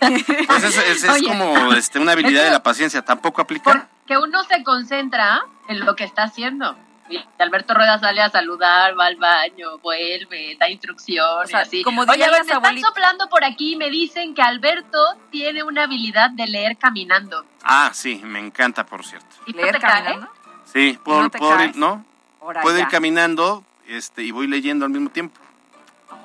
qué? 0.00 0.08
y- 0.08 0.44
pues 0.46 0.62
es, 0.62 0.76
es- 0.78 1.04
es 1.04 1.10
Oye, 1.10 1.26
como 1.26 1.72
este, 1.72 1.98
una 1.98 2.12
habilidad 2.12 2.44
de 2.44 2.50
la 2.50 2.62
paciencia, 2.62 3.02
¿tampoco 3.02 3.40
aplica? 3.42 3.88
Que 4.06 4.16
uno 4.16 4.44
se 4.44 4.62
concentra 4.62 5.42
en 5.68 5.84
lo 5.84 5.96
que 5.96 6.04
está 6.04 6.24
haciendo. 6.24 6.76
Y 7.08 7.24
Alberto 7.38 7.72
Rueda 7.72 7.98
sale 8.00 8.20
a 8.20 8.28
saludar, 8.30 8.98
va 8.98 9.06
al 9.06 9.14
baño, 9.16 9.78
vuelve, 9.78 10.56
da 10.58 10.68
instrucciones, 10.68 11.44
O 11.44 11.46
sea, 11.46 11.60
así. 11.60 11.84
como 11.84 12.02
Oye, 12.02 12.24
a 12.24 12.30
ver, 12.32 12.44
me 12.44 12.52
están 12.52 12.80
soplando 12.80 13.28
por 13.28 13.44
aquí 13.44 13.74
y 13.74 13.76
me 13.76 13.90
dicen 13.90 14.34
que 14.34 14.42
Alberto 14.42 14.98
tiene 15.30 15.62
una 15.62 15.84
habilidad 15.84 16.30
de 16.30 16.48
leer 16.48 16.76
caminando. 16.76 17.44
Ah, 17.62 17.90
sí, 17.94 18.20
me 18.24 18.40
encanta, 18.40 18.84
por 18.86 19.04
cierto. 19.04 19.28
¿Y 19.46 19.52
no 19.52 19.62
¿Leer 19.62 19.76
te 19.76 19.80
caminando? 19.80 20.28
Sí, 20.72 20.98
puedo, 21.02 21.22
no 21.22 21.30
te 21.30 21.38
puedo 21.38 21.64
ir? 21.64 21.76
¿no? 21.76 22.04
Ahora 22.40 22.62
Puedo 22.62 22.78
ir 22.78 22.88
caminando 22.88 23.64
este, 23.88 24.22
y 24.22 24.30
voy 24.30 24.46
leyendo 24.46 24.84
al 24.84 24.90
mismo 24.90 25.10
tiempo. 25.10 25.40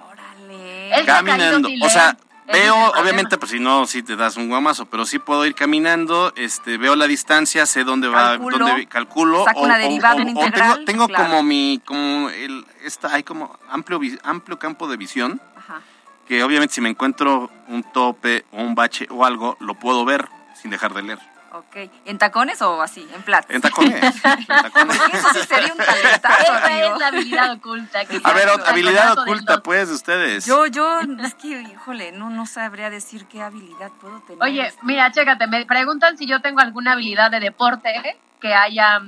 Órale. 0.09 1.05
Caminando. 1.05 1.69
O 1.81 1.89
sea, 1.89 2.17
veo, 2.51 2.75
obviamente, 2.91 3.37
pues 3.37 3.51
si 3.51 3.59
no, 3.59 3.85
si 3.85 4.03
te 4.03 4.15
das 4.15 4.37
un 4.37 4.49
guamazo, 4.49 4.85
pero 4.85 5.05
sí 5.05 5.19
puedo 5.19 5.45
ir 5.45 5.55
caminando, 5.55 6.33
este, 6.35 6.77
veo 6.77 6.95
la 6.95 7.07
distancia, 7.07 7.65
sé 7.65 7.83
dónde 7.83 8.07
va, 8.07 8.31
Calculo, 8.31 8.57
dónde 8.67 8.87
calculo. 8.87 9.45
saco 9.45 9.61
una 9.61 9.77
derivada, 9.77 10.17
tengo, 10.17 10.29
integral, 10.43 10.85
tengo 10.85 11.07
claro. 11.07 11.25
como 11.25 11.43
mi, 11.43 11.81
como 11.85 12.29
el, 12.29 12.65
esta, 12.83 13.13
hay 13.13 13.23
como 13.23 13.57
amplio, 13.69 13.99
amplio 14.23 14.59
campo 14.59 14.87
de 14.87 14.97
visión, 14.97 15.41
Ajá. 15.55 15.81
que 16.27 16.43
obviamente 16.43 16.75
si 16.75 16.81
me 16.81 16.89
encuentro 16.89 17.49
un 17.67 17.83
tope 17.83 18.45
o 18.51 18.61
un 18.61 18.75
bache 18.75 19.07
o 19.09 19.25
algo, 19.25 19.57
lo 19.59 19.75
puedo 19.75 20.03
ver 20.05 20.27
sin 20.61 20.71
dejar 20.71 20.93
de 20.93 21.03
leer. 21.03 21.30
Ok. 21.53 21.89
¿En 22.05 22.17
tacones 22.17 22.61
o 22.61 22.81
así? 22.81 23.05
En 23.13 23.23
plata. 23.23 23.53
En 23.53 23.61
tacones. 23.61 23.93
en 24.01 24.45
tacones. 24.47 24.97
Porque 24.97 25.17
eso 25.17 25.27
sí 25.33 25.39
sería 25.47 25.73
un 25.73 25.77
talentazo, 25.79 26.41
Esa 26.43 26.65
amigo. 26.65 26.93
es 26.93 26.99
la 26.99 27.07
habilidad 27.07 27.51
oculta. 27.51 28.05
que 28.05 28.21
A 28.23 28.33
ver, 28.33 28.49
habilidad 28.65 29.17
oculta, 29.19 29.61
pues, 29.61 29.89
de 29.89 29.95
ustedes. 29.95 30.45
Yo, 30.45 30.65
yo, 30.67 31.01
es 31.01 31.35
que, 31.35 31.47
híjole, 31.61 32.13
no, 32.13 32.29
no 32.29 32.45
sabría 32.45 32.89
decir 32.89 33.25
qué 33.25 33.41
habilidad 33.41 33.91
puedo 33.99 34.21
tener. 34.21 34.41
Oye, 34.41 34.73
mira, 34.83 35.11
chécate, 35.11 35.47
me 35.47 35.65
preguntan 35.65 36.17
si 36.17 36.25
yo 36.25 36.41
tengo 36.41 36.61
alguna 36.61 36.93
habilidad 36.93 37.29
de 37.31 37.41
deporte 37.41 38.17
que 38.39 38.53
haya, 38.53 39.01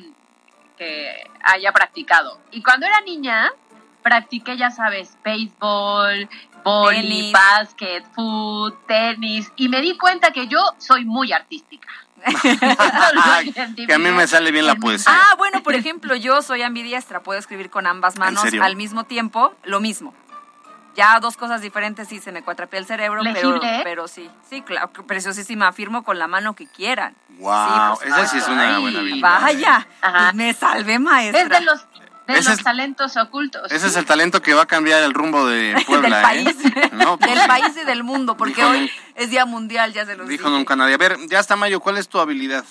que 0.78 1.24
haya 1.44 1.72
practicado. 1.72 2.41
Y 2.52 2.62
cuando 2.62 2.86
era 2.86 3.00
niña, 3.02 3.52
practiqué, 4.02 4.58
ya 4.58 4.70
sabes, 4.70 5.18
béisbol, 5.24 6.30
boli, 6.64 7.32
básquet, 7.32 8.04
fútbol, 8.14 8.78
tenis. 8.86 9.50
Y 9.56 9.70
me 9.70 9.80
di 9.80 9.98
cuenta 9.98 10.32
que 10.32 10.48
yo 10.48 10.60
soy 10.78 11.06
muy 11.06 11.32
artística. 11.32 11.88
que 13.88 13.93
a 13.93 13.97
mí 13.97 14.11
me 14.11 14.28
sale 14.28 14.51
bien 14.51 14.65
la 14.65 14.76
poesía. 14.76 15.11
Ah, 15.13 15.36
bueno, 15.38 15.63
por 15.63 15.76
ejemplo, 15.76 16.15
yo 16.15 16.41
soy 16.41 16.61
ambidiestra, 16.61 17.21
puedo 17.21 17.39
escribir 17.39 17.69
con 17.69 17.88
ambas 17.88 18.17
manos 18.17 18.43
al 18.61 18.76
mismo 18.76 19.03
tiempo, 19.03 19.53
lo 19.63 19.80
mismo. 19.80 20.13
Ya 20.95 21.19
dos 21.19 21.38
cosas 21.38 21.61
diferentes, 21.61 22.07
sí, 22.07 22.19
se 22.19 22.32
me 22.32 22.43
cuatrapea 22.43 22.80
el 22.80 22.86
cerebro, 22.86 23.21
pero, 23.34 23.59
pero 23.84 24.07
sí, 24.07 24.30
sí, 24.47 24.61
claro, 24.61 24.91
preciosísima, 24.91 25.67
afirmo 25.67 26.03
con 26.03 26.19
la 26.19 26.28
mano 26.28 26.53
que 26.53 26.67
quieran. 26.67 27.15
Wow, 27.39 27.97
por 27.97 28.07
esa 28.07 28.28
sí 28.28 28.38
es 28.38 28.47
una 28.47 28.78
buena 28.80 28.99
habilidad. 28.99 29.41
Vaya, 29.41 29.88
Ajá. 30.01 30.34
me 30.34 30.53
salvé, 30.53 30.99
maestra. 30.99 31.41
Es 31.41 31.49
de 31.49 31.61
los, 31.61 31.88
de 32.28 32.34
Ese 32.39 32.49
los 32.49 32.57
es- 32.59 32.63
talentos 32.63 33.17
ocultos. 33.17 33.71
Ese 33.71 33.88
es 33.88 33.95
el 33.97 34.05
talento 34.05 34.41
que 34.41 34.53
va 34.53 34.63
a 34.63 34.65
cambiar 34.65 35.03
el 35.03 35.13
rumbo 35.13 35.45
de 35.47 35.76
Puebla, 35.88 36.17
del 36.17 36.21
país, 36.24 36.55
¿eh? 36.65 36.89
No, 36.93 37.17
pues 37.17 37.36
del 37.36 37.47
país 37.47 37.76
y 37.82 37.86
del 37.86 38.03
mundo, 38.03 38.38
porque 38.38 38.55
Dijo 38.61 38.69
hoy 38.69 38.91
es 39.15 39.30
Día 39.30 39.45
Mundial, 39.45 39.91
ya 39.93 40.05
se 40.05 40.15
los 40.15 40.28
Dijo 40.28 40.45
dije. 40.47 40.57
nunca 40.57 40.76
nadie. 40.76 40.93
A 40.95 40.97
ver, 40.97 41.17
ya 41.28 41.39
está 41.39 41.55
Mayo, 41.55 41.80
¿cuál 41.80 41.97
es 41.97 42.07
tu 42.07 42.19
habilidad? 42.19 42.63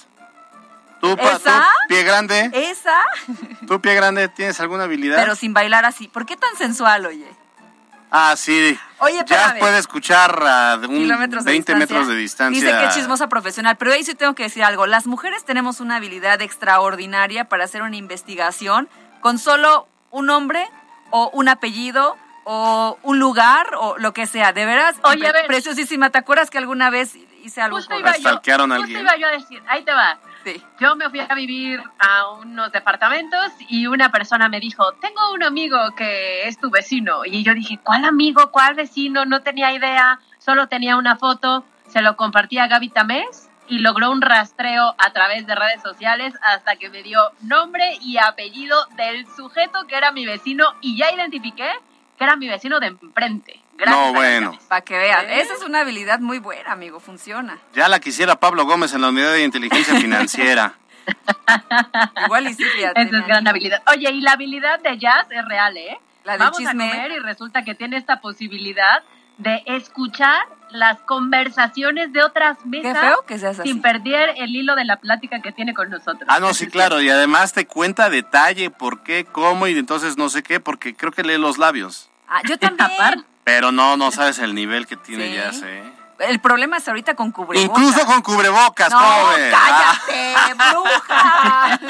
¿Tú, 1.00 1.16
¿Esa? 1.20 1.38
tú, 1.38 1.50
pie 1.88 2.04
grande? 2.04 2.50
Esa, 2.52 3.00
¿Tú, 3.66 3.80
pie 3.80 3.94
grande, 3.94 4.28
tienes 4.28 4.58
alguna 4.60 4.84
habilidad? 4.84 5.16
pero 5.16 5.34
sin 5.34 5.52
bailar 5.52 5.84
así. 5.84 6.06
¿Por 6.08 6.24
qué 6.26 6.36
tan 6.36 6.56
sensual, 6.56 7.06
oye? 7.06 7.26
Ah, 8.14 8.34
sí. 8.36 8.78
Oye, 8.98 9.24
ya 9.26 9.56
puede 9.58 9.78
escuchar 9.78 10.38
a 10.46 10.76
un 10.82 10.86
kilómetros 10.88 11.44
de 11.46 11.50
20 11.52 11.72
distancia. 11.72 11.76
metros 11.76 12.08
de 12.08 12.14
distancia. 12.20 12.60
Dice 12.62 12.78
que 12.78 12.84
es 12.88 12.94
chismosa 12.94 13.26
profesional, 13.28 13.76
pero 13.78 13.90
ahí 13.92 14.04
sí 14.04 14.14
tengo 14.14 14.34
que 14.34 14.42
decir 14.42 14.62
algo. 14.64 14.86
Las 14.86 15.06
mujeres 15.06 15.44
tenemos 15.46 15.80
una 15.80 15.96
habilidad 15.96 16.42
extraordinaria 16.42 17.44
para 17.48 17.64
hacer 17.64 17.80
una 17.82 17.96
investigación 17.96 18.88
con 19.22 19.38
solo 19.38 19.88
un 20.10 20.26
nombre 20.26 20.68
o 21.10 21.30
un 21.32 21.48
apellido 21.48 22.16
o 22.44 22.98
un 23.02 23.18
lugar 23.18 23.68
o 23.78 23.96
lo 23.98 24.12
que 24.12 24.26
sea. 24.26 24.52
De 24.52 24.66
veras, 24.66 24.96
Oye, 25.04 25.26
a 25.26 25.30
pre- 25.30 25.40
ver. 25.40 25.46
preciosísima. 25.46 26.10
¿Te 26.10 26.18
acuerdas 26.18 26.50
que 26.50 26.58
alguna 26.58 26.90
vez 26.90 27.16
hice 27.42 27.60
algo. 27.60 27.76
Justo 27.78 27.90
con- 27.94 28.00
iba, 28.00 28.16
yo, 28.18 28.30
justo 28.36 28.62
alguien. 28.62 29.00
iba 29.00 29.16
yo 29.16 29.26
a 29.28 29.30
decir, 29.30 29.62
ahí 29.68 29.82
te 29.84 29.92
va. 29.92 30.18
Sí. 30.44 30.60
Yo 30.80 30.96
me 30.96 31.08
fui 31.08 31.20
a 31.20 31.34
vivir 31.34 31.80
a 31.98 32.30
unos 32.32 32.72
departamentos 32.72 33.52
y 33.68 33.86
una 33.86 34.10
persona 34.10 34.48
me 34.48 34.58
dijo, 34.60 34.92
tengo 34.94 35.32
un 35.32 35.42
amigo 35.44 35.78
que 35.96 36.48
es 36.48 36.58
tu 36.58 36.70
vecino. 36.70 37.24
Y 37.24 37.42
yo 37.44 37.54
dije, 37.54 37.78
¿cuál 37.82 38.04
amigo? 38.04 38.50
¿Cuál 38.50 38.74
vecino? 38.74 39.24
No 39.24 39.42
tenía 39.42 39.72
idea, 39.72 40.18
solo 40.38 40.66
tenía 40.68 40.96
una 40.96 41.16
foto, 41.16 41.64
se 41.88 42.02
lo 42.02 42.16
compartí 42.16 42.58
a 42.58 42.66
Gaby 42.66 42.88
Tamés 42.90 43.48
y 43.72 43.78
logró 43.78 44.10
un 44.10 44.20
rastreo 44.20 44.94
a 44.98 45.12
través 45.14 45.46
de 45.46 45.54
redes 45.54 45.80
sociales 45.82 46.34
hasta 46.42 46.76
que 46.76 46.90
me 46.90 47.02
dio 47.02 47.22
nombre 47.40 47.96
y 48.02 48.18
apellido 48.18 48.76
del 48.96 49.26
sujeto 49.34 49.86
que 49.88 49.96
era 49.96 50.12
mi 50.12 50.26
vecino 50.26 50.64
y 50.82 50.98
ya 50.98 51.10
identifiqué 51.10 51.70
que 52.18 52.24
era 52.24 52.36
mi 52.36 52.48
vecino 52.48 52.80
de 52.80 52.88
enfrente. 52.88 53.58
Gracias 53.78 53.96
No, 53.98 54.08
a 54.08 54.12
bueno. 54.12 54.58
Para 54.68 54.82
que 54.82 54.98
vean, 54.98 55.24
¿Eh? 55.30 55.40
esa 55.40 55.54
es 55.54 55.62
una 55.62 55.80
habilidad 55.80 56.20
muy 56.20 56.38
buena, 56.38 56.72
amigo, 56.72 57.00
funciona. 57.00 57.56
Ya 57.72 57.88
la 57.88 57.98
quisiera 57.98 58.36
Pablo 58.38 58.66
Gómez 58.66 58.92
en 58.92 59.00
la 59.00 59.08
unidad 59.08 59.32
de 59.32 59.42
inteligencia 59.44 59.94
financiera. 59.98 60.74
Igual 62.26 62.48
y 62.48 62.54
sí, 62.54 62.64
fíjate. 62.64 63.00
Esa 63.02 63.18
es 63.20 63.26
gran 63.26 63.48
habilidad. 63.48 63.82
Oye, 63.90 64.10
y 64.10 64.20
la 64.20 64.32
habilidad 64.32 64.80
de 64.80 64.98
Jazz 64.98 65.26
es 65.30 65.44
real, 65.46 65.76
¿eh? 65.78 65.98
La 66.24 66.32
del 66.32 66.40
Vamos 66.40 66.58
a 66.58 66.62
chisme. 66.62 66.90
comer 66.90 67.10
y 67.12 67.18
resulta 67.20 67.64
que 67.64 67.74
tiene 67.74 67.96
esta 67.96 68.20
posibilidad 68.20 69.02
de 69.38 69.62
escuchar 69.66 70.40
las 70.74 70.98
conversaciones 71.00 72.12
de 72.12 72.22
otras 72.22 72.58
Qué 72.62 72.68
mesas 72.68 72.98
feo 73.00 73.24
que 73.26 73.38
seas 73.38 73.58
así. 73.58 73.68
sin 73.68 73.82
perder 73.82 74.30
el 74.36 74.54
hilo 74.54 74.74
de 74.74 74.84
la 74.84 74.96
plática 74.96 75.40
que 75.40 75.52
tiene 75.52 75.74
con 75.74 75.90
nosotros. 75.90 76.24
Ah, 76.28 76.40
no, 76.40 76.54
sí, 76.54 76.66
claro. 76.68 77.00
Y 77.00 77.08
además 77.10 77.52
te 77.52 77.66
cuenta 77.66 78.10
detalle 78.10 78.70
por 78.70 79.02
qué, 79.02 79.24
cómo 79.24 79.66
y 79.66 79.76
entonces 79.78 80.16
no 80.16 80.28
sé 80.28 80.42
qué, 80.42 80.60
porque 80.60 80.94
creo 80.94 81.12
que 81.12 81.22
lee 81.22 81.38
los 81.38 81.58
labios. 81.58 82.10
Ah, 82.28 82.40
yo 82.48 82.58
también. 82.76 83.24
Pero 83.44 83.72
no, 83.72 83.96
no 83.96 84.10
sabes 84.12 84.38
el 84.38 84.54
nivel 84.54 84.86
que 84.86 84.96
tiene 84.96 85.28
Sí. 85.28 85.34
ya, 85.34 85.52
sé. 85.52 85.82
El 86.22 86.40
problema 86.40 86.76
es 86.76 86.86
ahorita 86.88 87.14
con 87.14 87.30
cubrebocas. 87.32 87.62
Incluso 87.80 88.06
con 88.06 88.22
cubrebocas, 88.22 88.90
No, 88.90 88.98
¿cómo 88.98 89.28
ves? 89.36 89.54
Ah, 89.56 89.98
cállate, 90.06 90.54
bruja. 90.54 91.80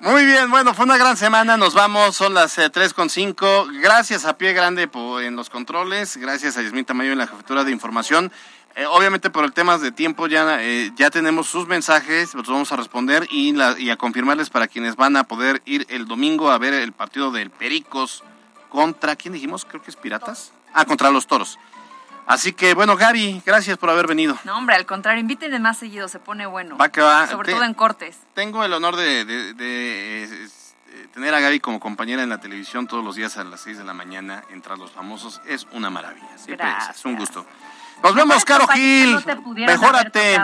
muy 0.00 0.24
bien, 0.24 0.50
bueno, 0.50 0.74
fue 0.74 0.84
una 0.84 0.96
gran 0.96 1.16
semana. 1.16 1.56
Nos 1.56 1.74
vamos, 1.74 2.16
son 2.16 2.34
las 2.34 2.56
eh, 2.58 2.70
3 2.70 2.94
con 2.94 3.10
5. 3.10 3.66
Gracias 3.80 4.24
a 4.24 4.36
Pie 4.38 4.52
Grande 4.52 4.88
por, 4.88 5.22
en 5.22 5.36
los 5.36 5.50
controles. 5.50 6.16
Gracias 6.16 6.56
a 6.56 6.62
Yasmín 6.62 6.84
Tamayo 6.84 7.12
en 7.12 7.18
la 7.18 7.26
jefatura 7.26 7.64
de 7.64 7.72
información. 7.72 8.30
Eh, 8.74 8.86
obviamente 8.86 9.28
por 9.28 9.44
el 9.44 9.52
tema 9.52 9.76
de 9.76 9.92
tiempo 9.92 10.28
ya, 10.28 10.62
eh, 10.62 10.92
ya 10.96 11.10
tenemos 11.10 11.46
sus 11.46 11.66
mensajes, 11.66 12.32
los 12.34 12.46
vamos 12.46 12.72
a 12.72 12.76
responder 12.76 13.26
y, 13.30 13.52
la- 13.52 13.78
y 13.78 13.90
a 13.90 13.96
confirmarles 13.98 14.48
para 14.48 14.66
quienes 14.66 14.96
van 14.96 15.16
a 15.18 15.24
poder 15.24 15.60
ir 15.66 15.86
el 15.90 16.06
domingo 16.06 16.50
a 16.50 16.56
ver 16.56 16.72
el 16.72 16.92
partido 16.92 17.30
del 17.32 17.50
Pericos 17.50 18.24
contra, 18.70 19.14
¿quién 19.16 19.34
dijimos? 19.34 19.66
Creo 19.66 19.82
que 19.82 19.90
es 19.90 19.96
Piratas. 19.96 20.52
Ah, 20.72 20.86
contra 20.86 21.10
los 21.10 21.26
Toros. 21.26 21.58
Así 22.26 22.52
que 22.52 22.74
bueno, 22.74 22.96
Gaby, 22.96 23.42
gracias 23.44 23.76
por 23.78 23.90
haber 23.90 24.06
venido. 24.06 24.38
No, 24.44 24.56
hombre, 24.56 24.76
al 24.76 24.86
contrario, 24.86 25.20
invítenme 25.20 25.58
más 25.58 25.76
seguido, 25.78 26.08
se 26.08 26.18
pone 26.18 26.46
bueno. 26.46 26.76
Va 26.76 26.88
que 26.90 27.00
va. 27.00 27.26
Sobre 27.26 27.46
Te- 27.46 27.54
todo 27.54 27.64
en 27.64 27.74
cortes. 27.74 28.18
Tengo 28.34 28.64
el 28.64 28.72
honor 28.72 28.96
de, 28.96 29.24
de- 29.24 29.54
de, 29.54 30.22
es- 30.44 30.74
eh, 30.92 31.08
tener 31.12 31.34
a 31.34 31.40
Gaby 31.40 31.58
como 31.60 31.80
compañera 31.80 32.22
en 32.22 32.28
la 32.28 32.38
televisión 32.38 32.86
todos 32.86 33.04
los 33.04 33.16
días 33.16 33.36
a 33.38 33.44
las 33.44 33.60
6 33.62 33.78
de 33.78 33.84
la 33.84 33.92
mañana 33.94 34.44
entre 34.50 34.76
los 34.76 34.90
famosos. 34.92 35.40
Es 35.46 35.66
una 35.72 35.90
maravilla. 35.90 36.38
Siempre 36.38 36.68
es, 36.78 36.96
es 36.96 37.04
un 37.04 37.16
gusto. 37.16 37.44
Nos 38.02 38.14
vemos, 38.14 38.44
Caro 38.44 38.66
Gil. 38.68 39.12
no 39.14 39.54
Mejórate. 39.66 40.34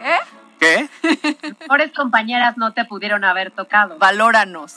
¿Eh? 0.00 0.18
¿Qué? 0.58 0.88
Mejores 1.60 1.92
compañeras 1.94 2.56
no 2.56 2.72
te 2.72 2.84
pudieron 2.84 3.24
haber 3.24 3.50
tocado. 3.52 3.96
Valóranos. 3.98 4.74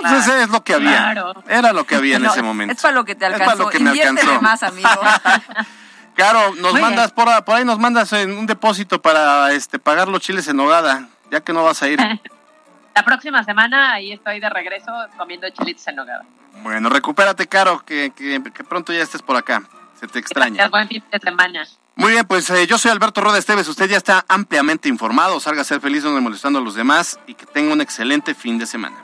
Pues 0.00 0.12
ese 0.26 0.42
es 0.44 0.48
lo 0.48 0.64
que 0.64 0.74
había. 0.74 1.12
Claro. 1.12 1.34
Era 1.48 1.72
lo 1.72 1.84
que 1.84 1.94
había 1.96 2.16
en 2.16 2.22
No, 2.22 2.30
ese 2.32 2.42
momento. 2.42 2.72
Es 2.74 2.80
para 2.80 2.94
lo 2.94 3.04
que 3.04 3.14
te 3.14 3.26
Es 3.26 3.32
para 3.32 3.44
alcanzó. 3.44 3.64
lo 3.64 3.68
que 3.70 3.80
me 3.80 3.90
alcanzó. 3.90 4.40
más, 4.40 4.62
amigo. 4.62 4.88
Caro, 6.16 6.54
nos 6.56 6.72
Muy 6.72 6.80
mandas 6.80 7.12
por, 7.12 7.28
por 7.44 7.56
ahí 7.56 7.64
nos 7.64 7.78
mandas 7.78 8.12
en 8.12 8.36
un 8.36 8.46
depósito 8.46 9.00
para 9.00 9.52
este 9.52 9.78
pagar 9.78 10.08
los 10.08 10.20
chiles 10.20 10.48
en 10.48 10.56
nogada, 10.56 11.08
ya 11.30 11.40
que 11.40 11.52
no 11.52 11.64
vas 11.64 11.82
a 11.82 11.88
ir. 11.88 11.98
La 12.94 13.04
próxima 13.04 13.44
semana 13.44 13.92
ahí 13.92 14.12
estoy 14.12 14.40
de 14.40 14.50
regreso 14.50 14.90
comiendo 15.16 15.48
chilitos 15.50 15.86
en 15.86 15.96
nogada. 15.96 16.24
Bueno, 16.62 16.88
recupérate, 16.88 17.46
Caro, 17.46 17.82
que, 17.86 18.12
que, 18.14 18.42
que 18.52 18.64
pronto 18.64 18.92
ya 18.92 19.02
estés 19.02 19.22
por 19.22 19.36
acá. 19.36 19.62
Se 19.98 20.08
te 20.08 20.18
extraña. 20.18 20.54
Gracias, 20.54 20.70
buen 20.70 20.88
fin 20.88 21.04
de 21.10 21.18
semana. 21.18 21.64
Muy 21.94 22.12
bien, 22.12 22.26
pues 22.26 22.48
eh, 22.50 22.66
yo 22.66 22.78
soy 22.78 22.90
Alberto 22.90 23.20
Rueda 23.20 23.38
Esteves. 23.38 23.68
Usted 23.68 23.88
ya 23.88 23.96
está 23.96 24.24
ampliamente 24.28 24.88
informado. 24.88 25.38
Salga 25.40 25.60
a 25.60 25.64
ser 25.64 25.80
feliz 25.80 26.02
donde 26.02 26.20
molestando 26.20 26.58
a 26.58 26.62
los 26.62 26.74
demás 26.74 27.20
y 27.26 27.34
que 27.34 27.46
tenga 27.46 27.72
un 27.72 27.80
excelente 27.80 28.34
fin 28.34 28.58
de 28.58 28.66
semana. 28.66 28.96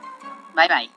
Bye 0.57 0.67
bye. 0.67 0.89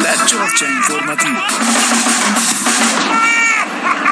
La 0.00 0.24
Chorcha 0.24 0.66
Informativa. 0.66 1.46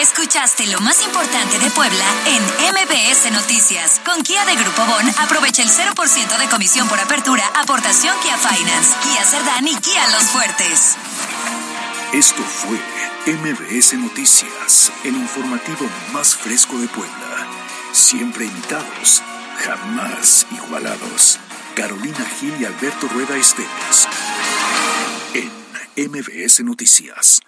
Escuchaste 0.00 0.66
lo 0.66 0.78
más 0.80 1.02
importante 1.04 1.58
de 1.58 1.70
Puebla 1.70 2.04
en 2.26 2.42
MBS 2.42 3.32
Noticias. 3.32 4.00
Con 4.04 4.22
Kia 4.22 4.44
de 4.44 4.54
Grupo 4.54 4.84
Bon, 4.84 5.08
aprovecha 5.18 5.62
el 5.62 5.70
0% 5.70 6.38
de 6.38 6.48
comisión 6.48 6.86
por 6.86 7.00
apertura, 7.00 7.42
aportación 7.54 8.14
Kia 8.22 8.36
Finance, 8.36 8.94
Kia 9.02 9.24
Cerdán 9.24 9.66
y 9.66 9.74
Kia 9.76 10.06
Los 10.10 10.24
Fuertes. 10.24 10.96
Esto 12.12 12.42
fue 12.42 12.78
MBS 13.26 13.94
Noticias, 13.94 14.92
el 15.02 15.16
informativo 15.16 15.88
más 16.12 16.36
fresco 16.36 16.78
de 16.78 16.88
Puebla. 16.88 17.46
Siempre 17.92 18.44
imitados, 18.44 19.22
jamás 19.64 20.46
igualados. 20.50 21.38
Carolina 21.74 22.26
Gil 22.38 22.54
y 22.60 22.66
Alberto 22.66 23.08
Rueda 23.08 23.36
Esteves. 23.36 24.08
En 25.32 26.10
MBS 26.10 26.60
Noticias. 26.64 27.40